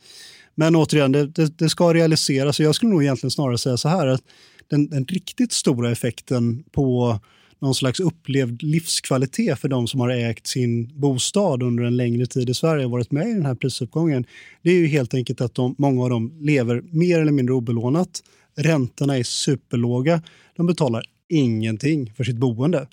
Men 0.55 0.75
återigen, 0.75 1.12
det, 1.12 1.25
det, 1.25 1.57
det 1.57 1.69
ska 1.69 1.93
realiseras. 1.93 2.59
Jag 2.59 2.75
skulle 2.75 2.91
nog 2.91 3.03
egentligen 3.03 3.31
snarare 3.31 3.57
säga 3.57 3.77
så 3.77 3.89
här 3.89 4.07
att 4.07 4.21
den, 4.67 4.89
den 4.89 5.05
riktigt 5.05 5.51
stora 5.51 5.91
effekten 5.91 6.63
på 6.71 7.19
någon 7.59 7.75
slags 7.75 7.99
upplevd 7.99 8.63
livskvalitet 8.63 9.59
för 9.59 9.67
de 9.67 9.87
som 9.87 9.99
har 9.99 10.09
ägt 10.09 10.47
sin 10.47 10.99
bostad 10.99 11.63
under 11.63 11.83
en 11.83 11.97
längre 11.97 12.25
tid 12.25 12.49
i 12.49 12.53
Sverige 12.53 12.85
och 12.85 12.91
varit 12.91 13.11
med 13.11 13.27
i 13.27 13.33
den 13.33 13.45
här 13.45 13.55
prisuppgången. 13.55 14.25
Det 14.61 14.69
är 14.69 14.75
ju 14.75 14.87
helt 14.87 15.13
enkelt 15.13 15.41
att 15.41 15.55
de, 15.55 15.75
många 15.77 16.03
av 16.03 16.09
dem 16.09 16.33
lever 16.41 16.83
mer 16.91 17.19
eller 17.19 17.31
mindre 17.31 17.55
obelånat. 17.55 18.23
Räntorna 18.57 19.17
är 19.17 19.23
superlåga. 19.23 20.21
De 20.55 20.67
betalar 20.67 21.03
ingenting 21.29 22.13
för 22.17 22.23
sitt 22.23 22.37
boende. 22.37 22.87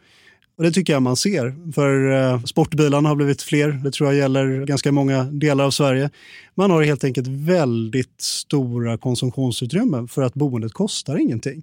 Och 0.58 0.64
Det 0.64 0.72
tycker 0.72 0.92
jag 0.92 1.02
man 1.02 1.16
ser, 1.16 1.72
för 1.72 2.10
eh, 2.12 2.42
sportbilarna 2.42 3.08
har 3.08 3.16
blivit 3.16 3.42
fler. 3.42 3.68
Det 3.68 3.90
tror 3.90 4.08
jag 4.08 4.18
gäller 4.18 4.66
ganska 4.66 4.92
många 4.92 5.24
delar 5.24 5.64
av 5.64 5.70
Sverige. 5.70 6.10
Man 6.54 6.70
har 6.70 6.82
helt 6.82 7.04
enkelt 7.04 7.26
väldigt 7.26 8.20
stora 8.20 8.98
konsumtionsutrymmen 8.98 10.08
för 10.08 10.22
att 10.22 10.34
boendet 10.34 10.72
kostar 10.72 11.16
ingenting. 11.16 11.62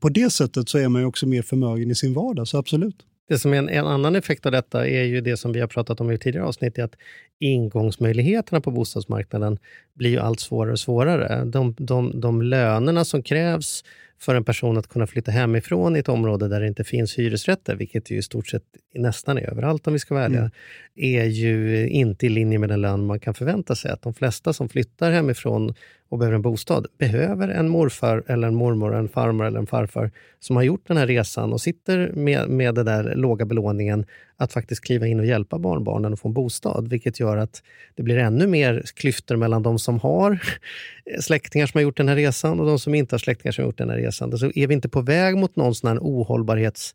På 0.00 0.08
det 0.08 0.30
sättet 0.32 0.68
så 0.68 0.78
är 0.78 0.88
man 0.88 1.00
ju 1.00 1.06
också 1.06 1.26
mer 1.26 1.42
förmögen 1.42 1.90
i 1.90 1.94
sin 1.94 2.14
vardag, 2.14 2.48
så 2.48 2.58
absolut. 2.58 2.96
Det 3.28 3.38
som 3.38 3.52
är 3.52 3.58
en, 3.58 3.68
en 3.68 3.86
annan 3.86 4.16
effekt 4.16 4.46
av 4.46 4.52
detta 4.52 4.88
är 4.88 5.02
ju 5.02 5.20
det 5.20 5.36
som 5.36 5.52
vi 5.52 5.60
har 5.60 5.66
pratat 5.66 6.00
om 6.00 6.10
i 6.10 6.18
tidigare 6.18 6.46
avsnitt, 6.46 6.78
är 6.78 6.84
att 6.84 6.94
ingångsmöjligheterna 7.38 8.60
på 8.60 8.70
bostadsmarknaden 8.70 9.58
blir 9.94 10.10
ju 10.10 10.18
allt 10.18 10.40
svårare 10.40 10.72
och 10.72 10.78
svårare. 10.78 11.44
De, 11.44 11.74
de, 11.78 12.20
de 12.20 12.42
lönerna 12.42 13.04
som 13.04 13.22
krävs 13.22 13.84
för 14.20 14.34
en 14.34 14.44
person 14.44 14.78
att 14.78 14.88
kunna 14.88 15.06
flytta 15.06 15.30
hemifrån 15.30 15.96
i 15.96 15.98
ett 15.98 16.08
område 16.08 16.48
där 16.48 16.60
det 16.60 16.66
inte 16.66 16.84
finns 16.84 17.18
hyresrätter, 17.18 17.76
vilket 17.76 18.10
ju 18.10 18.16
i 18.18 18.22
stort 18.22 18.48
sett 18.48 18.62
nästan 18.94 19.38
är 19.38 19.50
överallt 19.50 19.86
om 19.86 19.92
vi 19.92 19.98
ska 19.98 20.14
vara 20.14 20.24
ärliga, 20.24 20.40
Mm. 20.40 20.50
är 20.96 21.24
ju 21.24 21.88
inte 21.88 22.26
i 22.26 22.28
linje 22.28 22.58
med 22.58 22.68
den 22.68 22.80
lön 22.80 23.06
man 23.06 23.20
kan 23.20 23.34
förvänta 23.34 23.74
sig. 23.74 23.90
Att 23.90 24.02
de 24.02 24.14
flesta 24.14 24.52
som 24.52 24.68
flyttar 24.68 25.10
hemifrån 25.12 25.74
och 26.08 26.18
behöver 26.18 26.34
en 26.34 26.42
bostad 26.42 26.86
behöver 26.98 27.48
en 27.48 27.68
morfar, 27.68 28.24
eller 28.26 28.48
en 28.48 28.54
mormor, 28.54 28.94
en 28.94 29.08
farmor 29.08 29.46
eller 29.46 29.58
en 29.58 29.66
farfar 29.66 30.10
som 30.40 30.56
har 30.56 30.62
gjort 30.62 30.88
den 30.88 30.96
här 30.96 31.06
resan 31.06 31.52
och 31.52 31.60
sitter 31.60 32.12
med, 32.14 32.48
med 32.48 32.74
den 32.74 32.86
där 32.86 33.14
låga 33.14 33.44
belåningen 33.44 34.06
att 34.36 34.52
faktiskt 34.52 34.84
kliva 34.84 35.06
in 35.06 35.20
och 35.20 35.26
hjälpa 35.26 35.58
barnbarnen 35.58 36.12
att 36.12 36.20
få 36.20 36.28
en 36.28 36.34
bostad. 36.34 36.88
Vilket 36.88 37.20
gör 37.20 37.36
att 37.36 37.62
det 37.94 38.02
blir 38.02 38.18
ännu 38.18 38.46
mer 38.46 38.82
klyftor 38.94 39.36
mellan 39.36 39.62
de 39.62 39.78
som 39.78 39.98
har 39.98 40.38
släktingar 41.20 41.66
som 41.66 41.78
har 41.78 41.82
gjort 41.82 41.96
den 41.96 42.08
här 42.08 42.16
resan 42.16 42.60
och 42.60 42.66
de 42.66 42.78
som 42.78 42.94
inte 42.94 43.14
har 43.14 43.18
släktingar 43.18 43.52
som 43.52 43.62
har 43.62 43.68
gjort 43.68 43.78
den 43.78 43.90
här 43.90 43.96
resan. 43.96 44.38
Så 44.38 44.50
är 44.54 44.66
vi 44.66 44.74
inte 44.74 44.88
på 44.88 45.00
väg 45.00 45.36
mot 45.36 45.56
någon 45.56 45.74
sån 45.74 45.88
här 45.88 45.98
ohållbarhets 45.98 46.94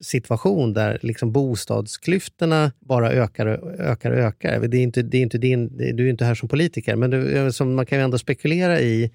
situation 0.00 0.72
där 0.72 0.98
liksom 1.02 1.32
bostadsklyftorna 1.32 2.72
bara 2.80 3.12
ökar 3.12 3.46
och 3.46 3.80
ökar 3.80 4.10
och 4.10 4.18
ökar. 4.18 4.60
Det 4.60 4.76
är 4.76 4.82
inte, 4.82 5.02
det 5.02 5.18
är 5.18 5.22
inte 5.22 5.38
din, 5.38 5.76
du 5.76 6.06
är 6.06 6.10
inte 6.10 6.24
här 6.24 6.34
som 6.34 6.48
politiker, 6.48 6.96
men 6.96 7.10
det, 7.10 7.52
som 7.52 7.74
man 7.74 7.86
kan 7.86 7.98
ju 7.98 8.04
ändå 8.04 8.18
spekulera 8.18 8.80
i 8.80 9.10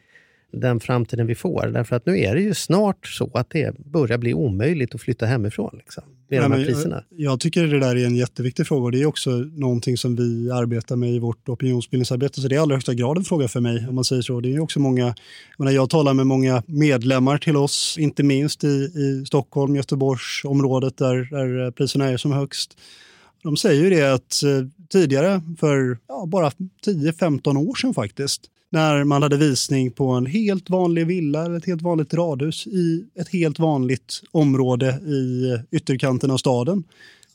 den 0.59 0.79
framtiden 0.79 1.27
vi 1.27 1.35
får. 1.35 1.67
Därför 1.73 1.95
att 1.95 2.05
nu 2.05 2.19
är 2.19 2.35
det 2.35 2.41
ju 2.41 2.53
snart 2.53 3.07
så 3.07 3.31
att 3.33 3.49
det 3.49 3.77
börjar 3.77 4.17
bli 4.17 4.33
omöjligt 4.33 4.95
att 4.95 5.01
flytta 5.01 5.25
hemifrån. 5.25 5.75
Liksom, 5.77 6.03
med 6.29 6.37
Ja, 6.37 6.43
de 6.43 6.51
här 6.51 6.65
priserna. 6.65 7.03
Jag, 7.09 7.31
jag 7.31 7.39
tycker 7.39 7.67
det 7.67 7.79
där 7.79 7.95
är 7.95 8.05
en 8.05 8.15
jätteviktig 8.15 8.67
fråga 8.67 8.83
och 8.83 8.91
det 8.91 9.01
är 9.01 9.05
också 9.05 9.29
någonting 9.31 9.97
som 9.97 10.15
vi 10.15 10.51
arbetar 10.51 10.95
med 10.95 11.11
i 11.11 11.19
vårt 11.19 11.49
opinionsbildningsarbete. 11.49 12.41
Så 12.41 12.47
det 12.47 12.55
är 12.55 12.57
i 12.57 12.59
allra 12.59 12.75
högsta 12.75 12.93
grad 12.93 13.17
en 13.17 13.23
fråga 13.23 13.47
för 13.47 13.59
mig 13.59 13.85
om 13.89 13.95
man 13.95 14.03
säger 14.03 14.21
så. 14.21 14.39
Det 14.39 14.55
är 14.55 14.59
också 14.59 14.79
många, 14.79 15.15
jag, 15.57 15.73
jag 15.73 15.89
talar 15.89 16.13
med 16.13 16.27
många 16.27 16.63
medlemmar 16.65 17.37
till 17.37 17.57
oss, 17.57 17.95
inte 17.99 18.23
minst 18.23 18.63
i, 18.63 18.91
i 18.95 19.23
Stockholm, 19.27 19.75
Göteborgsområdet 19.75 20.97
där, 20.97 21.15
där 21.15 21.71
priserna 21.71 22.05
är 22.05 22.17
som 22.17 22.31
högst. 22.31 22.77
De 23.43 23.57
säger 23.57 23.83
ju 23.83 23.89
det 23.89 24.13
att 24.13 24.43
eh, 24.43 24.67
tidigare, 24.89 25.41
för 25.59 25.97
ja, 26.07 26.25
bara 26.25 26.49
10-15 26.85 27.69
år 27.69 27.75
sedan 27.75 27.93
faktiskt, 27.93 28.41
när 28.71 29.03
man 29.03 29.23
hade 29.23 29.37
visning 29.37 29.91
på 29.91 30.09
en 30.09 30.25
helt 30.25 30.69
vanlig 30.69 31.07
villa 31.07 31.45
eller 31.45 31.57
ett 31.57 31.65
helt 31.65 31.81
vanligt 31.81 32.13
radhus 32.13 32.67
i 32.67 33.05
ett 33.15 33.29
helt 33.29 33.59
vanligt 33.59 34.21
område 34.31 34.87
i 34.89 35.53
ytterkanten 35.71 36.31
av 36.31 36.37
staden. 36.37 36.83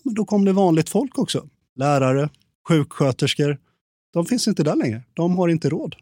Men 0.03 0.15
då 0.15 0.25
kom 0.25 0.45
det 0.45 0.53
vanligt 0.53 0.89
folk 0.89 1.19
också. 1.19 1.49
Lärare, 1.77 2.29
sjuksköterskor. 2.69 3.59
De 4.13 4.27
finns 4.27 4.49
inte 4.49 4.63
där 4.63 4.77
längre. 4.77 5.03
De 5.15 5.37
har 5.37 5.49
inte 5.49 5.69
råd. 5.69 5.97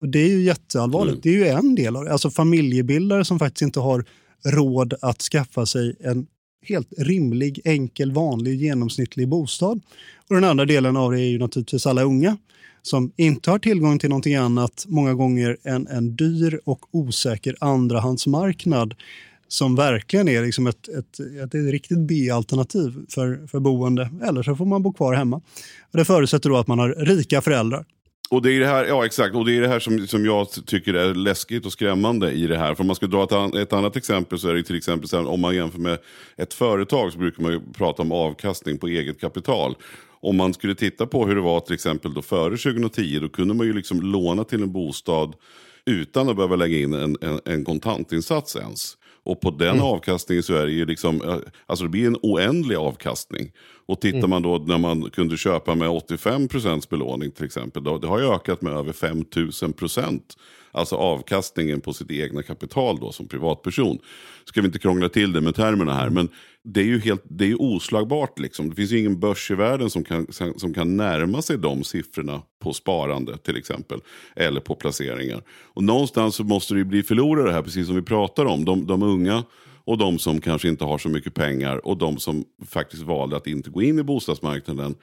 Och 0.00 0.08
Det 0.08 0.18
är 0.18 0.28
ju 0.28 0.42
jätteallvarligt. 0.42 1.12
Mm. 1.12 1.20
Det 1.22 1.28
är 1.28 1.34
ju 1.34 1.48
en 1.48 1.74
del 1.74 1.96
av 1.96 2.04
det. 2.04 2.12
Alltså 2.12 2.30
familjebildare 2.30 3.24
som 3.24 3.38
faktiskt 3.38 3.62
inte 3.62 3.80
har 3.80 4.04
råd 4.44 4.94
att 5.00 5.22
skaffa 5.22 5.66
sig 5.66 5.96
en 6.00 6.26
helt 6.62 6.88
rimlig, 6.98 7.60
enkel, 7.64 8.12
vanlig, 8.12 8.62
genomsnittlig 8.62 9.28
bostad. 9.28 9.80
Och 10.28 10.34
den 10.34 10.44
andra 10.44 10.64
delen 10.64 10.96
av 10.96 11.12
det 11.12 11.20
är 11.20 11.30
ju 11.30 11.38
naturligtvis 11.38 11.86
alla 11.86 12.02
unga 12.02 12.36
som 12.82 13.12
inte 13.16 13.50
har 13.50 13.58
tillgång 13.58 13.98
till 13.98 14.08
någonting 14.08 14.34
annat 14.34 14.84
många 14.88 15.14
gånger 15.14 15.56
än 15.64 15.86
en 15.86 16.16
dyr 16.16 16.60
och 16.64 16.80
osäker 16.90 17.56
andrahandsmarknad 17.60 18.94
som 19.48 19.76
verkligen 19.76 20.28
är 20.28 20.42
liksom 20.42 20.66
ett, 20.66 20.88
ett, 20.88 21.20
ett, 21.20 21.54
ett 21.54 21.72
riktigt 21.72 21.98
B-alternativ 21.98 22.94
för, 23.08 23.46
för 23.46 23.60
boende. 23.60 24.10
Eller 24.22 24.42
så 24.42 24.56
får 24.56 24.66
man 24.66 24.82
bo 24.82 24.92
kvar 24.92 25.14
hemma. 25.14 25.36
Och 25.92 25.98
det 25.98 26.04
förutsätter 26.04 26.50
då 26.50 26.56
att 26.56 26.66
man 26.66 26.78
har 26.78 26.88
rika 26.88 27.40
föräldrar. 27.40 27.84
Och 28.30 28.42
det 28.42 28.52
är 28.52 28.60
det 28.60 28.66
här, 28.66 28.84
ja 28.84 29.06
exakt, 29.06 29.34
och 29.34 29.44
det 29.44 29.56
är 29.56 29.60
det 29.60 29.68
här 29.68 29.80
som, 29.80 30.06
som 30.06 30.24
jag 30.24 30.48
tycker 30.66 30.94
är 30.94 31.14
läskigt 31.14 31.66
och 31.66 31.72
skrämmande 31.72 32.30
i 32.32 32.46
det 32.46 32.58
här. 32.58 32.74
För 32.74 32.82
om 32.82 32.86
man 32.86 32.96
ska 32.96 33.06
dra 33.06 33.24
ett, 33.24 33.32
an, 33.32 33.56
ett 33.56 33.72
annat 33.72 33.96
exempel 33.96 34.38
så 34.38 34.48
är 34.48 34.54
det 34.54 34.62
till 34.62 34.76
exempel 34.76 35.08
så 35.08 35.16
här, 35.16 35.28
om 35.28 35.40
man 35.40 35.54
jämför 35.54 35.78
med 35.78 35.98
ett 36.36 36.54
företag 36.54 37.12
så 37.12 37.18
brukar 37.18 37.42
man 37.42 37.52
ju 37.52 37.60
prata 37.72 38.02
om 38.02 38.12
avkastning 38.12 38.78
på 38.78 38.88
eget 38.88 39.20
kapital. 39.20 39.74
Om 40.20 40.36
man 40.36 40.54
skulle 40.54 40.74
titta 40.74 41.06
på 41.06 41.26
hur 41.26 41.34
det 41.34 41.40
var 41.40 41.60
till 41.60 41.74
exempel 41.74 42.14
då 42.14 42.22
före 42.22 42.56
2010 42.56 43.18
då 43.20 43.28
kunde 43.28 43.54
man 43.54 43.66
ju 43.66 43.72
liksom 43.72 44.00
låna 44.00 44.44
till 44.44 44.62
en 44.62 44.72
bostad 44.72 45.34
utan 45.86 46.28
att 46.28 46.36
behöva 46.36 46.56
lägga 46.56 46.78
in 46.78 46.94
en, 46.94 47.16
en, 47.20 47.40
en 47.44 47.64
kontantinsats 47.64 48.56
ens. 48.56 48.96
Och 49.24 49.40
på 49.40 49.50
den 49.50 49.80
avkastningen 49.80 50.42
så 50.42 50.54
är 50.54 50.66
det 50.66 50.72
ju 50.72 50.86
liksom, 50.86 51.22
eh, 51.22 51.36
alltså 51.66 51.84
det 51.84 51.90
blir 51.90 52.06
en 52.06 52.16
oändlig 52.22 52.76
avkastning. 52.76 53.52
Och 53.86 54.00
tittar 54.00 54.18
Mm. 54.18 54.30
man 54.30 54.42
då 54.42 54.58
när 54.58 54.78
man 54.78 55.10
kunde 55.10 55.36
köpa 55.36 55.74
med 55.74 55.88
85% 55.88 56.90
belåning 56.90 57.30
till 57.30 57.44
exempel. 57.44 57.84
Då, 57.84 57.98
det 57.98 58.06
har 58.06 58.20
ju 58.20 58.26
ökat 58.34 58.62
med 58.62 58.72
över 58.72 58.92
5000%. 58.92 60.20
Alltså 60.72 60.96
avkastningen 60.96 61.80
på 61.80 61.92
sitt 61.92 62.10
egna 62.10 62.42
kapital 62.42 62.98
då 63.00 63.12
som 63.12 63.28
privatperson. 63.28 63.98
Ska 64.44 64.60
vi 64.60 64.66
inte 64.66 64.78
krångla 64.78 65.08
till 65.08 65.32
det 65.32 65.40
med 65.40 65.54
termerna 65.54 65.94
här. 65.94 66.10
Men 66.10 66.28
det 66.74 66.80
är 66.80 66.84
ju 66.84 66.98
helt, 66.98 67.22
det 67.24 67.44
är 67.50 67.62
oslagbart 67.62 68.38
liksom. 68.38 68.70
Det 68.70 68.76
finns 68.76 68.92
ju 68.92 68.98
ingen 68.98 69.20
börs 69.20 69.50
i 69.50 69.54
världen 69.54 69.90
som 69.90 70.04
kan, 70.04 70.26
som 70.56 70.74
kan 70.74 70.96
närma 70.96 71.42
sig 71.42 71.58
de 71.58 71.84
siffrorna 71.84 72.42
på 72.62 72.72
sparande 72.72 73.38
till 73.38 73.56
exempel. 73.56 74.00
Eller 74.36 74.60
på 74.60 74.74
placeringar. 74.74 75.42
Och 75.48 75.84
någonstans 75.84 76.34
så 76.34 76.44
måste 76.44 76.74
det 76.74 76.78
ju 76.78 76.84
bli 76.84 77.02
förlorare 77.02 77.52
här, 77.52 77.62
precis 77.62 77.86
som 77.86 77.96
vi 77.96 78.02
pratar 78.02 78.44
om. 78.44 78.64
De, 78.64 78.86
de 78.86 79.02
unga 79.02 79.44
och 79.84 79.98
de 79.98 80.18
som 80.18 80.40
kanske 80.40 80.68
inte 80.68 80.84
har 80.84 80.98
så 80.98 81.08
mycket 81.08 81.34
pengar 81.34 81.86
och 81.86 81.96
de 81.96 82.18
som 82.18 82.44
faktiskt 82.66 83.02
valde 83.02 83.36
att 83.36 83.46
inte 83.46 83.70
gå 83.70 83.82
in 83.82 83.98
i 83.98 84.02
bostadsmarknaden. 84.02 84.94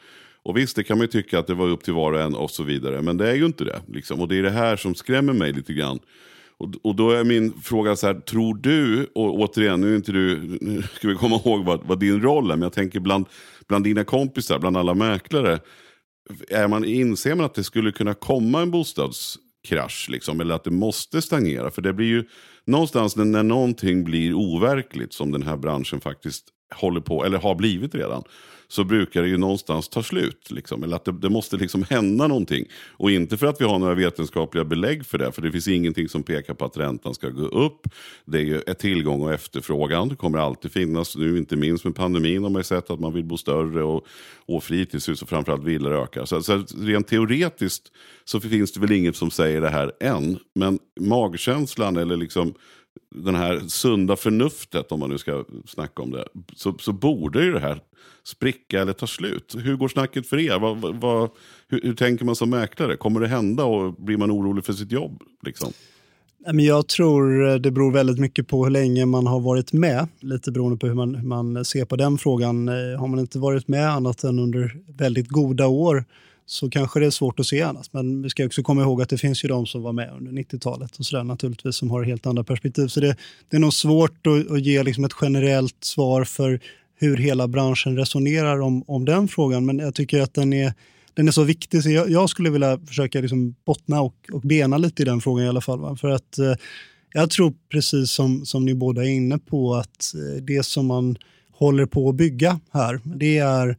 Och 0.43 0.57
visst, 0.57 0.75
det 0.75 0.83
kan 0.83 0.97
man 0.97 1.03
ju 1.03 1.11
tycka 1.11 1.39
att 1.39 1.47
det 1.47 1.53
var 1.53 1.67
upp 1.67 1.83
till 1.83 1.93
var 1.93 2.13
och 2.13 2.21
en 2.21 2.35
och 2.35 2.51
så 2.51 2.63
vidare. 2.63 3.01
Men 3.01 3.17
det 3.17 3.29
är 3.29 3.35
ju 3.35 3.45
inte 3.45 3.63
det. 3.63 3.81
Liksom. 3.87 4.21
Och 4.21 4.27
det 4.27 4.37
är 4.37 4.43
det 4.43 4.49
här 4.49 4.75
som 4.75 4.95
skrämmer 4.95 5.33
mig 5.33 5.53
lite 5.53 5.73
grann. 5.73 5.99
Och, 6.57 6.73
och 6.83 6.95
då 6.95 7.11
är 7.11 7.23
min 7.23 7.53
fråga 7.61 7.95
så 7.95 8.07
här, 8.07 8.13
tror 8.13 8.55
du, 8.55 9.05
och 9.15 9.39
återigen, 9.39 9.81
nu 9.81 9.91
är 9.91 9.95
inte 9.95 10.11
du, 10.11 10.57
nu 10.61 10.81
ska 10.81 11.07
vi 11.07 11.15
komma 11.15 11.35
ihåg 11.35 11.65
vad, 11.65 11.83
vad 11.83 11.99
din 11.99 12.21
roll 12.21 12.51
är, 12.51 12.55
men 12.55 12.61
jag 12.61 12.73
tänker 12.73 12.99
bland, 12.99 13.25
bland 13.67 13.83
dina 13.83 14.03
kompisar, 14.03 14.59
bland 14.59 14.77
alla 14.77 14.93
mäklare, 14.93 15.59
är 16.49 16.67
man, 16.67 16.85
inser 16.85 17.35
man 17.35 17.45
att 17.45 17.55
det 17.55 17.63
skulle 17.63 17.91
kunna 17.91 18.13
komma 18.13 18.61
en 18.61 18.71
bostadskrasch, 18.71 20.07
liksom, 20.09 20.41
eller 20.41 20.55
att 20.55 20.63
det 20.63 20.71
måste 20.71 21.21
stagnera? 21.21 21.71
För 21.71 21.81
det 21.81 21.93
blir 21.93 22.07
ju 22.07 22.23
någonstans 22.65 23.15
när, 23.15 23.25
när 23.25 23.43
någonting 23.43 24.03
blir 24.03 24.33
overkligt, 24.33 25.13
som 25.13 25.31
den 25.31 25.43
här 25.43 25.57
branschen 25.57 26.01
faktiskt 26.01 26.45
håller 26.75 27.01
på, 27.01 27.25
eller 27.25 27.37
har 27.37 27.55
blivit 27.55 27.95
redan, 27.95 28.23
så 28.67 28.83
brukar 28.83 29.21
det 29.21 29.27
ju 29.27 29.37
någonstans 29.37 29.89
ta 29.89 30.03
slut. 30.03 30.51
Liksom. 30.51 30.83
Eller 30.83 30.95
att 30.95 31.05
det, 31.05 31.11
det 31.11 31.29
måste 31.29 31.57
liksom 31.57 31.83
hända 31.83 32.27
någonting. 32.27 32.65
Och 32.91 33.11
inte 33.11 33.37
för 33.37 33.47
att 33.47 33.61
vi 33.61 33.65
har 33.65 33.79
några 33.79 33.95
vetenskapliga 33.95 34.63
belägg 34.63 35.05
för 35.05 35.17
det, 35.17 35.31
för 35.31 35.41
det 35.41 35.51
finns 35.51 35.67
ingenting 35.67 36.09
som 36.09 36.23
pekar 36.23 36.53
på 36.53 36.65
att 36.65 36.77
räntan 36.77 37.13
ska 37.13 37.29
gå 37.29 37.45
upp. 37.45 37.87
Det 38.25 38.37
är 38.37 38.43
ju 38.43 38.59
ett 38.59 38.79
tillgång 38.79 39.21
och 39.21 39.33
efterfrågan, 39.33 40.09
det 40.09 40.15
kommer 40.15 40.37
alltid 40.37 40.71
finnas. 40.71 41.15
Nu 41.15 41.37
inte 41.37 41.55
minst 41.55 41.85
med 41.85 41.95
pandemin 41.95 42.43
har 42.43 42.49
man 42.49 42.59
ju 42.59 42.63
sett 42.63 42.89
att 42.89 42.99
man 42.99 43.13
vill 43.13 43.23
bo 43.23 43.37
större 43.37 43.83
och, 43.83 44.07
och 44.45 44.63
fritidshus 44.63 45.21
och 45.21 45.29
framförallt 45.29 45.63
villor 45.63 45.93
ökar. 46.03 46.25
Så, 46.25 46.43
så 46.43 46.63
rent 46.77 47.07
teoretiskt 47.07 47.91
så 48.25 48.39
finns 48.39 48.71
det 48.71 48.79
väl 48.79 48.91
inget 48.91 49.15
som 49.15 49.31
säger 49.31 49.61
det 49.61 49.69
här 49.69 49.91
än. 49.99 50.39
Men 50.53 50.79
magkänslan 50.99 51.97
eller 51.97 52.17
liksom 52.17 52.53
den 53.15 53.35
här 53.35 53.59
sunda 53.67 54.15
förnuftet, 54.15 54.91
om 54.91 54.99
man 54.99 55.09
nu 55.09 55.17
ska 55.17 55.43
snacka 55.65 56.01
om 56.03 56.11
det, 56.11 56.25
så, 56.55 56.75
så 56.79 56.93
borde 56.93 57.43
ju 57.43 57.51
det 57.51 57.59
här 57.59 57.81
spricka 58.23 58.81
eller 58.81 58.93
ta 58.93 59.07
slut. 59.07 59.55
Hur 59.57 59.75
går 59.75 59.87
snacket 59.87 60.27
för 60.27 60.39
er? 60.39 60.59
Vad, 60.59 61.01
vad, 61.01 61.29
hur, 61.67 61.81
hur 61.81 61.95
tänker 61.95 62.25
man 62.25 62.35
som 62.35 62.49
mäklare? 62.49 62.97
Kommer 62.97 63.19
det 63.19 63.27
hända 63.27 63.63
och 63.63 63.93
blir 63.93 64.17
man 64.17 64.31
orolig 64.31 64.65
för 64.65 64.73
sitt 64.73 64.91
jobb? 64.91 65.23
Liksom? 65.45 65.71
Jag 66.53 66.87
tror 66.87 67.49
eh, 67.49 67.55
det 67.55 67.71
beror 67.71 67.91
väldigt 67.91 68.19
mycket 68.19 68.47
på 68.47 68.63
hur 68.63 68.71
länge 68.71 69.05
man 69.05 69.27
har 69.27 69.39
varit 69.39 69.73
med. 69.73 70.07
Lite 70.19 70.51
beroende 70.51 70.77
på 70.77 70.87
hur 70.87 70.93
man, 70.93 71.15
hur 71.15 71.27
man 71.27 71.65
ser 71.65 71.85
på 71.85 71.95
den 71.95 72.17
frågan. 72.17 72.67
Eh, 72.67 72.99
har 72.99 73.07
man 73.07 73.19
inte 73.19 73.39
varit 73.39 73.67
med 73.67 73.89
annat 73.89 74.23
än 74.23 74.39
under 74.39 74.77
väldigt 74.97 75.27
goda 75.27 75.67
år 75.67 76.05
så 76.45 76.69
kanske 76.69 76.99
det 76.99 77.05
är 77.05 77.09
svårt 77.11 77.39
att 77.39 77.45
se 77.45 77.61
annat. 77.61 77.93
Men 77.93 78.21
vi 78.21 78.29
ska 78.29 78.45
också 78.45 78.63
komma 78.63 78.81
ihåg 78.81 79.01
att 79.01 79.09
det 79.09 79.17
finns 79.17 79.43
ju 79.43 79.47
de 79.47 79.65
som 79.65 79.81
var 79.81 79.93
med 79.93 80.11
under 80.17 80.31
90-talet 80.31 80.97
och 80.97 81.05
sådär 81.05 81.23
naturligtvis 81.23 81.75
som 81.75 81.91
har 81.91 82.03
helt 82.03 82.25
andra 82.25 82.43
perspektiv. 82.43 82.87
Så 82.87 82.99
det, 82.99 83.15
det 83.49 83.57
är 83.57 83.61
nog 83.61 83.73
svårt 83.73 84.27
att, 84.27 84.51
att 84.51 84.61
ge 84.61 84.83
liksom 84.83 85.05
ett 85.05 85.15
generellt 85.21 85.83
svar 85.83 86.23
för 86.23 86.59
hur 86.95 87.17
hela 87.17 87.47
branschen 87.47 87.97
resonerar 87.97 88.61
om, 88.61 88.83
om 88.87 89.05
den 89.05 89.27
frågan. 89.27 89.65
Men 89.65 89.79
jag 89.79 89.95
tycker 89.95 90.21
att 90.21 90.33
den 90.33 90.53
är, 90.53 90.73
den 91.13 91.27
är 91.27 91.31
så 91.31 91.43
viktig 91.43 91.83
så 91.83 91.89
jag, 91.89 92.09
jag 92.09 92.29
skulle 92.29 92.49
vilja 92.49 92.79
försöka 92.87 93.21
liksom 93.21 93.55
bottna 93.65 94.01
och, 94.01 94.15
och 94.31 94.41
bena 94.41 94.77
lite 94.77 95.01
i 95.01 95.05
den 95.05 95.21
frågan 95.21 95.45
i 95.45 95.49
alla 95.49 95.61
fall. 95.61 95.79
Va? 95.79 95.95
För 95.95 96.09
att 96.09 96.37
eh, 96.37 96.53
jag 97.13 97.29
tror 97.29 97.53
precis 97.69 98.11
som, 98.11 98.45
som 98.45 98.65
ni 98.65 98.75
båda 98.75 99.03
är 99.03 99.09
inne 99.09 99.37
på 99.37 99.75
att 99.75 100.13
eh, 100.15 100.43
det 100.43 100.65
som 100.65 100.85
man 100.85 101.17
håller 101.51 101.85
på 101.85 102.09
att 102.09 102.15
bygga 102.15 102.59
här, 102.71 102.99
det 103.03 103.37
är 103.37 103.77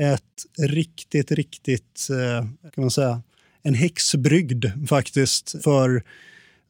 ett 0.00 0.68
riktigt, 0.68 1.32
riktigt, 1.32 2.08
eh, 2.10 2.46
kan 2.74 2.84
man 2.84 2.90
säga, 2.90 3.22
en 3.62 3.74
häxbrygd 3.74 4.64
faktiskt 4.88 5.62
för 5.64 6.02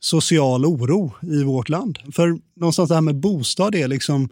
social 0.01 0.65
oro 0.65 1.13
i 1.23 1.43
vårt 1.43 1.69
land. 1.69 1.99
För 2.13 2.39
någonstans 2.57 2.89
det 2.89 2.95
här 2.95 3.03
med 3.03 3.17
bostad 3.17 3.75
är 3.75 3.89
liksom, 3.89 4.29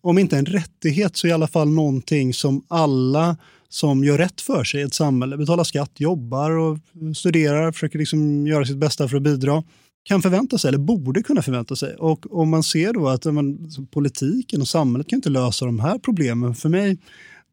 om 0.00 0.18
inte 0.18 0.38
en 0.38 0.46
rättighet 0.46 1.16
så 1.16 1.26
i 1.26 1.32
alla 1.32 1.48
fall 1.48 1.70
någonting 1.70 2.34
som 2.34 2.64
alla 2.68 3.36
som 3.68 4.04
gör 4.04 4.18
rätt 4.18 4.40
för 4.40 4.64
sig 4.64 4.80
i 4.80 4.84
ett 4.84 4.94
samhälle, 4.94 5.36
betalar 5.36 5.64
skatt, 5.64 5.92
jobbar 5.94 6.50
och 6.50 6.78
studerar, 7.16 7.72
försöker 7.72 7.98
liksom 7.98 8.46
göra 8.46 8.64
sitt 8.64 8.76
bästa 8.76 9.08
för 9.08 9.16
att 9.16 9.22
bidra, 9.22 9.62
kan 10.04 10.22
förvänta 10.22 10.58
sig, 10.58 10.68
eller 10.68 10.78
borde 10.78 11.22
kunna 11.22 11.42
förvänta 11.42 11.76
sig. 11.76 11.94
Och 11.94 12.40
om 12.40 12.48
man 12.48 12.62
ser 12.62 12.92
då 12.92 13.08
att 13.08 13.24
man, 13.24 13.70
politiken 13.90 14.60
och 14.60 14.68
samhället 14.68 15.08
kan 15.08 15.16
inte 15.16 15.30
lösa 15.30 15.64
de 15.64 15.80
här 15.80 15.98
problemen, 15.98 16.54
för 16.54 16.68
mig, 16.68 16.98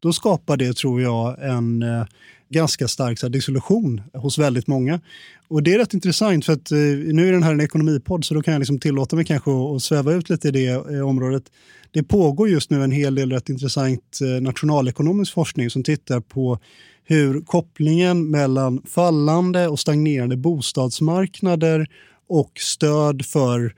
då 0.00 0.12
skapar 0.12 0.56
det, 0.56 0.76
tror 0.76 1.02
jag, 1.02 1.44
en 1.50 1.82
eh, 1.82 2.04
ganska 2.50 2.88
stark 2.88 3.18
så 3.18 3.26
här, 3.26 3.30
dissolution 3.30 4.02
hos 4.14 4.38
väldigt 4.38 4.66
många. 4.66 5.00
Och 5.48 5.62
det 5.62 5.74
är 5.74 5.78
rätt 5.78 5.94
intressant, 5.94 6.46
för 6.46 6.52
att 6.52 6.72
eh, 6.72 6.78
nu 7.12 7.28
är 7.28 7.32
den 7.32 7.42
här 7.42 7.52
en 7.52 7.60
ekonomipodd, 7.60 8.24
så 8.24 8.34
då 8.34 8.42
kan 8.42 8.52
jag 8.52 8.58
liksom 8.58 8.78
tillåta 8.78 9.16
mig 9.16 9.24
kanske 9.24 9.50
att, 9.50 9.82
sväva 9.82 10.12
ut 10.12 10.30
lite 10.30 10.48
i 10.48 10.50
det 10.50 10.66
eh, 10.66 11.08
området. 11.08 11.42
Det 11.90 12.02
pågår 12.02 12.48
just 12.48 12.70
nu 12.70 12.84
en 12.84 12.92
hel 12.92 13.14
del 13.14 13.32
rätt 13.32 13.48
intressant 13.48 14.18
eh, 14.22 14.42
nationalekonomisk 14.42 15.32
forskning 15.32 15.70
som 15.70 15.82
tittar 15.82 16.20
på 16.20 16.58
hur 17.04 17.40
kopplingen 17.40 18.30
mellan 18.30 18.82
fallande 18.86 19.68
och 19.68 19.78
stagnerande 19.78 20.36
bostadsmarknader 20.36 21.86
och 22.28 22.52
stöd 22.54 23.26
för 23.26 23.74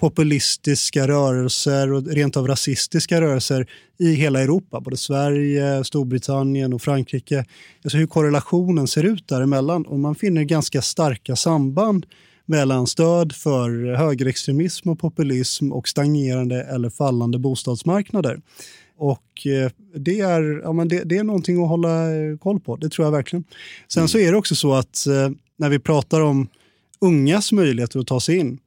populistiska 0.00 1.08
rörelser 1.08 1.92
och 1.92 2.06
rent 2.06 2.36
av 2.36 2.46
rasistiska 2.46 3.20
rörelser 3.20 3.66
i 3.98 4.12
hela 4.14 4.40
Europa, 4.40 4.80
både 4.80 4.96
Sverige, 4.96 5.84
Storbritannien 5.84 6.72
och 6.72 6.82
Frankrike. 6.82 7.44
Alltså 7.84 7.98
hur 7.98 8.06
korrelationen 8.06 8.88
ser 8.88 9.04
ut 9.04 9.28
däremellan 9.28 9.86
och 9.86 9.98
man 9.98 10.14
finner 10.14 10.44
ganska 10.44 10.82
starka 10.82 11.36
samband 11.36 12.06
mellan 12.46 12.86
stöd 12.86 13.32
för 13.32 13.94
högerextremism 13.96 14.88
och 14.88 14.98
populism 14.98 15.72
och 15.72 15.88
stagnerande 15.88 16.62
eller 16.62 16.90
fallande 16.90 17.38
bostadsmarknader. 17.38 18.40
Och 18.96 19.46
eh, 19.46 19.70
det 19.94 20.20
är, 20.20 20.60
ja, 20.64 20.72
men 20.72 20.88
det, 20.88 21.02
det 21.04 21.16
är 21.16 21.24
någonting 21.24 21.62
att 21.62 21.68
hålla 21.68 22.14
eh, 22.14 22.36
koll 22.38 22.60
på, 22.60 22.76
det 22.76 22.88
tror 22.88 23.06
jag 23.06 23.12
verkligen. 23.12 23.44
Sen 23.88 24.08
så 24.08 24.18
är 24.18 24.32
det 24.32 24.38
också 24.38 24.54
så 24.54 24.74
att 24.74 25.06
eh, 25.06 25.30
när 25.56 25.68
vi 25.68 25.78
pratar 25.78 26.20
om 26.20 26.48
ungas 27.00 27.52
möjligheter 27.52 28.00
att 28.00 28.06
ta 28.06 28.20
sig 28.20 28.36
in 28.36 28.58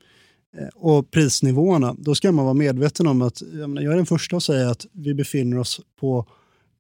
Eh, 0.58 0.68
och 0.76 1.12
prisnivåerna, 1.12 1.96
då 1.98 2.16
ska 2.16 2.32
man 2.32 2.46
vara 2.46 2.54
medveten 2.54 3.08
om 3.08 3.22
att 3.22 3.42
jag, 3.42 3.70
menar, 3.70 3.82
jag 3.82 3.94
är 3.94 3.98
den 3.98 4.06
första 4.06 4.38
att 4.38 4.44
säga 4.44 4.70
att 4.70 4.86
vi 4.92 5.14
befinner 5.14 5.58
oss 5.58 5.82
på 6.00 6.26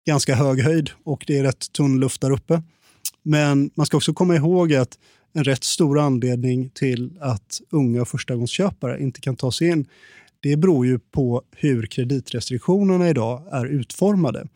ganska 0.06 0.36
hög 0.36 0.60
höjd 0.60 0.90
och 1.04 1.24
det 1.28 1.38
är 1.38 1.44
rätt 1.44 1.72
tunn 1.72 2.00
luft 2.00 2.22
där 2.22 2.32
uppe. 2.32 2.62
Men 3.24 3.72
man 3.76 3.86
ska 3.86 3.98
också 3.98 4.14
komma 4.14 4.36
ihåg 4.36 4.74
att 4.74 4.98
en 5.34 5.44
rätt 5.44 5.64
stor 5.64 6.00
anledning 6.00 6.70
till 6.70 7.18
att 7.22 7.62
unga 7.70 8.02
och 8.02 8.08
förstagångsköpare 8.08 9.02
inte 9.02 9.22
kan 9.22 9.36
ta 9.36 9.52
sig 9.52 9.68
in, 9.68 9.86
det 10.40 10.58
beror 10.58 10.86
ju 10.86 11.00
på 11.00 11.42
hur 11.52 11.86
kreditrestriktionerna 11.86 13.10
idag 13.10 13.44
är 13.52 13.66
utformade. 13.66 14.48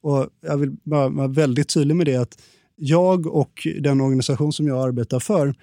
Och 0.00 0.26
jag 0.40 0.56
vill 0.56 0.76
bara 0.82 1.08
vara 1.08 1.28
väldigt 1.28 1.68
tydlig 1.68 1.96
med 1.96 2.06
det 2.06 2.16
att 2.16 2.42
jag 2.76 3.26
och 3.26 3.66
den 3.80 4.00
organisation 4.00 4.52
som 4.52 4.66
jag 4.66 4.88
arbetar 4.88 5.20
för 5.20 5.54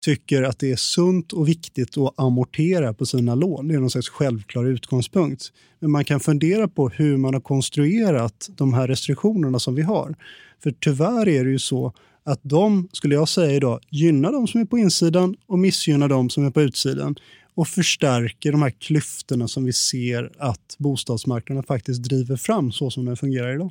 tycker 0.00 0.42
att 0.42 0.58
det 0.58 0.70
är 0.72 0.76
sunt 0.76 1.32
och 1.32 1.48
viktigt 1.48 1.98
att 1.98 2.14
amortera 2.16 2.94
på 2.94 3.06
sina 3.06 3.34
lån. 3.34 3.68
Det 3.68 3.74
är 3.74 3.78
någon 3.78 3.90
slags 3.90 4.08
självklar 4.08 4.64
utgångspunkt. 4.64 5.52
Men 5.78 5.90
man 5.90 6.04
kan 6.04 6.20
fundera 6.20 6.68
på 6.68 6.88
hur 6.88 7.16
man 7.16 7.34
har 7.34 7.40
konstruerat 7.40 8.50
de 8.56 8.74
här 8.74 8.88
restriktionerna 8.88 9.58
som 9.58 9.74
vi 9.74 9.82
har. 9.82 10.14
För 10.62 10.70
tyvärr 10.70 11.28
är 11.28 11.44
det 11.44 11.50
ju 11.50 11.58
så 11.58 11.92
att 12.24 12.40
de, 12.42 12.88
skulle 12.92 13.14
jag 13.14 13.28
säga 13.28 13.52
idag, 13.52 13.80
gynnar 13.90 14.32
de 14.32 14.46
som 14.46 14.60
är 14.60 14.64
på 14.64 14.78
insidan 14.78 15.36
och 15.46 15.58
missgynnar 15.58 16.08
de 16.08 16.30
som 16.30 16.46
är 16.46 16.50
på 16.50 16.62
utsidan 16.62 17.16
och 17.54 17.68
förstärker 17.68 18.52
de 18.52 18.62
här 18.62 18.70
klyftorna 18.70 19.48
som 19.48 19.64
vi 19.64 19.72
ser 19.72 20.32
att 20.38 20.76
bostadsmarknaden 20.78 21.64
faktiskt 21.64 22.02
driver 22.02 22.36
fram 22.36 22.72
så 22.72 22.90
som 22.90 23.04
den 23.04 23.16
fungerar 23.16 23.54
idag. 23.54 23.70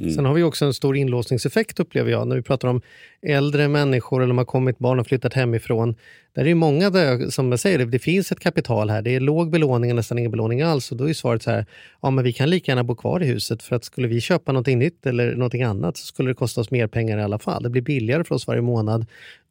Mm. 0.00 0.12
Sen 0.12 0.24
har 0.24 0.34
vi 0.34 0.42
också 0.42 0.64
en 0.64 0.74
stor 0.74 0.96
inlåsningseffekt 0.96 1.80
upplever 1.80 2.10
jag 2.10 2.28
när 2.28 2.36
vi 2.36 2.42
pratar 2.42 2.68
om 2.68 2.80
äldre 3.22 3.68
människor 3.68 4.22
eller 4.22 4.28
de 4.28 4.38
har 4.38 4.44
kommit 4.44 4.78
barn 4.78 5.00
och 5.00 5.06
flyttat 5.06 5.34
hemifrån. 5.34 5.94
Där 6.34 6.42
är 6.42 6.48
det 6.48 6.54
många 6.54 6.90
där, 6.90 7.30
som 7.30 7.50
jag 7.50 7.60
säger, 7.60 7.86
det 7.86 7.98
finns 7.98 8.32
ett 8.32 8.40
kapital 8.40 8.90
här. 8.90 9.02
Det 9.02 9.14
är 9.14 9.20
låg 9.20 9.50
belåning 9.50 9.90
och 9.90 9.96
nästan 9.96 10.18
ingen 10.18 10.30
belåning 10.30 10.62
alls. 10.62 10.90
Och 10.90 10.96
då 10.96 11.08
är 11.08 11.14
svaret 11.14 11.42
så 11.42 11.50
här, 11.50 11.66
ja 12.02 12.10
men 12.10 12.24
vi 12.24 12.32
kan 12.32 12.50
lika 12.50 12.72
gärna 12.72 12.84
bo 12.84 12.94
kvar 12.94 13.22
i 13.22 13.26
huset 13.26 13.62
för 13.62 13.76
att 13.76 13.84
skulle 13.84 14.08
vi 14.08 14.20
köpa 14.20 14.52
någonting 14.52 14.78
nytt 14.78 15.06
eller 15.06 15.34
någonting 15.34 15.62
annat 15.62 15.96
så 15.96 16.06
skulle 16.06 16.30
det 16.30 16.34
kosta 16.34 16.60
oss 16.60 16.70
mer 16.70 16.86
pengar 16.86 17.18
i 17.18 17.22
alla 17.22 17.38
fall. 17.38 17.62
Det 17.62 17.70
blir 17.70 17.82
billigare 17.82 18.24
för 18.24 18.34
oss 18.34 18.46
varje 18.46 18.62
månad 18.62 19.06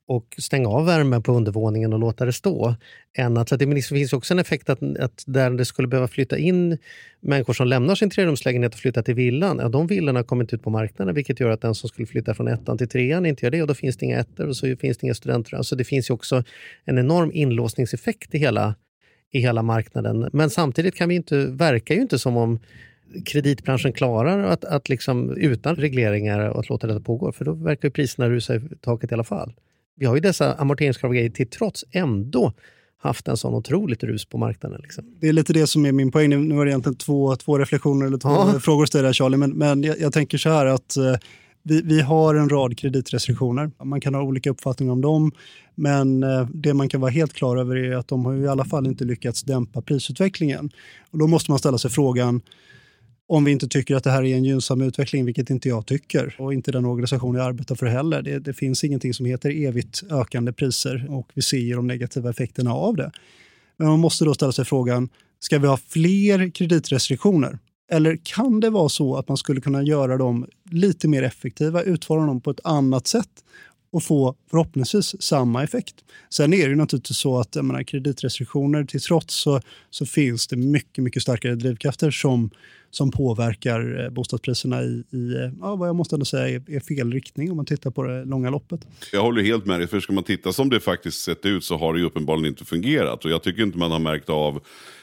och 0.08 0.36
stänga 0.38 0.70
av 0.70 0.86
värmen 0.86 1.24
på 1.24 1.32
undervåningen 1.32 1.94
och 1.94 2.00
låta 2.00 2.26
det 2.26 2.34
stå. 2.34 2.76
Än 3.18 3.38
att, 3.38 3.50
så 3.50 3.56
det 3.56 3.82
finns 3.82 4.14
också 4.14 4.34
en 4.34 4.40
effekt 4.40 4.70
att, 4.70 4.82
att 5.00 5.24
där 5.28 5.50
det 5.50 5.66
skulle 5.66 5.88
behöva 5.88 6.08
flytta 6.08 6.38
in 6.38 6.78
människor 7.20 7.54
som 7.54 7.68
lämnar 7.68 7.96
sin 7.96 8.10
trerumslägenhet 8.10 8.74
och 8.74 8.80
flyttar 8.80 9.02
till 9.02 9.16
villan, 9.16 9.60
ja, 9.62 9.70
de 9.70 9.88
villorna 9.88 10.24
kommer 10.24 10.44
inte 10.44 10.56
ut 10.56 10.64
på 10.64 10.70
marknaden 10.70 11.16
vilket 11.16 11.40
gör 11.40 11.50
att 11.50 11.62
den 11.62 11.76
som 11.76 11.90
skulle 11.90 12.06
flytta 12.06 12.34
från 12.34 12.48
ettan 12.48 12.78
till 12.78 12.90
trean 12.90 13.26
inte 13.26 13.46
gör 13.46 13.52
det 13.52 13.62
och 13.62 13.68
då 13.68 13.74
finns 13.74 13.98
det 13.98 14.06
inga 14.06 14.20
ettor 14.20 14.48
och 14.48 14.58
så 14.58 14.76
finns 14.76 14.98
det 14.98 15.06
inga 15.06 15.14
studenter. 15.14 15.58
Alltså 15.58 15.76
det 15.76 15.84
finns 15.84 16.10
ju 16.10 16.14
också 16.14 16.44
en 16.86 16.98
enorm 16.98 17.32
inlåsningseffekt 17.34 18.36
i 18.36 18.38
hela, 18.38 18.76
i 19.32 19.40
hela 19.40 19.62
marknaden. 19.62 20.30
Men 20.34 20.50
samtidigt 20.50 20.96
kan 20.96 21.10
vi 21.10 21.16
inte, 21.16 21.46
verkar 21.46 21.96
ju 21.96 22.02
inte 22.02 22.20
som 22.20 22.38
om 22.38 22.60
kreditbranschen 23.26 23.94
klarar 23.94 24.40
att, 24.40 24.66
att 24.66 24.90
liksom, 24.90 25.38
utan 25.38 25.76
regleringar 25.76 26.40
att 26.40 26.70
låta 26.70 26.88
detta 26.88 27.00
pågå. 27.00 27.32
För 27.32 27.46
då 27.46 27.54
verkar 27.54 27.90
priserna 27.90 28.30
rusa 28.30 28.56
i 28.56 28.62
taket 28.82 29.12
i 29.12 29.14
alla 29.14 29.24
fall. 29.24 29.54
Vi 29.96 30.06
har 30.06 30.16
ju 30.16 30.22
dessa 30.22 30.54
amorteringskrav 30.54 31.30
till 31.30 31.50
trots 31.50 31.86
ändå 31.92 32.54
haft 33.06 33.28
en 33.28 33.38
sån 33.38 33.54
otroligt 33.54 34.04
rus 34.04 34.26
på 34.26 34.38
marknaden. 34.38 34.80
Liksom. 34.84 35.04
Det 35.20 35.28
är 35.28 35.34
lite 35.34 35.54
det 35.54 35.68
som 35.68 35.86
är 35.86 35.92
min 35.92 36.12
poäng. 36.12 36.30
Nu 36.30 36.56
var 36.56 36.66
det 36.66 36.72
egentligen 36.72 36.98
två, 36.98 37.36
två 37.36 37.58
reflektioner 37.58 38.06
eller 38.06 38.18
två 38.18 38.30
ja. 38.30 38.60
frågor 38.60 38.84
att 38.84 38.90
ställa 38.90 39.14
Charlie. 39.14 39.38
Men, 39.38 39.52
men 39.52 39.84
jag, 39.84 40.00
jag, 40.00 40.14
tänker 40.14 40.38
så 40.38 40.50
här 40.50 40.66
att 40.66 40.98
eh, 40.98 41.16
vi, 41.64 41.82
vi, 41.82 42.02
har 42.02 42.36
en 42.36 42.50
rad 42.50 42.78
kreditrestriktioner. 42.78 43.72
Man 43.84 44.02
kan 44.02 44.16
ha 44.16 44.22
olika 44.22 44.50
uppfattningar 44.50 44.94
om 44.94 45.02
dem. 45.02 45.32
Men 45.76 46.24
eh, 46.24 46.48
det 46.54 46.74
man 46.74 46.90
kan 46.90 47.02
vara 47.02 47.12
helt 47.12 47.34
klar 47.34 47.58
över 47.58 47.76
är 47.76 47.96
att 47.96 48.08
de 48.08 48.26
har 48.26 48.36
i 48.36 48.48
alla 48.48 48.66
fall 48.66 48.88
inte 48.88 49.04
lyckats 49.04 49.44
dämpa 49.44 49.82
prisutvecklingen. 49.82 50.72
Och 51.12 51.18
då 51.18 51.28
måste 51.28 51.52
man 51.52 51.60
ställa 51.60 51.78
sig 51.78 51.92
frågan, 51.92 52.42
om 53.28 53.44
vi 53.44 53.52
inte 53.52 53.68
tycker 53.68 53.96
att 53.96 54.04
det 54.04 54.12
här 54.12 54.24
är 54.24 54.36
en 54.36 54.44
gynnsam 54.44 54.82
utveckling, 54.82 55.26
vilket 55.26 55.50
inte 55.50 55.70
jag 55.70 55.86
tycker 55.86 56.36
och 56.40 56.54
inte 56.54 56.72
den 56.72 56.86
organisation 56.86 57.36
jag 57.36 57.46
arbetar 57.46 57.76
för 57.76 57.86
heller. 57.86 58.22
Det, 58.22 58.40
det 58.40 58.54
finns 58.54 58.84
ingenting 58.84 59.14
som 59.14 59.26
heter 59.26 59.66
evigt 59.66 60.04
ökande 60.12 60.54
priser 60.54 61.08
och 61.10 61.32
vi 61.34 61.42
ser 61.42 61.58
ju 61.58 61.76
de 61.76 61.88
negativa 61.88 62.30
effekterna 62.30 62.74
av 62.74 62.96
det. 62.96 63.12
Men 63.78 63.88
man 63.88 64.00
måste 64.00 64.26
då 64.26 64.34
ställa 64.34 64.52
sig 64.52 64.66
frågan, 64.66 65.10
ska 65.40 65.60
vi 65.60 65.68
ha 65.68 65.78
fler 65.78 66.50
kreditrestriktioner? 66.50 67.60
Eller 67.92 68.20
kan 68.24 68.60
det 68.60 68.70
vara 68.70 68.90
så 68.90 69.16
att 69.16 69.28
man 69.28 69.38
skulle 69.38 69.62
kunna 69.62 69.84
göra 69.84 70.18
dem 70.18 70.48
lite 70.72 71.08
mer 71.08 71.24
effektiva, 71.24 71.82
utforma 71.82 72.26
dem 72.26 72.42
på 72.42 72.52
ett 72.52 72.60
annat 72.64 73.08
sätt 73.08 73.30
och 73.92 74.04
få 74.04 74.36
förhoppningsvis 74.50 75.22
samma 75.22 75.64
effekt. 75.64 75.96
Sen 76.30 76.54
är 76.54 76.64
det 76.64 76.70
ju 76.70 76.76
naturligtvis 76.76 77.18
så 77.18 77.40
att 77.40 77.56
menar, 77.56 77.84
kreditrestriktioner 77.84 78.84
till 78.84 79.02
trots 79.02 79.36
så, 79.36 79.62
så 79.90 80.06
finns 80.06 80.48
det 80.48 80.56
mycket, 80.56 81.04
mycket 81.04 81.22
starkare 81.22 81.56
drivkrafter 81.56 82.12
som 82.12 82.50
som 82.96 83.12
påverkar 83.12 84.04
eh, 84.04 84.10
bostadspriserna 84.10 84.84
i, 84.84 85.04
i 85.12 85.34
eh, 85.36 85.52
ja, 85.62 85.76
vad 85.76 85.90
jag 85.90 85.96
måste 85.96 86.16
ändå 86.16 86.26
säga 86.26 86.50
är, 86.50 86.76
är, 86.76 86.80
fel 86.80 87.14
riktning 87.14 87.52
om 87.52 87.58
man 87.58 87.66
tittar 87.66 87.92
på 87.92 88.04
det 88.04 88.26
långa 88.26 88.50
loppet. 88.50 88.88
Jag 89.12 89.22
håller 89.22 89.44
helt 89.44 89.66
med 89.66 89.80
dig, 89.80 89.88
för 89.88 90.00
ska 90.00 90.14
man 90.14 90.24
titta 90.24 90.54
som 90.54 90.70
det 90.70 90.80
faktiskt 90.80 91.22
sett 91.22 91.46
ut 91.46 91.64
så 91.64 91.78
har 91.78 91.94
det 91.94 92.00
ju 92.00 92.06
uppenbarligen 92.06 92.46
inte 92.46 92.66
fungerat. 92.66 93.26
Och 93.26 93.32
jag 93.32 93.44
tycker 93.44 93.64
inte 93.64 93.78
man 93.78 93.92
har 93.92 94.00
märkt 94.00 94.30
av 94.30 94.60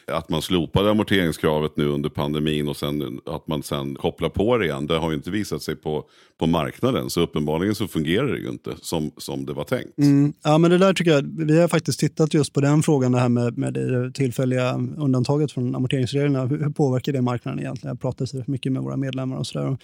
att 0.07 0.29
man 0.29 0.43
slopade 0.43 0.91
amorteringskravet 0.91 1.77
nu 1.77 1.87
under 1.87 2.09
pandemin 2.09 2.69
och 2.69 2.77
sen, 2.77 3.21
att 3.27 3.47
man 3.47 3.63
sen 3.63 3.95
kopplar 3.95 4.29
på 4.29 4.57
det 4.57 4.65
igen. 4.65 4.87
Det 4.87 4.99
har 4.99 5.11
ju 5.11 5.17
inte 5.17 5.31
visat 5.31 5.63
sig 5.63 5.77
på, 5.77 6.05
på 6.39 6.47
marknaden. 6.47 7.11
Så 7.11 7.21
uppenbarligen 7.21 7.75
så 7.75 7.89
fungerar 7.89 8.33
det 8.33 8.39
ju 8.39 8.49
inte 8.49 8.75
som, 8.81 9.11
som 9.17 9.47
det 9.47 9.53
var 9.53 9.65
tänkt. 9.65 9.99
Mm. 9.99 10.33
Ja, 10.45 10.59
men 10.59 10.71
det 10.71 10.79
där 10.79 10.95
tycker 10.95 11.11
jag, 11.11 11.47
vi 11.47 11.61
har 11.61 11.69
faktiskt 11.69 12.01
tittat 12.01 12.35
just 12.35 12.53
på 12.53 12.61
den 12.61 12.83
frågan, 12.83 13.13
det 13.13 13.19
här 13.19 13.29
med, 13.29 13.59
med 13.59 13.75
det 13.75 14.13
tillfälliga 14.13 14.75
undantaget 14.97 15.53
från 15.53 15.75
amorteringsreglerna. 15.75 16.47
Hur, 16.47 16.59
hur 16.59 16.71
påverkar 16.71 17.13
det 17.13 17.23
marknaden 17.23 17.61
egentligen? 17.61 17.82
Jag 17.83 18.01
pratar 18.01 18.27
så 18.27 18.45
mycket 18.47 18.73
med 18.73 18.83
våra 18.83 18.97
medlemmar 18.97 19.37
och 19.37 19.47
sådär. 19.47 19.79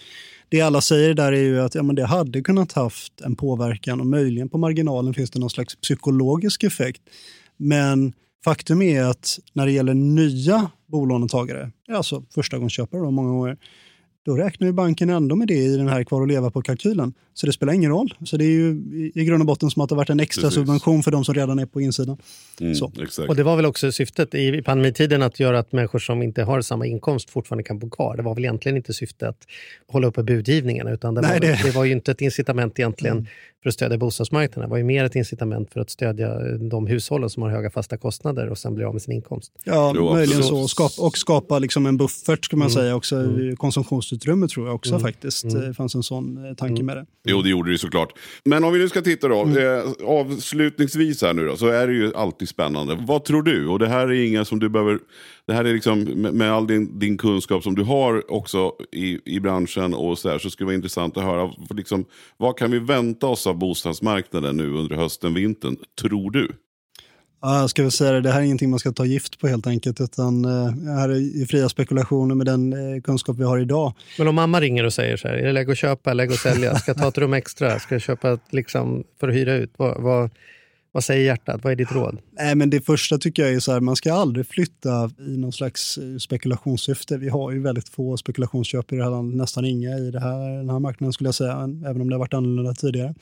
Det 0.48 0.60
alla 0.60 0.80
säger 0.80 1.14
där 1.14 1.32
är 1.32 1.42
ju 1.42 1.60
att 1.60 1.74
ja, 1.74 1.82
men 1.82 1.96
det 1.96 2.06
hade 2.06 2.42
kunnat 2.42 2.72
haft 2.72 3.20
en 3.20 3.36
påverkan 3.36 4.00
och 4.00 4.06
möjligen 4.06 4.48
på 4.48 4.58
marginalen 4.58 5.14
finns 5.14 5.30
det 5.30 5.38
någon 5.38 5.50
slags 5.50 5.76
psykologisk 5.76 6.64
effekt. 6.64 7.02
Men 7.56 8.12
Faktum 8.44 8.82
är 8.82 9.02
att 9.02 9.38
när 9.52 9.66
det 9.66 9.72
gäller 9.72 9.94
nya 9.94 10.70
bolånetagare, 10.86 11.70
alltså 11.92 12.24
förstagångsköpare 12.34 13.00
då, 13.00 13.10
många 13.10 13.30
gånger, 13.30 13.56
då 14.28 14.36
räknar 14.36 14.66
ju 14.66 14.72
banken 14.72 15.10
ändå 15.10 15.36
med 15.36 15.48
det 15.48 15.54
i 15.54 15.76
den 15.76 15.88
här 15.88 16.04
kvar 16.04 16.22
att 16.22 16.28
leva 16.28 16.50
på-kalkylen. 16.50 17.14
Så 17.34 17.46
det 17.46 17.52
spelar 17.52 17.72
ingen 17.72 17.90
roll. 17.90 18.14
Så 18.24 18.36
det 18.36 18.44
är 18.44 18.50
ju 18.50 18.82
i 19.14 19.24
grund 19.24 19.42
och 19.42 19.46
botten 19.46 19.70
som 19.70 19.82
att 19.82 19.88
det 19.88 19.94
har 19.94 19.96
varit 19.96 20.10
en 20.10 20.20
extra 20.20 20.42
Precis. 20.42 20.54
subvention 20.54 21.02
för 21.02 21.10
de 21.10 21.24
som 21.24 21.34
redan 21.34 21.58
är 21.58 21.66
på 21.66 21.80
insidan. 21.80 22.18
Mm, 22.60 22.74
och 23.28 23.36
det 23.36 23.42
var 23.42 23.56
väl 23.56 23.66
också 23.66 23.92
syftet 23.92 24.34
i 24.34 24.62
pandemitiden 24.62 25.22
att 25.22 25.40
göra 25.40 25.58
att 25.58 25.72
människor 25.72 25.98
som 25.98 26.22
inte 26.22 26.42
har 26.42 26.60
samma 26.60 26.86
inkomst 26.86 27.30
fortfarande 27.30 27.62
kan 27.64 27.78
bo 27.78 27.90
kvar. 27.90 28.16
Det 28.16 28.22
var 28.22 28.34
väl 28.34 28.44
egentligen 28.44 28.76
inte 28.76 28.92
syftet 28.92 29.28
att 29.28 29.46
hålla 29.86 30.06
uppe 30.06 30.22
budgivningen 30.22 30.88
utan 30.88 31.14
det, 31.14 31.20
Nej, 31.20 31.32
var, 31.32 31.40
det... 31.40 31.60
det 31.64 31.70
var 31.70 31.84
ju 31.84 31.92
inte 31.92 32.10
ett 32.10 32.20
incitament 32.20 32.78
egentligen 32.78 33.16
mm 33.16 33.26
för 33.62 33.68
att 33.68 33.74
stödja 33.74 33.98
bostadsmarknaden. 33.98 34.68
Det 34.68 34.70
var 34.70 34.78
ju 34.78 34.84
mer 34.84 35.04
ett 35.04 35.16
incitament 35.16 35.72
för 35.72 35.80
att 35.80 35.90
stödja 35.90 36.38
de 36.70 36.86
hushållen 36.86 37.30
som 37.30 37.42
har 37.42 37.50
höga 37.50 37.70
fasta 37.70 37.96
kostnader 37.96 38.48
och 38.48 38.58
sen 38.58 38.74
blir 38.74 38.86
av 38.86 38.92
med 38.92 39.02
sin 39.02 39.14
inkomst. 39.14 39.52
Ja, 39.64 39.92
jo, 39.96 40.12
möjligen 40.12 40.42
så. 40.42 40.62
Och 40.62 40.70
skapa, 40.70 41.02
och 41.02 41.18
skapa 41.18 41.58
liksom 41.58 41.86
en 41.86 41.96
buffert, 41.96 42.44
ska 42.44 42.56
man 42.56 42.68
mm. 42.68 42.74
säga, 42.74 42.94
också 42.94 43.16
mm. 43.16 43.56
konsumtionsutrymme 43.56 44.48
tror 44.48 44.66
jag 44.66 44.74
också 44.74 44.90
mm. 44.90 45.00
faktiskt. 45.00 45.44
Mm. 45.44 45.60
Det 45.60 45.74
fanns 45.74 45.94
en 45.94 46.02
sån 46.02 46.46
eh, 46.46 46.54
tanke 46.54 46.82
mm. 46.82 46.86
med 46.86 46.96
det. 46.96 47.06
Jo, 47.24 47.42
det 47.42 47.48
gjorde 47.48 47.70
det 47.70 47.78
såklart. 47.78 48.12
Men 48.44 48.64
om 48.64 48.72
vi 48.72 48.78
nu 48.78 48.88
ska 48.88 49.02
titta 49.02 49.28
då, 49.28 49.42
mm. 49.42 49.78
eh, 49.78 49.92
avslutningsvis 50.06 51.22
här 51.22 51.34
nu 51.34 51.46
då, 51.46 51.56
så 51.56 51.66
är 51.66 51.86
det 51.86 51.92
ju 51.92 52.14
alltid 52.14 52.48
spännande. 52.48 52.98
Vad 53.00 53.24
tror 53.24 53.42
du? 53.42 53.66
Och 53.66 53.78
det 53.78 53.88
här 53.88 54.08
är 54.08 54.26
inga 54.26 54.44
som 54.44 54.58
du 54.58 54.68
behöver 54.68 54.98
det 55.48 55.54
här 55.54 55.64
är 55.64 55.74
liksom 55.74 56.00
med, 56.32 56.52
all 56.52 56.66
din, 56.66 56.98
din 56.98 57.18
kunskap 57.18 57.62
som 57.62 57.74
du 57.74 57.82
har 57.82 58.32
också 58.32 58.72
i, 58.92 59.36
i 59.36 59.40
branschen 59.40 59.94
och 59.94 60.18
så, 60.18 60.28
här, 60.28 60.38
så 60.38 60.50
skulle 60.50 60.64
det 60.64 60.68
vara 60.68 60.74
intressant 60.74 61.16
att 61.16 61.22
höra. 61.22 61.50
Liksom, 61.70 62.04
vad 62.36 62.58
kan 62.58 62.70
vi 62.70 62.78
vänta 62.78 63.26
oss 63.26 63.46
av 63.46 63.58
bostadsmarknaden 63.58 64.56
nu 64.56 64.72
under 64.72 64.96
hösten, 64.96 65.34
vintern, 65.34 65.76
tror 66.00 66.30
du? 66.30 66.52
Ja, 67.42 67.60
jag 67.60 67.70
ska 67.70 67.82
väl 67.82 67.90
säga 67.90 68.12
det, 68.12 68.20
det 68.20 68.30
här 68.30 68.40
är 68.40 68.44
ingenting 68.44 68.70
man 68.70 68.78
ska 68.78 68.92
ta 68.92 69.04
gift 69.04 69.40
på 69.40 69.48
helt 69.48 69.66
enkelt. 69.66 70.00
Utan 70.00 70.44
eh, 70.44 70.94
här 70.96 71.08
är 71.08 71.46
fria 71.46 71.68
spekulationer 71.68 72.34
med 72.34 72.46
den 72.46 72.72
eh, 72.72 73.02
kunskap 73.02 73.36
vi 73.38 73.44
har 73.44 73.58
idag. 73.58 73.92
Men 74.18 74.28
om 74.28 74.34
mamma 74.34 74.60
ringer 74.60 74.84
och 74.84 74.92
säger 74.92 75.16
så 75.16 75.28
här, 75.28 75.34
är 75.34 75.46
det 75.46 75.52
läge 75.52 75.72
att 75.72 75.78
köpa, 75.78 76.12
läge 76.12 76.32
att 76.32 76.40
sälja, 76.40 76.74
ska 76.74 76.90
jag 76.90 76.98
ta 76.98 77.08
ett 77.08 77.18
rum 77.18 77.34
extra, 77.34 77.78
ska 77.78 77.94
jag 77.94 78.02
köpa 78.02 78.38
liksom, 78.50 79.04
för 79.20 79.28
att 79.28 79.34
hyra 79.34 79.54
ut? 79.54 79.72
Vad, 79.76 80.02
vad, 80.02 80.30
vad 80.92 81.04
säger 81.04 81.24
hjärtat? 81.24 81.64
Vad 81.64 81.72
är 81.72 81.76
ditt 81.76 81.92
råd? 81.92 82.18
Nej, 82.32 82.54
men 82.54 82.70
det 82.70 82.80
första 82.80 83.18
tycker 83.18 83.42
jag 83.42 83.54
är 83.54 83.60
så 83.60 83.72
här, 83.72 83.80
man 83.80 83.96
ska 83.96 84.12
aldrig 84.12 84.46
flytta 84.46 85.10
i 85.18 85.36
någon 85.36 85.52
slags 85.52 85.98
eh, 85.98 86.16
spekulationssyfte. 86.18 87.18
Vi 87.18 87.28
har 87.28 87.52
ju 87.52 87.62
väldigt 87.62 87.88
få 87.88 88.16
spekulationsköp 88.16 88.92
i 88.92 88.96
det 88.96 89.04
här 89.04 89.10
landet, 89.10 89.36
nästan 89.36 89.64
inga 89.64 89.98
i 89.98 90.10
det 90.10 90.20
här, 90.20 90.56
den 90.58 90.70
här 90.70 90.78
marknaden 90.78 91.12
skulle 91.12 91.28
jag 91.28 91.34
säga, 91.34 91.52
även 91.86 92.00
om 92.00 92.08
det 92.08 92.14
har 92.14 92.20
varit 92.20 92.34
annorlunda 92.34 92.74
tidigare. 92.74 93.14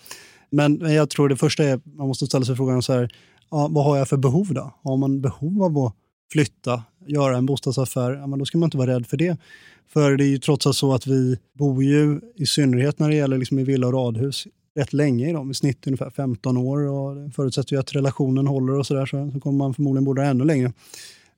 Men 0.51 0.95
jag 0.95 1.11
tror 1.11 1.29
det 1.29 1.37
första 1.37 1.65
är, 1.65 1.81
man 1.85 2.09
måste 2.09 2.27
ställa 2.27 2.45
sig 2.45 2.57
frågan 2.57 2.83
så 2.83 2.93
här, 2.93 3.11
ja, 3.51 3.69
vad 3.71 3.85
har 3.85 3.97
jag 3.97 4.09
för 4.09 4.17
behov 4.17 4.55
då? 4.55 4.75
Har 4.83 4.97
man 4.97 5.21
behov 5.21 5.63
av 5.63 5.79
att 5.79 5.95
flytta, 6.33 6.83
göra 7.07 7.37
en 7.37 7.47
bostadsaffär, 7.47 8.13
ja, 8.13 8.27
men 8.27 8.39
då 8.39 8.45
ska 8.45 8.59
man 8.59 8.67
inte 8.67 8.77
vara 8.77 8.95
rädd 8.95 9.07
för 9.07 9.17
det. 9.17 9.37
För 9.93 10.17
det 10.17 10.25
är 10.25 10.29
ju 10.29 10.39
trots 10.39 10.67
allt 10.67 10.77
så 10.77 10.95
att 10.95 11.07
vi 11.07 11.39
bor 11.53 11.85
ju, 11.85 12.21
i 12.37 12.47
synnerhet 12.47 12.99
när 12.99 13.09
det 13.09 13.15
gäller 13.15 13.39
liksom 13.39 13.59
i 13.59 13.65
villa 13.65 13.87
och 13.87 13.93
radhus, 13.93 14.47
rätt 14.77 14.93
länge 14.93 15.31
i 15.31 15.33
dem, 15.33 15.51
i 15.51 15.55
snitt 15.55 15.87
ungefär 15.87 16.11
15 16.11 16.57
år. 16.57 16.79
Och 16.79 17.17
det 17.17 17.31
förutsätter 17.31 17.73
ju 17.73 17.81
att 17.81 17.95
relationen 17.95 18.47
håller 18.47 18.79
och 18.79 18.87
sådär, 18.87 19.07
så, 19.07 19.31
så 19.33 19.41
kommer 19.41 19.59
man 19.59 19.75
förmodligen 19.75 20.05
bo 20.05 20.15
där 20.15 20.25
ännu 20.25 20.45
längre. 20.45 20.73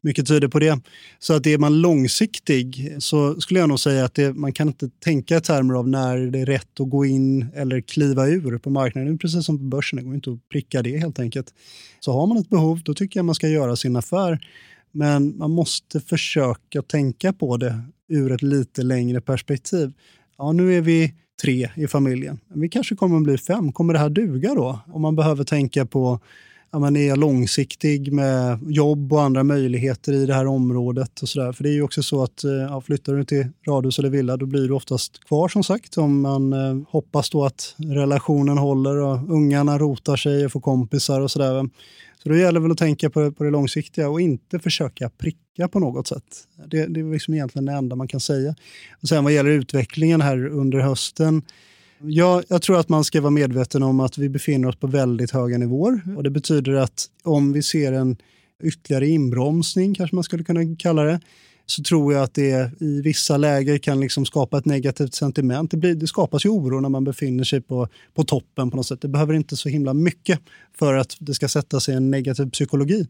Mycket 0.01 0.29
tyder 0.29 0.49
på 0.49 0.59
det. 0.59 0.81
Så 1.19 1.35
att 1.35 1.47
är 1.47 1.59
man 1.59 1.81
långsiktig 1.81 2.97
så 2.99 3.41
skulle 3.41 3.61
jag 3.61 3.69
nog 3.69 3.81
säga 3.81 4.05
att 4.05 4.15
det, 4.15 4.33
man 4.33 4.53
kan 4.53 4.69
inte 4.69 4.89
tänka 4.89 5.37
i 5.37 5.41
termer 5.41 5.75
av 5.75 5.89
när 5.89 6.19
det 6.19 6.39
är 6.39 6.47
rätt 6.47 6.81
att 6.81 6.91
gå 6.91 7.05
in 7.05 7.47
eller 7.55 7.81
kliva 7.81 8.27
ur 8.27 8.59
på 8.59 8.71
marknaden. 8.71 9.19
Precis 9.19 9.47
som 9.47 9.59
på 9.59 9.65
börsen, 9.65 9.97
det 9.97 10.03
går 10.03 10.15
inte 10.15 10.31
att 10.31 10.49
pricka 10.49 10.83
det 10.83 10.99
helt 10.99 11.19
enkelt. 11.19 11.55
Så 12.01 12.13
har 12.13 12.27
man 12.27 12.37
ett 12.37 12.49
behov, 12.49 12.81
då 12.85 12.95
tycker 12.95 13.19
jag 13.19 13.25
man 13.25 13.35
ska 13.35 13.49
göra 13.49 13.77
sin 13.77 13.97
affär. 13.97 14.39
Men 14.93 15.39
man 15.39 15.51
måste 15.51 16.01
försöka 16.01 16.83
tänka 16.83 17.33
på 17.33 17.57
det 17.57 17.81
ur 18.09 18.33
ett 18.33 18.43
lite 18.43 18.83
längre 18.83 19.21
perspektiv. 19.21 19.93
Ja, 20.39 20.53
nu 20.53 20.75
är 20.75 20.81
vi 20.81 21.15
tre 21.43 21.71
i 21.75 21.87
familjen. 21.87 22.39
Vi 22.49 22.69
kanske 22.69 22.97
kommer 22.97 23.17
att 23.17 23.23
bli 23.23 23.39
fem. 23.39 23.73
Kommer 23.73 23.93
det 23.93 24.01
här 24.01 24.11
duga 24.11 24.55
då? 24.55 24.79
Om 24.87 25.03
man 25.03 25.17
behöver 25.17 25.45
tänka 25.45 25.87
på 25.87 26.21
ja, 26.71 26.79
man 26.79 26.97
är 26.97 27.17
långsiktig 27.17 28.13
med 28.13 28.59
jobb 28.67 29.13
och 29.13 29.23
andra 29.23 29.45
möjligheter 29.45 30.13
i 30.13 30.27
det 30.27 30.35
här 30.35 30.47
området. 30.47 31.23
och 31.23 31.29
så 31.29 31.41
där. 31.41 31.53
För 31.53 31.63
det 31.63 31.71
är 31.71 31.75
ju 31.75 31.83
också 31.83 32.03
så 32.03 32.23
att 32.23 32.45
eh, 32.45 32.51
ja, 32.51 32.81
flyttar 32.81 33.15
du 33.15 33.25
till 33.25 33.47
radhus 33.67 33.99
eller 33.99 34.11
villa 34.11 34.37
då 34.37 34.47
blir 34.47 34.69
du 34.69 34.75
oftast 34.75 35.25
kvar 35.25 35.49
som 35.49 35.65
sagt. 35.65 35.99
Om 35.99 36.21
man 36.21 36.53
eh, 36.53 36.83
hoppas 36.91 37.31
då 37.31 37.45
att 37.45 37.75
relationen 37.79 38.59
håller 38.59 38.97
och 38.97 39.33
ungarna 39.33 39.79
rotar 39.79 40.17
sig 40.17 40.45
och 40.45 40.53
får 40.53 40.61
kompisar 40.61 41.21
och 41.21 41.31
sådär. 41.31 41.69
Så 42.23 42.29
då 42.29 42.37
gäller 42.37 42.53
det 42.53 42.61
väl 42.61 42.73
att 42.73 42.79
tänka 42.79 43.11
på, 43.11 43.33
på 43.33 43.45
det 43.45 43.51
långsiktiga 43.51 44.09
och 44.09 44.21
inte 44.21 44.59
försöka 44.59 45.11
pricka 45.11 45.69
på 45.69 45.79
något 45.79 46.07
sätt. 46.07 46.25
Det, 46.67 46.87
det 46.87 47.01
är 47.01 47.13
liksom 47.13 47.35
egentligen 47.35 47.67
det 47.67 47.73
enda 47.73 47.97
man 47.97 48.09
kan 48.09 48.21
säga. 48.21 48.55
Och 49.03 49.09
sen 49.09 49.25
vad 49.25 49.33
gäller 49.33 49.51
utvecklingen 49.51 50.21
här 50.21 50.47
under 50.47 50.79
hösten. 50.79 51.43
Ja, 52.01 52.43
jag 52.49 52.63
tror 52.63 52.81
att 52.81 52.89
man 52.89 53.05
ska 53.05 53.21
vara 53.21 53.31
medveten 53.31 53.83
om 53.83 54.01
att 54.01 54.19
vi 54.19 54.29
befinner 54.29 54.69
oss 54.69 54.77
på 54.77 54.87
väldigt 54.87 55.31
höga 55.31 55.59
nivåer. 55.59 56.01
Och 56.17 56.23
det 56.23 56.31
betyder 56.31 56.73
att 56.73 57.07
om 57.23 57.53
vi 57.53 57.63
ser 57.63 57.93
en 57.93 58.17
ytterligare 58.63 59.07
inbromsning, 59.07 59.95
kanske 59.95 60.15
man 60.15 60.25
skulle 60.25 60.45
kunna 60.45 60.77
kalla 60.79 61.03
det, 61.03 61.21
så 61.71 61.83
tror 61.83 62.13
jag 62.13 62.23
att 62.23 62.35
det 62.35 62.73
i 62.81 63.01
vissa 63.03 63.37
läger 63.37 63.79
kan 63.79 64.01
liksom 64.01 64.27
skapa 64.27 64.59
ett 64.59 64.65
negativt 64.65 65.15
sentiment. 65.15 65.71
Det, 65.71 65.77
blir, 65.77 65.95
det 65.95 66.07
skapas 66.07 66.45
ju 66.45 66.49
oro 66.49 66.81
när 66.81 66.89
man 66.89 67.05
befinner 67.05 67.45
sig 67.45 67.61
på, 67.61 67.89
på 68.15 68.25
toppen 68.25 68.71
på 68.71 68.77
något 68.77 68.87
sätt. 68.87 69.01
Det 69.01 69.09
behöver 69.09 69.35
inte 69.35 69.57
så 69.57 69.69
himla 69.69 69.95
mycket 69.95 70.41
för 70.79 70.95
att 70.95 71.17
det 71.19 71.35
ska 71.35 71.49
sätta 71.49 71.81
sig 71.81 71.95
en 71.95 72.11
negativ 72.11 72.51
psykologi. 72.51 73.07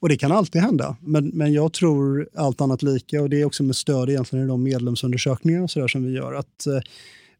Och 0.00 0.08
det 0.08 0.16
kan 0.16 0.32
alltid 0.32 0.62
hända, 0.62 0.96
men, 1.00 1.28
men 1.28 1.52
jag 1.52 1.72
tror 1.72 2.28
allt 2.34 2.60
annat 2.60 2.82
lika 2.82 3.22
och 3.22 3.30
det 3.30 3.40
är 3.40 3.44
också 3.44 3.62
med 3.62 3.76
stöd 3.76 4.10
egentligen 4.10 4.44
i 4.44 4.48
de 4.48 4.62
medlemsundersökningar 4.62 5.62
och 5.62 5.70
så 5.70 5.80
där 5.80 5.88
som 5.88 6.04
vi 6.04 6.12
gör 6.12 6.34
att 6.34 6.66
eh, 6.66 6.80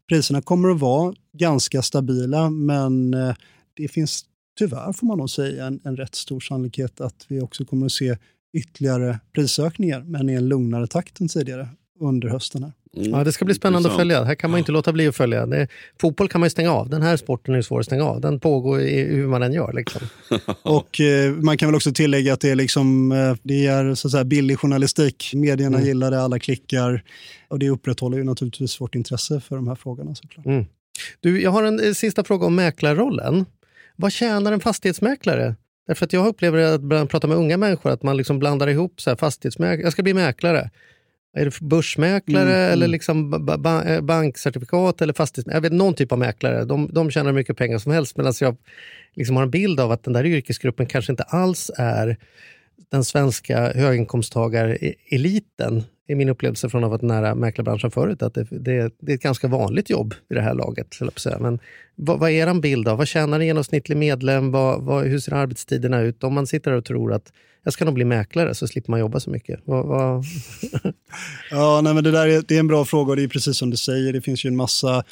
priserna 0.09 0.41
kommer 0.41 0.69
att 0.69 0.79
vara 0.79 1.13
ganska 1.37 1.81
stabila 1.81 2.49
men 2.49 3.13
eh, 3.13 3.35
det 3.73 3.87
finns 3.87 4.25
tyvärr 4.57 4.93
får 4.93 5.07
man 5.07 5.17
nog 5.17 5.29
säga 5.29 5.65
en, 5.65 5.79
en 5.83 5.97
rätt 5.97 6.15
stor 6.15 6.39
sannolikhet 6.39 7.01
att 7.01 7.25
vi 7.27 7.41
också 7.41 7.65
kommer 7.65 7.85
att 7.85 7.91
se 7.91 8.17
ytterligare 8.53 9.19
prisökningar 9.35 10.01
men 10.01 10.29
i 10.29 10.33
en 10.33 10.47
lugnare 10.47 10.87
takt 10.87 11.21
än 11.21 11.27
tidigare 11.27 11.67
under 11.99 12.29
hösten. 12.29 12.63
Här. 12.63 12.71
Mm. 12.97 13.11
Ja, 13.11 13.23
det 13.23 13.31
ska 13.31 13.45
bli 13.45 13.53
spännande 13.53 13.89
att 13.89 13.95
följa. 13.95 14.23
Här 14.23 14.35
kan 14.35 14.51
man 14.51 14.57
inte 14.57 14.71
låta 14.71 14.93
bli 14.93 15.07
att 15.07 15.15
följa. 15.15 15.45
Det, 15.45 15.67
fotboll 16.01 16.29
kan 16.29 16.41
man 16.41 16.45
ju 16.45 16.49
stänga 16.49 16.71
av. 16.71 16.89
Den 16.89 17.01
här 17.01 17.17
sporten 17.17 17.55
är 17.55 17.61
svår 17.61 17.79
att 17.79 17.85
stänga 17.85 18.03
av. 18.03 18.21
Den 18.21 18.39
pågår 18.39 18.81
i, 18.81 19.01
hur 19.01 19.27
man 19.27 19.43
än 19.43 19.53
gör. 19.53 19.73
Liksom. 19.73 20.01
och 20.63 21.01
eh, 21.01 21.31
Man 21.31 21.57
kan 21.57 21.67
väl 21.67 21.75
också 21.75 21.91
tillägga 21.91 22.33
att 22.33 22.39
det 22.39 22.49
är, 22.49 22.55
liksom, 22.55 23.11
eh, 23.11 23.35
det 23.43 23.65
är 23.65 23.95
så 23.95 24.07
att 24.07 24.11
säga, 24.11 24.23
billig 24.23 24.59
journalistik. 24.59 25.31
Medierna 25.35 25.77
mm. 25.77 25.87
gillar 25.87 26.11
det, 26.11 26.21
alla 26.21 26.39
klickar. 26.39 27.03
Och 27.47 27.59
Det 27.59 27.69
upprätthåller 27.69 28.17
ju 28.17 28.23
naturligtvis 28.23 28.81
vårt 28.81 28.95
intresse 28.95 29.39
för 29.39 29.55
de 29.55 29.67
här 29.67 29.75
frågorna. 29.75 30.15
Såklart. 30.15 30.45
Mm. 30.45 30.65
Du, 31.19 31.41
jag 31.41 31.51
har 31.51 31.63
en 31.63 31.79
eh, 31.79 31.93
sista 31.93 32.23
fråga 32.23 32.45
om 32.45 32.55
mäklarrollen. 32.55 33.45
Vad 33.95 34.11
tjänar 34.11 34.51
en 34.51 34.59
fastighetsmäklare? 34.59 35.55
Därför 35.87 36.05
att 36.05 36.13
jag 36.13 36.27
upplever 36.27 36.59
att 36.59 36.81
jag 36.89 37.09
pratar 37.09 37.27
med 37.27 37.37
unga 37.37 37.57
människor 37.57 37.91
att 37.91 38.03
man 38.03 38.17
liksom 38.17 38.39
blandar 38.39 38.67
ihop 38.67 39.01
så 39.01 39.09
här, 39.09 39.17
fastighetsmäklare, 39.17 39.81
jag 39.81 39.91
ska 39.91 40.03
bli 40.03 40.13
mäklare. 40.13 40.69
Är 41.37 41.45
det 41.45 41.59
börsmäklare 41.61 42.43
mm, 42.43 42.57
mm. 42.57 42.71
eller 42.71 42.87
liksom 42.87 43.45
ba 43.45 43.83
eh, 43.83 44.01
bankcertifikat 44.01 45.01
eller 45.01 45.13
fastighetsmäklare? 45.13 45.57
Jag 45.57 45.69
vet, 45.69 45.77
någon 45.77 45.93
typ 45.93 46.11
av 46.11 46.19
mäklare. 46.19 46.65
De, 46.65 46.89
de 46.93 47.11
tjänar 47.11 47.31
mycket 47.31 47.57
pengar 47.57 47.77
som 47.77 47.91
helst 47.91 48.17
medan 48.17 48.33
jag 48.39 48.57
liksom 49.13 49.35
har 49.35 49.43
en 49.43 49.49
bild 49.49 49.79
av 49.79 49.91
att 49.91 50.03
den 50.03 50.13
där 50.13 50.25
yrkesgruppen 50.25 50.85
kanske 50.85 51.11
inte 51.11 51.23
alls 51.23 51.71
är 51.77 52.17
den 52.93 53.03
svenska 53.03 53.73
höginkomsttagareliten 53.73 55.83
är 56.07 56.15
min 56.15 56.29
upplevelse 56.29 56.69
från 56.69 56.83
att 56.83 56.89
ha 56.89 56.97
varit 56.97 57.01
nära 57.01 57.35
mäklarbranschen 57.35 57.91
förut. 57.91 58.21
Att 58.21 58.33
det, 58.33 58.47
det, 58.51 58.93
det, 58.99 59.11
är 59.11 59.15
ett 59.15 59.21
ganska 59.21 59.47
vanligt 59.47 59.89
jobb 59.89 60.13
i 60.29 60.33
det 60.33 60.41
här 60.41 60.53
laget. 60.53 60.99
Men 61.39 61.59
vad, 61.95 62.19
vad 62.19 62.29
är 62.29 62.47
er 62.47 62.61
bild 62.61 62.87
av? 62.87 62.97
Vad 62.97 63.07
tjänar 63.07 63.39
en 63.39 63.45
genomsnittlig 63.45 63.97
medlem? 63.97 64.51
Vad, 64.51 64.81
vad, 64.81 65.05
hur 65.05 65.19
ser 65.19 65.33
arbetstiderna 65.33 66.01
ut? 66.01 66.23
Om 66.23 66.33
man 66.33 66.47
sitter 66.47 66.71
och 66.71 66.85
tror 66.85 67.13
att 67.13 67.31
jag 67.63 67.73
ska 67.73 67.85
nog 67.85 67.93
bli 67.93 68.05
mäklare 68.05 68.55
så 68.55 68.67
slipper 68.67 68.91
man 68.91 68.99
jobba 68.99 69.19
så 69.19 69.29
mycket. 69.29 69.59
Vad, 69.65 69.85
vad... 69.85 70.25
ja, 71.51 71.81
nej, 71.83 71.93
men 71.93 72.03
det 72.03 72.11
där 72.11 72.27
är, 72.27 72.43
det 72.47 72.55
är 72.55 72.59
en 72.59 72.67
bra 72.67 72.85
fråga 72.85 73.09
och 73.09 73.15
det 73.15 73.23
är 73.23 73.27
precis 73.27 73.57
som 73.57 73.69
du 73.69 73.77
säger. 73.77 74.13
Det 74.13 74.21
finns 74.21 74.45
ju 74.45 74.47
en 74.47 74.55
massa 74.55 75.03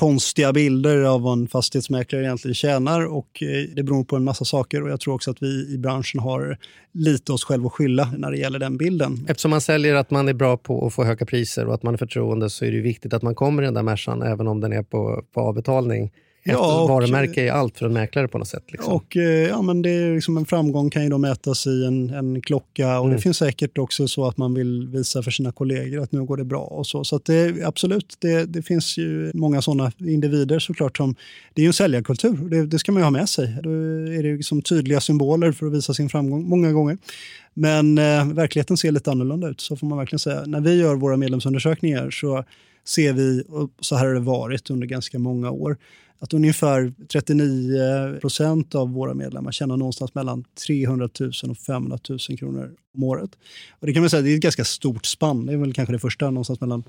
konstiga 0.00 0.52
bilder 0.52 1.02
av 1.02 1.22
vad 1.22 1.38
en 1.38 1.48
fastighetsmäklare 1.48 2.22
egentligen 2.22 2.54
tjänar 2.54 3.06
och 3.06 3.42
eh, 3.42 3.74
det 3.76 3.82
beror 3.82 4.04
på 4.04 4.16
en 4.16 4.24
massa 4.24 4.44
saker 4.44 4.82
och 4.82 4.90
jag 4.90 5.00
tror 5.00 5.14
också 5.14 5.30
att 5.30 5.42
vi 5.42 5.74
i 5.74 5.78
branschen 5.78 6.20
har 6.20 6.58
lite 6.92 7.32
oss 7.32 7.44
själva 7.44 7.66
att 7.66 7.72
skylla 7.72 8.12
när 8.18 8.30
det 8.30 8.38
gäller 8.38 8.58
den 8.58 8.76
bilden. 8.76 9.26
Eftersom 9.28 9.50
man 9.50 9.60
säljer 9.60 9.94
att 9.94 10.10
man 10.10 10.28
är 10.28 10.34
bra 10.34 10.56
på 10.56 10.86
att 10.86 10.94
få 10.94 11.04
höga 11.04 11.26
priser 11.26 11.66
och 11.66 11.74
att 11.74 11.82
man 11.82 11.94
är 11.94 11.98
förtroende 11.98 12.50
så 12.50 12.64
är 12.64 12.72
det 12.72 12.80
viktigt 12.80 13.14
att 13.14 13.22
man 13.22 13.34
kommer 13.34 13.62
i 13.62 13.64
den 13.64 13.74
där 13.74 13.82
Mercan 13.82 14.22
även 14.22 14.48
om 14.48 14.60
den 14.60 14.72
är 14.72 14.82
på, 14.82 15.24
på 15.34 15.40
avbetalning. 15.40 16.12
Ja, 16.48 16.82
och, 16.82 16.88
varumärke 16.88 17.42
är 17.42 17.52
allt 17.52 17.78
för 17.78 17.86
en 17.86 17.92
mäklare 17.92 18.28
på 18.28 18.38
något 18.38 18.48
sätt. 18.48 18.64
Liksom. 18.68 18.92
Och, 18.92 19.16
eh, 19.16 19.48
ja, 19.48 19.62
men 19.62 19.82
det 19.82 19.90
är 19.90 20.14
liksom 20.14 20.36
en 20.36 20.46
framgång 20.46 20.90
kan 20.90 21.02
ju 21.02 21.08
då 21.08 21.18
mätas 21.18 21.66
i 21.66 21.84
en, 21.84 22.10
en 22.10 22.40
klocka 22.40 22.98
och 23.00 23.04
mm. 23.04 23.16
det 23.16 23.22
finns 23.22 23.36
säkert 23.36 23.78
också 23.78 24.08
så 24.08 24.26
att 24.28 24.36
man 24.36 24.54
vill 24.54 24.88
visa 24.88 25.22
för 25.22 25.30
sina 25.30 25.52
kollegor 25.52 26.02
att 26.02 26.12
nu 26.12 26.24
går 26.24 26.36
det 26.36 26.44
bra. 26.44 26.60
och 26.60 26.86
Så 26.86 27.04
Så 27.04 27.20
det, 27.24 27.64
absolut, 27.64 28.16
det, 28.18 28.44
det 28.44 28.62
finns 28.62 28.98
ju 28.98 29.30
många 29.34 29.62
sådana 29.62 29.92
individer 29.98 30.58
såklart. 30.58 30.96
Som, 30.96 31.14
det 31.54 31.60
är 31.60 31.64
ju 31.64 31.68
en 31.68 31.72
säljarkultur, 31.72 32.48
det, 32.48 32.66
det 32.66 32.78
ska 32.78 32.92
man 32.92 33.00
ju 33.00 33.04
ha 33.04 33.10
med 33.10 33.28
sig. 33.28 33.56
Då 33.62 33.70
är 33.70 34.22
det 34.22 34.36
liksom 34.36 34.62
tydliga 34.62 35.00
symboler 35.00 35.52
för 35.52 35.66
att 35.66 35.72
visa 35.72 35.94
sin 35.94 36.08
framgång 36.08 36.48
många 36.48 36.72
gånger. 36.72 36.98
Men 37.54 37.98
eh, 37.98 38.26
verkligheten 38.26 38.76
ser 38.76 38.92
lite 38.92 39.10
annorlunda 39.10 39.48
ut, 39.48 39.60
så 39.60 39.76
får 39.76 39.86
man 39.86 39.98
verkligen 39.98 40.18
säga. 40.18 40.42
När 40.46 40.60
vi 40.60 40.80
gör 40.80 40.94
våra 40.94 41.16
medlemsundersökningar 41.16 42.10
så 42.10 42.44
ser 42.88 43.12
vi, 43.12 43.42
och 43.48 43.70
så 43.80 43.96
här 43.96 44.06
har 44.06 44.14
det 44.14 44.20
varit 44.20 44.70
under 44.70 44.86
ganska 44.86 45.18
många 45.18 45.50
år, 45.50 45.76
att 46.18 46.34
ungefär 46.34 46.92
39 47.12 48.20
procent 48.20 48.74
av 48.74 48.92
våra 48.92 49.14
medlemmar 49.14 49.52
tjänar 49.52 49.76
någonstans 49.76 50.14
mellan 50.14 50.44
300 50.66 51.08
000 51.20 51.30
och 51.50 51.58
500 51.58 51.98
000 52.08 52.18
kronor 52.38 52.70
om 52.94 53.02
året. 53.02 53.30
Och 53.70 53.86
det 53.86 53.92
kan 53.92 54.02
man 54.02 54.10
säga 54.10 54.22
det 54.22 54.30
är 54.30 54.34
ett 54.34 54.42
ganska 54.42 54.64
stort 54.64 55.06
spann. 55.06 55.46
Det 55.46 55.52
är 55.52 55.56
väl 55.56 55.74
kanske 55.74 55.92
det 55.92 55.98
första, 55.98 56.30
någonstans 56.30 56.60
mellan 56.60 56.84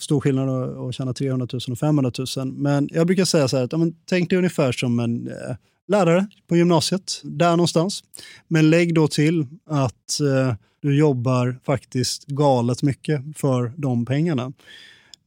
stor 0.00 0.20
skillnad 0.20 0.48
att 0.88 0.94
tjäna 0.94 1.14
300 1.14 1.46
000 1.52 1.60
och 1.70 1.78
500 1.78 2.12
000. 2.36 2.52
Men 2.52 2.88
jag 2.92 3.06
brukar 3.06 3.24
säga 3.24 3.48
så 3.48 3.56
här, 3.56 3.64
att, 3.64 3.72
ja, 3.72 3.78
men, 3.78 3.94
tänk 4.04 4.30
dig 4.30 4.36
ungefär 4.38 4.72
som 4.72 4.98
en 4.98 5.28
eh, 5.28 5.56
lärare 5.88 6.26
på 6.48 6.56
gymnasiet, 6.56 7.20
där 7.24 7.50
någonstans. 7.50 8.04
Men 8.48 8.70
lägg 8.70 8.94
då 8.94 9.08
till 9.08 9.46
att 9.66 10.20
eh, 10.20 10.54
du 10.82 10.98
jobbar 10.98 11.60
faktiskt 11.64 12.26
galet 12.26 12.82
mycket 12.82 13.22
för 13.36 13.72
de 13.76 14.06
pengarna. 14.06 14.52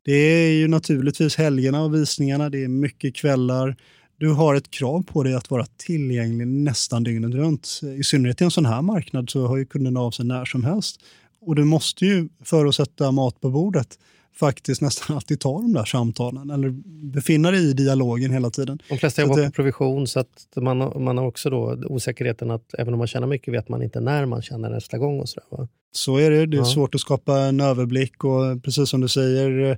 Det 0.05 0.13
är 0.13 0.51
ju 0.51 0.67
naturligtvis 0.67 1.35
helgerna 1.35 1.83
och 1.83 1.95
visningarna, 1.95 2.49
det 2.49 2.63
är 2.63 2.67
mycket 2.67 3.15
kvällar. 3.15 3.75
Du 4.17 4.29
har 4.29 4.55
ett 4.55 4.71
krav 4.71 5.03
på 5.03 5.23
dig 5.23 5.33
att 5.33 5.51
vara 5.51 5.65
tillgänglig 5.77 6.47
nästan 6.47 7.03
dygnet 7.03 7.33
runt. 7.33 7.81
I 7.99 8.03
synnerhet 8.03 8.41
i 8.41 8.43
en 8.43 8.51
sån 8.51 8.65
här 8.65 8.81
marknad 8.81 9.29
så 9.29 9.47
har 9.47 9.57
ju 9.57 9.65
kunderna 9.65 9.99
av 9.99 10.11
sig 10.11 10.25
när 10.25 10.45
som 10.45 10.63
helst. 10.63 11.01
Och 11.41 11.55
du 11.55 11.63
måste 11.63 12.05
ju, 12.05 12.29
för 12.43 12.65
att 12.65 12.75
sätta 12.75 13.11
mat 13.11 13.41
på 13.41 13.49
bordet, 13.49 13.99
faktiskt 14.35 14.81
nästan 14.81 15.15
alltid 15.15 15.39
ta 15.39 15.61
de 15.61 15.73
där 15.73 15.85
samtalen 15.85 16.49
eller 16.49 16.69
befinna 17.13 17.51
dig 17.51 17.69
i 17.69 17.73
dialogen 17.73 18.31
hela 18.31 18.49
tiden. 18.49 18.79
De 18.89 18.97
flesta 18.97 19.21
jobbar 19.21 19.37
det... 19.37 19.45
på 19.45 19.51
provision 19.51 20.07
så 20.07 20.19
att 20.19 20.47
man, 20.55 20.77
man 21.03 21.17
har 21.17 21.25
också 21.25 21.49
då 21.49 21.77
osäkerheten 21.85 22.51
att 22.51 22.73
även 22.77 22.93
om 22.93 22.97
man 22.97 23.07
tjänar 23.07 23.27
mycket 23.27 23.53
vet 23.53 23.69
man 23.69 23.83
inte 23.83 23.99
när 23.99 24.25
man 24.25 24.41
tjänar 24.41 24.69
nästa 24.69 24.97
gång. 24.97 25.19
och 25.19 25.29
Så, 25.29 25.39
där, 25.39 25.57
va? 25.57 25.67
så 25.91 26.17
är 26.17 26.31
det. 26.31 26.45
Det 26.45 26.57
är 26.57 26.59
ja. 26.59 26.65
svårt 26.65 26.95
att 26.95 27.01
skapa 27.01 27.39
en 27.39 27.59
överblick 27.59 28.23
och 28.23 28.63
precis 28.63 28.89
som 28.89 29.01
du 29.01 29.07
säger 29.07 29.71
eh, 29.71 29.77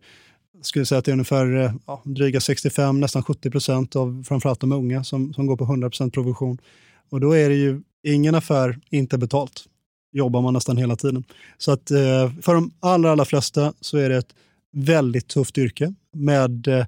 skulle 0.61 0.85
säga 0.85 0.99
att 0.99 1.05
det 1.05 1.11
är 1.11 1.13
ungefär 1.13 1.55
eh, 1.55 1.71
ja, 1.85 2.01
dryga 2.05 2.39
65, 2.39 2.99
nästan 2.99 3.23
70 3.23 3.51
procent 3.51 3.95
av 3.95 4.23
framförallt 4.27 4.59
de 4.59 4.71
unga 4.71 5.03
som, 5.03 5.33
som 5.33 5.47
går 5.47 5.57
på 5.57 5.63
100 5.63 5.89
procent 5.89 6.13
provision. 6.13 6.57
Och 7.09 7.19
då 7.19 7.35
är 7.35 7.49
det 7.49 7.55
ju 7.55 7.81
ingen 8.03 8.35
affär 8.35 8.79
inte 8.89 9.17
betalt 9.17 9.65
jobbar 10.15 10.41
man 10.41 10.53
nästan 10.53 10.77
hela 10.77 10.95
tiden. 10.95 11.23
Så 11.57 11.71
att 11.71 11.91
eh, 11.91 12.31
för 12.41 12.53
de 12.53 12.71
allra, 12.79 13.11
allra 13.11 13.25
flesta 13.25 13.73
så 13.81 13.97
är 13.97 14.09
det 14.09 14.17
ett 14.17 14.35
väldigt 14.71 15.27
tufft 15.27 15.57
yrke 15.57 15.93
med 16.13 16.67
eh, 16.67 16.85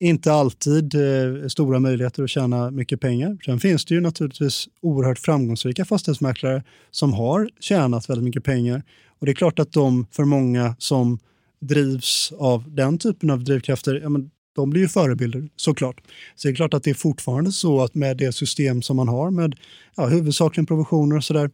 inte 0.00 0.32
alltid 0.32 0.94
eh, 0.94 1.48
stora 1.48 1.78
möjligheter 1.78 2.22
att 2.22 2.30
tjäna 2.30 2.70
mycket 2.70 3.00
pengar. 3.00 3.38
Sen 3.44 3.60
finns 3.60 3.84
det 3.84 3.94
ju 3.94 4.00
naturligtvis 4.00 4.68
oerhört 4.80 5.18
framgångsrika 5.18 5.84
fastighetsmäklare 5.84 6.62
som 6.90 7.12
har 7.12 7.50
tjänat 7.60 8.10
väldigt 8.10 8.24
mycket 8.24 8.44
pengar. 8.44 8.82
Och 9.18 9.26
det 9.26 9.32
är 9.32 9.34
klart 9.34 9.58
att 9.58 9.72
de, 9.72 10.06
för 10.10 10.24
många 10.24 10.76
som 10.78 11.18
drivs 11.60 12.32
av 12.38 12.74
den 12.74 12.98
typen 12.98 13.30
av 13.30 13.44
drivkrafter, 13.44 14.00
ja, 14.02 14.08
men 14.08 14.30
de 14.54 14.70
blir 14.70 14.82
ju 14.82 14.88
förebilder 14.88 15.48
såklart. 15.56 16.00
Så 16.34 16.48
det 16.48 16.52
är 16.52 16.56
klart 16.56 16.74
att 16.74 16.82
det 16.82 16.90
är 16.90 16.94
fortfarande 16.94 17.52
så 17.52 17.82
att 17.82 17.94
med 17.94 18.16
det 18.16 18.32
system 18.32 18.82
som 18.82 18.96
man 18.96 19.08
har 19.08 19.30
med 19.30 19.56
ja, 19.96 20.06
huvudsakligen 20.06 20.66
provisioner 20.66 21.16
och 21.16 21.24
sådär, 21.24 21.50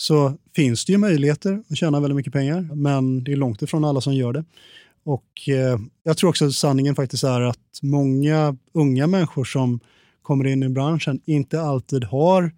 så 0.00 0.34
finns 0.56 0.84
det 0.84 0.92
ju 0.92 0.98
möjligheter 0.98 1.62
att 1.70 1.76
tjäna 1.76 2.00
väldigt 2.00 2.16
mycket 2.16 2.32
pengar, 2.32 2.68
men 2.74 3.24
det 3.24 3.32
är 3.32 3.36
långt 3.36 3.62
ifrån 3.62 3.84
alla 3.84 4.00
som 4.00 4.14
gör 4.14 4.32
det. 4.32 4.44
Och 5.04 5.48
eh, 5.48 5.78
jag 6.02 6.16
tror 6.16 6.30
också 6.30 6.46
att 6.46 6.52
sanningen 6.52 6.94
faktiskt 6.94 7.24
är 7.24 7.40
att 7.40 7.78
många 7.82 8.56
unga 8.74 9.06
människor 9.06 9.44
som 9.44 9.80
kommer 10.22 10.46
in 10.46 10.62
i 10.62 10.68
branschen 10.68 11.20
inte 11.24 11.60
alltid 11.60 12.04
har 12.04 12.52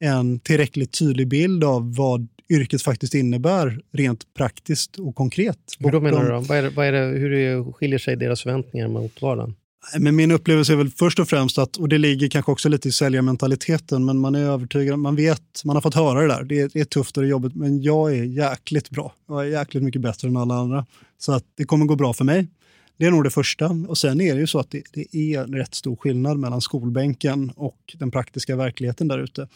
en 0.00 0.38
tillräckligt 0.38 0.98
tydlig 0.98 1.28
bild 1.28 1.64
av 1.64 1.94
vad 1.96 2.28
yrket 2.50 2.82
faktiskt 2.82 3.14
innebär 3.14 3.80
rent 3.92 4.34
praktiskt 4.34 4.96
och 4.98 5.14
konkret. 5.14 5.58
Hur 5.78 5.90
då 5.90 6.00
menar 6.00 6.24
du? 6.24 6.30
Då? 6.30 6.40
Vad 6.40 6.58
är 6.58 6.62
det, 6.62 6.70
vad 6.70 6.86
är 6.86 6.92
det, 6.92 7.18
hur 7.18 7.72
skiljer 7.72 7.98
sig 7.98 8.16
deras 8.16 8.42
förväntningar 8.42 8.88
mot 8.88 9.22
vardagen? 9.22 9.54
Men 9.98 10.16
min 10.16 10.30
upplevelse 10.30 10.72
är 10.72 10.76
väl 10.76 10.90
först 10.90 11.18
och 11.18 11.28
främst 11.28 11.58
att, 11.58 11.76
och 11.76 11.88
det 11.88 11.98
ligger 11.98 12.28
kanske 12.28 12.52
också 12.52 12.68
lite 12.68 12.88
i 12.88 12.92
säljarmentaliteten, 12.92 14.04
men 14.04 14.18
man 14.18 14.34
är 14.34 14.44
övertygad, 14.44 14.98
man 14.98 15.16
vet, 15.16 15.64
man 15.64 15.76
har 15.76 15.80
fått 15.80 15.94
höra 15.94 16.20
det 16.20 16.26
där, 16.28 16.42
det 16.42 16.60
är, 16.60 16.70
det 16.72 16.80
är 16.80 16.84
tufft 16.84 17.16
och 17.16 17.22
det 17.22 17.26
är 17.26 17.30
jobbigt, 17.30 17.54
men 17.54 17.82
jag 17.82 18.16
är 18.16 18.24
jäkligt 18.24 18.90
bra. 18.90 19.14
Jag 19.28 19.40
är 19.40 19.44
jäkligt 19.44 19.82
mycket 19.82 20.02
bättre 20.02 20.28
än 20.28 20.36
alla 20.36 20.54
andra. 20.54 20.86
Så 21.18 21.32
att 21.32 21.44
det 21.54 21.64
kommer 21.64 21.86
gå 21.86 21.96
bra 21.96 22.12
för 22.12 22.24
mig. 22.24 22.48
Det 22.98 23.06
är 23.06 23.10
nog 23.10 23.24
det 23.24 23.30
första. 23.30 23.66
Och 23.88 23.98
sen 23.98 24.20
är 24.20 24.34
det 24.34 24.40
ju 24.40 24.46
så 24.46 24.58
att 24.58 24.70
det, 24.70 24.82
det 24.92 25.16
är 25.16 25.42
en 25.42 25.54
rätt 25.54 25.74
stor 25.74 25.96
skillnad 25.96 26.38
mellan 26.38 26.60
skolbänken 26.60 27.52
och 27.56 27.78
den 27.98 28.10
praktiska 28.10 28.56
verkligheten 28.56 29.08
där 29.08 29.18
ute. 29.18 29.48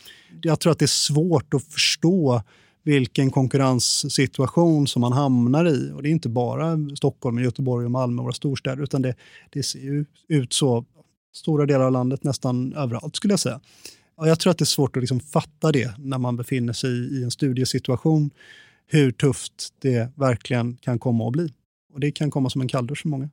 Jag 0.43 0.61
tror 0.61 0.73
att 0.73 0.79
det 0.79 0.85
är 0.85 0.87
svårt 0.87 1.55
att 1.55 1.65
förstå 1.65 2.43
vilken 2.83 3.31
konkurrenssituation 3.31 4.87
som 4.87 5.01
man 5.01 5.13
hamnar 5.13 5.69
i. 5.69 5.93
Och 5.95 6.03
det 6.03 6.09
är 6.09 6.11
inte 6.11 6.29
bara 6.29 6.79
Stockholm, 6.97 7.39
Göteborg 7.39 7.85
och 7.85 7.91
Malmö, 7.91 8.23
våra 8.23 8.33
storstäder, 8.33 8.83
utan 8.83 9.03
det, 9.03 9.15
det 9.51 9.63
ser 9.63 10.05
ut 10.29 10.53
så 10.53 10.85
stora 11.35 11.67
delar 11.67 11.85
av 11.85 11.93
landet, 11.93 12.25
nästan 12.25 12.73
överallt 12.73 13.17
skulle 13.17 13.33
jag 13.33 13.41
säga. 13.41 13.61
Och 14.17 14.29
jag 14.29 14.41
tror 14.41 14.51
att 14.51 14.59
det 14.59 14.63
är 14.63 14.67
svårt 14.67 14.97
att 14.97 15.03
liksom 15.03 15.21
fatta 15.21 15.73
det 15.73 15.99
när 15.99 16.19
man 16.19 16.37
befinner 16.37 16.73
sig 16.73 16.91
i 16.91 17.23
en 17.25 17.31
studiesituation 17.31 18.31
hur 18.87 19.13
tufft 19.13 19.69
det 19.79 20.13
verkligen 20.17 20.77
kan 20.77 20.99
komma 20.99 21.27
att 21.27 21.33
bli. 21.33 21.53
Och 21.95 22.01
det 22.01 22.11
kan 22.11 22.31
komma 22.31 22.51
som 22.51 22.61
en 22.61 22.69
kalldusch 22.69 23.03
för 23.03 23.09
många. 23.09 23.31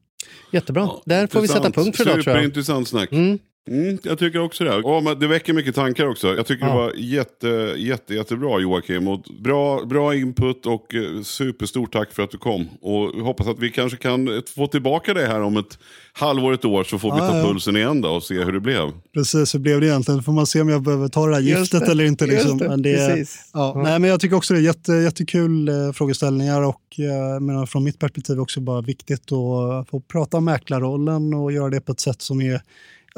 Jättebra. 0.51 0.89
Där 1.05 1.27
får 1.27 1.41
vi 1.41 1.47
sätta 1.47 1.71
punkt 1.71 1.97
för 1.97 2.03
idag 2.03 2.13
tror 2.13 2.15
jag. 2.15 2.23
Superintressant 2.23 2.87
snack. 2.87 3.11
Mm. 3.11 3.39
Mm, 3.69 3.97
jag 4.03 4.19
tycker 4.19 4.39
också 4.41 4.63
det. 4.63 4.81
Ja, 4.83 5.01
men 5.03 5.19
det 5.19 5.27
väcker 5.27 5.53
mycket 5.53 5.75
tankar 5.75 6.07
också. 6.07 6.27
Jag 6.35 6.45
tycker 6.45 6.65
Ja. 6.65 6.71
det 6.71 6.77
var 6.77 6.93
jätte, 6.97 7.47
jätte, 7.77 8.13
jättebra 8.15 8.59
Joakim. 8.59 9.07
Och 9.07 9.19
bra, 9.39 9.85
bra 9.85 10.15
input 10.15 10.65
och 10.65 10.95
eh, 10.95 11.21
superstort 11.23 11.93
tack 11.93 12.11
för 12.13 12.23
att 12.23 12.31
du 12.31 12.37
kom. 12.37 12.67
Och 12.81 13.25
hoppas 13.25 13.47
att 13.47 13.59
vi 13.59 13.69
kanske 13.71 13.97
kan 13.97 14.27
eh, 14.27 14.41
få 14.55 14.67
tillbaka 14.67 15.13
dig 15.13 15.27
här 15.27 15.41
om 15.41 15.57
ett 15.57 15.77
halvår, 16.13 16.53
ett 16.53 16.65
år. 16.65 16.83
Så 16.83 16.99
får 16.99 17.11
vi 17.11 17.17
Ja, 17.19 17.27
ta 17.29 17.37
ja. 17.37 17.43
pulsen 17.45 17.77
igen 17.77 18.01
då 18.01 18.09
och 18.09 18.23
se 18.23 18.43
hur 18.43 18.51
det 18.51 18.59
blev. 18.59 18.91
Precis, 19.13 19.55
hur 19.55 19.59
blev 19.59 19.79
det 19.81 19.87
egentligen? 19.87 20.23
Får 20.23 20.31
man 20.33 20.45
se 20.45 20.61
om 20.61 20.69
jag 20.69 20.81
behöver 20.83 21.07
ta 21.07 21.27
det 21.27 21.39
Just 21.39 21.59
giftet 21.59 21.79
det, 21.85 21.91
eller 21.91 22.03
inte. 22.03 22.25
Liksom. 22.25 22.57
det, 22.57 22.67
Men 22.69 22.81
det, 22.81 22.95
precis. 23.09 23.49
ja, 23.53 23.71
Ja. 23.75 23.81
Nej, 23.83 23.99
men 23.99 24.09
jag 24.09 24.19
tycker 24.19 24.35
också 24.35 24.53
det 24.53 24.59
är 24.59 24.63
jätte, 24.63 24.93
jättekul 24.93 25.69
eh, 25.69 25.91
frågeställningar 25.93 26.61
och 26.61 26.81
eh, 26.99 27.39
menar, 27.39 27.65
från 27.65 27.83
mitt 27.83 27.99
perspektiv 27.99 28.39
också 28.39 28.61
bara 28.61 28.81
viktigt 28.81 29.31
att 29.31 29.89
få 29.89 30.01
prata 30.11 30.37
om 30.37 30.45
mäklarrollen 30.45 31.33
och 31.33 31.51
göra 31.51 31.69
det 31.69 31.81
på 31.81 31.91
ett 31.91 31.99
sätt 31.99 32.21
som, 32.21 32.41
är, 32.41 32.61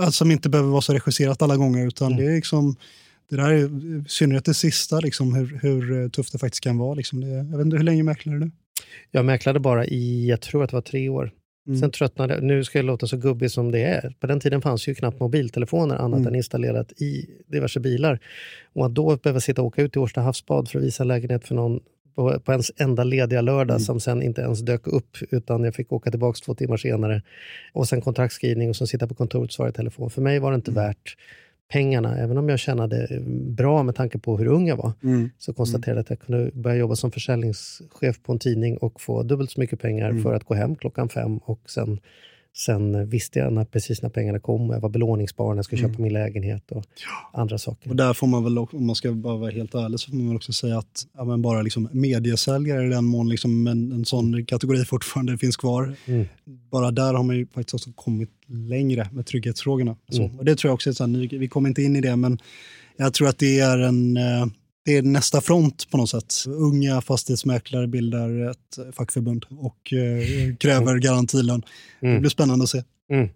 alltså, 0.05 0.17
som 0.17 0.31
inte 0.31 0.49
behöver 0.49 0.69
vara 0.69 0.81
så 0.81 0.93
regisserat 0.93 1.41
alla 1.41 1.57
gånger 1.57 1.87
utan 1.87 2.15
det 2.15 2.25
är 2.25 2.35
liksom 2.35 2.75
det 3.29 3.35
där 3.37 3.49
är 3.49 3.57
i 3.57 4.03
synnerhet 4.07 4.45
det 4.45 4.53
sista, 4.53 4.99
liksom, 4.99 5.35
hur, 5.35 5.59
hur 5.61 6.09
tufft 6.09 6.31
det 6.31 6.39
faktiskt 6.39 6.63
kan 6.63 6.77
vara. 6.77 6.93
Liksom. 6.93 7.21
Det, 7.21 7.27
jag 7.27 7.57
vet 7.57 7.65
inte, 7.65 7.77
hur 7.77 7.83
länge 7.83 8.03
mäklar 8.03 8.33
du? 8.33 8.51
Jag 9.11 9.25
mäklade 9.25 9.59
bara 9.59 9.85
i, 9.85 10.29
jag 10.29 10.41
tror 10.41 10.63
att 10.63 10.69
det 10.69 10.75
var 10.75 10.81
tre 10.81 11.09
år. 11.09 11.31
Mm. 11.67 11.79
Sen 11.79 11.91
tröttnade 11.91 12.33
jag. 12.33 12.43
Nu 12.43 12.63
ska 12.63 12.77
jag 12.77 12.85
låta 12.85 13.07
så 13.07 13.17
gubbig 13.17 13.51
som 13.51 13.71
det 13.71 13.83
är. 13.83 14.15
På 14.19 14.27
den 14.27 14.39
tiden 14.39 14.61
fanns 14.61 14.87
ju 14.87 14.95
knappt 14.95 15.19
mobiltelefoner 15.19 15.95
annat 15.95 16.17
Mm. 16.17 16.27
än 16.27 16.35
installerat 16.35 16.91
i 16.91 17.25
diverse 17.47 17.79
bilar. 17.79 18.19
Och 18.73 18.85
att 18.85 18.95
då 18.95 19.17
behöva 19.17 19.39
sitta 19.39 19.61
och 19.61 19.67
åka 19.67 19.81
ut 19.81 19.91
till 19.91 20.01
Årsta 20.01 20.21
havsbad 20.21 20.69
för 20.69 20.79
att 20.79 20.85
visa 20.85 21.03
lägenhet 21.03 21.47
för 21.47 21.55
någon 21.55 21.79
på, 22.15 22.39
på 22.39 22.51
ens 22.51 22.71
enda 22.77 23.03
lediga 23.03 23.41
lördag 23.41 23.75
Mm. 23.75 23.79
som 23.85 23.99
sen 23.99 24.21
inte 24.23 24.41
ens 24.41 24.59
dök 24.59 24.87
upp 24.87 25.17
utan 25.31 25.63
jag 25.63 25.75
fick 25.75 25.91
åka 25.91 26.09
tillbaka 26.11 26.37
två 26.45 26.53
timmar 26.55 26.77
senare. 26.77 27.21
Och 27.73 27.87
sen 27.87 28.01
kontraktskrivning 28.01 28.69
och 28.69 28.75
sen 28.75 28.87
sitta 28.87 29.07
på 29.07 29.13
kontoret 29.13 29.49
och 29.49 29.53
svara 29.53 29.69
i 29.69 29.73
telefon. 29.73 30.09
För 30.09 30.21
mig 30.21 30.39
var 30.39 30.51
det 30.51 30.55
inte 30.55 30.71
värt 30.71 31.17
pengarna, 31.71 32.17
även 32.17 32.37
om 32.37 32.49
jag 32.49 32.59
tjänade 32.59 33.07
bra 33.47 33.83
med 33.83 33.95
tanke 33.95 34.19
på 34.19 34.37
hur 34.37 34.45
ung 34.45 34.67
jag 34.67 34.77
var. 34.77 34.91
Mm. 35.03 35.29
Så 35.37 35.53
konstaterade 35.53 35.97
jag 35.97 36.01
att 36.03 36.09
jag 36.09 36.19
kunde 36.19 36.51
börja 36.53 36.75
jobba 36.75 36.95
som 36.95 37.11
försäljningschef 37.11 38.21
på 38.23 38.31
en 38.31 38.39
tidning 38.39 38.77
och 38.77 39.01
få 39.01 39.23
dubbelt 39.23 39.51
så 39.51 39.59
mycket 39.59 39.79
pengar 39.81 40.09
Mm. 40.09 40.23
för 40.23 40.33
att 40.33 40.43
gå 40.43 40.53
hem 40.53 40.75
klockan 40.75 41.09
fem. 41.09 41.37
Och 41.37 41.59
sen, 41.65 41.99
sen 42.57 43.09
visste 43.09 43.39
jag 43.39 43.53
när, 43.53 43.65
precis 43.65 44.01
när 44.01 44.09
pengarna 44.09 44.39
kom. 44.39 44.69
Jag 44.69 44.79
var 44.79 44.89
belåningsbar 44.89 45.49
när 45.49 45.55
jag 45.55 45.65
skulle 45.65 45.79
Mm. 45.81 45.91
köpa 45.91 46.01
min 46.03 46.13
lägenhet 46.13 46.71
och 46.71 46.83
andra 47.33 47.57
saker. 47.57 47.89
Och 47.89 47.95
där 47.95 48.13
får 48.13 48.27
man 48.27 48.43
väl, 48.43 48.57
om 48.57 48.85
man 48.85 48.95
ska 48.95 49.11
bara 49.11 49.37
vara 49.37 49.51
helt 49.51 49.75
ärlig, 49.75 49.99
så 49.99 50.09
får 50.11 50.17
man 50.17 50.27
väl 50.27 50.35
också 50.35 50.53
säga 50.53 50.77
att 50.77 51.07
ja, 51.13 51.37
bara 51.37 51.61
liksom 51.61 51.89
mediesäljare 51.91 52.85
i 52.85 52.89
den 52.89 53.05
mån 53.05 53.29
liksom 53.29 53.67
en, 53.67 53.91
en 53.91 54.05
sån 54.05 54.45
kategori 54.45 54.85
fortfarande 54.85 55.37
finns 55.37 55.57
kvar. 55.57 55.95
Mm. 56.05 56.25
Bara 56.71 56.91
där 56.91 57.13
har 57.13 57.23
man 57.23 57.35
ju 57.37 57.47
faktiskt 57.47 57.73
också 57.73 57.91
kommit 57.95 58.29
längre 58.47 59.09
med 59.11 59.25
trygghetsfrågorna. 59.25 59.95
Så, 60.09 60.23
Mm. 60.23 60.39
och 60.39 60.45
det 60.45 60.55
tror 60.55 60.69
jag 60.69 60.73
också 60.73 60.89
är 60.89 60.93
så 60.93 61.03
här, 61.07 61.37
vi 61.39 61.47
kommer 61.47 61.69
inte 61.69 61.81
in 61.83 61.95
i 61.95 62.01
det, 62.01 62.15
men 62.15 62.37
jag 62.97 63.13
tror 63.13 63.27
att 63.27 63.37
det 63.39 63.59
är 63.59 63.77
en 63.79 64.17
eh, 64.17 64.45
det 64.85 64.97
är 64.97 65.01
nästa 65.01 65.41
front 65.41 65.89
på 65.91 65.97
något 65.97 66.09
sätt. 66.09 66.33
Unga 66.47 67.01
fastighetsmäklare 67.01 67.87
bildar 67.87 68.51
ett 68.51 68.95
fackförbund 68.95 69.45
och 69.49 69.93
eh, 69.93 70.55
kräver 70.55 70.97
garantilön. 70.97 71.63
Det 71.99 72.07
Mm. 72.07 72.19
blir 72.19 72.29
spännande 72.29 72.63
att 72.63 72.69
se. 72.69 72.83
Mm. 73.11 73.29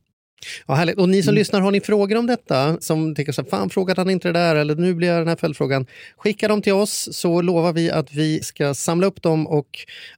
Ja, 0.68 0.74
härligt. 0.74 0.98
Och 0.98 1.10
ni 1.10 1.24
som 1.24 1.30
Mm. 1.30 1.40
lyssnar, 1.40 1.62
har 1.62 1.72
ni 1.72 1.82
frågor 1.82 2.18
om 2.18 2.28
detta? 2.28 2.78
Som 2.82 3.16
tänker 3.16 3.32
så 3.32 3.42
här, 3.42 3.50
fan 3.50 3.70
frågade 3.70 4.02
han 4.02 4.10
inte 4.10 4.28
det 4.28 4.40
där? 4.40 4.56
Eller 4.56 4.76
nu 4.76 4.94
blir 4.94 5.08
jag 5.08 5.22
den 5.22 5.28
här 5.28 5.36
följdfrågan. 5.36 5.86
Skicka 6.18 6.48
dem 6.48 6.62
till 6.62 6.74
oss 6.74 7.10
så 7.12 7.42
lovar 7.42 7.74
vi 7.74 7.92
att 7.92 8.14
vi 8.14 8.44
ska 8.44 8.74
samla 8.74 9.08
upp 9.08 9.22
dem 9.22 9.48
och 9.48 9.68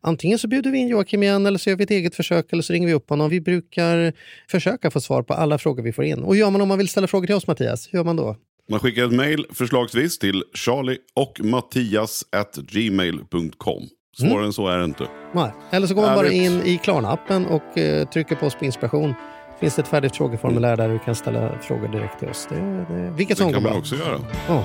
antingen 0.01 0.39
så 0.39 0.47
bjuder 0.47 0.71
vi 0.71 0.77
in 0.77 0.87
Joakim 0.87 1.23
igen 1.23 1.45
eller 1.45 1.57
så 1.59 1.69
gör 1.69 1.77
vi 1.77 1.83
ett 1.83 1.91
eget 1.91 2.15
försök 2.15 2.53
eller 2.53 2.63
så 2.63 2.73
ringer 2.73 2.87
vi 2.87 2.93
upp 2.93 3.09
honom. 3.09 3.29
Vi 3.29 3.41
brukar 3.41 4.13
försöka 4.51 4.91
få 4.91 5.01
svar 5.01 5.23
på 5.23 5.33
alla 5.33 5.57
frågor 5.57 5.83
vi 5.83 5.93
får 5.93 6.05
in. 6.05 6.19
Och 6.19 6.35
gör 6.35 6.49
man 6.51 6.61
om 6.61 6.67
man 6.67 6.77
vill 6.77 6.87
ställa 6.89 7.07
frågor 7.07 7.25
till 7.25 7.35
oss 7.35 7.47
Mattias, 7.47 7.87
hur 7.91 7.99
gör 7.99 8.03
man 8.05 8.15
då? 8.15 8.35
Man 8.69 8.79
skickar 8.79 9.05
ett 9.05 9.11
mejl 9.11 9.45
förslagsvis 9.53 10.19
till 10.19 10.43
charlie 10.53 10.97
och 11.15 11.39
mattias 11.43 12.23
at 12.31 12.55
gmail.com. 12.55 13.83
Svårare 14.17 14.33
Mm. 14.33 14.45
än 14.45 14.53
så 14.53 14.67
är 14.67 14.77
det 14.77 14.85
inte. 14.85 15.07
Nej. 15.33 15.51
Eller 15.71 15.87
så 15.87 15.93
går 15.93 16.01
man 16.01 16.15
bara 16.15 16.31
in 16.31 16.61
i 16.63 16.79
Klarna-appen 16.83 17.45
och 17.45 17.77
eh, 17.77 18.07
trycker 18.07 18.35
på 18.35 18.45
oss 18.45 18.55
på 18.55 18.65
inspiration. 18.65 19.13
Finns 19.59 19.75
det 19.75 19.81
ett 19.81 19.87
färdigt 19.87 20.15
frågeformulär 20.15 20.77
där 20.77 20.89
du 20.89 20.99
kan 20.99 21.15
ställa 21.15 21.59
frågor 21.61 21.87
direkt 21.87 22.19
till 22.19 22.27
oss. 22.29 22.47
Det, 22.49 22.55
det, 22.89 23.13
vilket 23.17 23.37
Det 23.37 23.43
som 23.43 23.53
kan 23.53 23.63
man 23.63 23.71
bra. 23.71 23.79
också 23.79 23.95
göra. 23.95 24.19
Ja. 24.47 24.63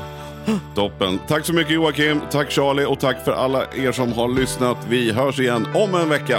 Toppen. 0.74 1.18
Tack 1.28 1.44
så 1.44 1.52
mycket 1.54 1.72
Joakim, 1.72 2.20
tack 2.30 2.50
Charlie 2.50 2.84
och 2.84 3.00
tack 3.00 3.24
för 3.24 3.32
alla 3.32 3.64
er 3.76 3.92
som 3.92 4.12
har 4.12 4.28
lyssnat. 4.28 4.76
Vi 4.88 5.12
hörs 5.12 5.40
igen 5.40 5.66
om 5.74 5.94
en 5.94 6.08
vecka. 6.08 6.38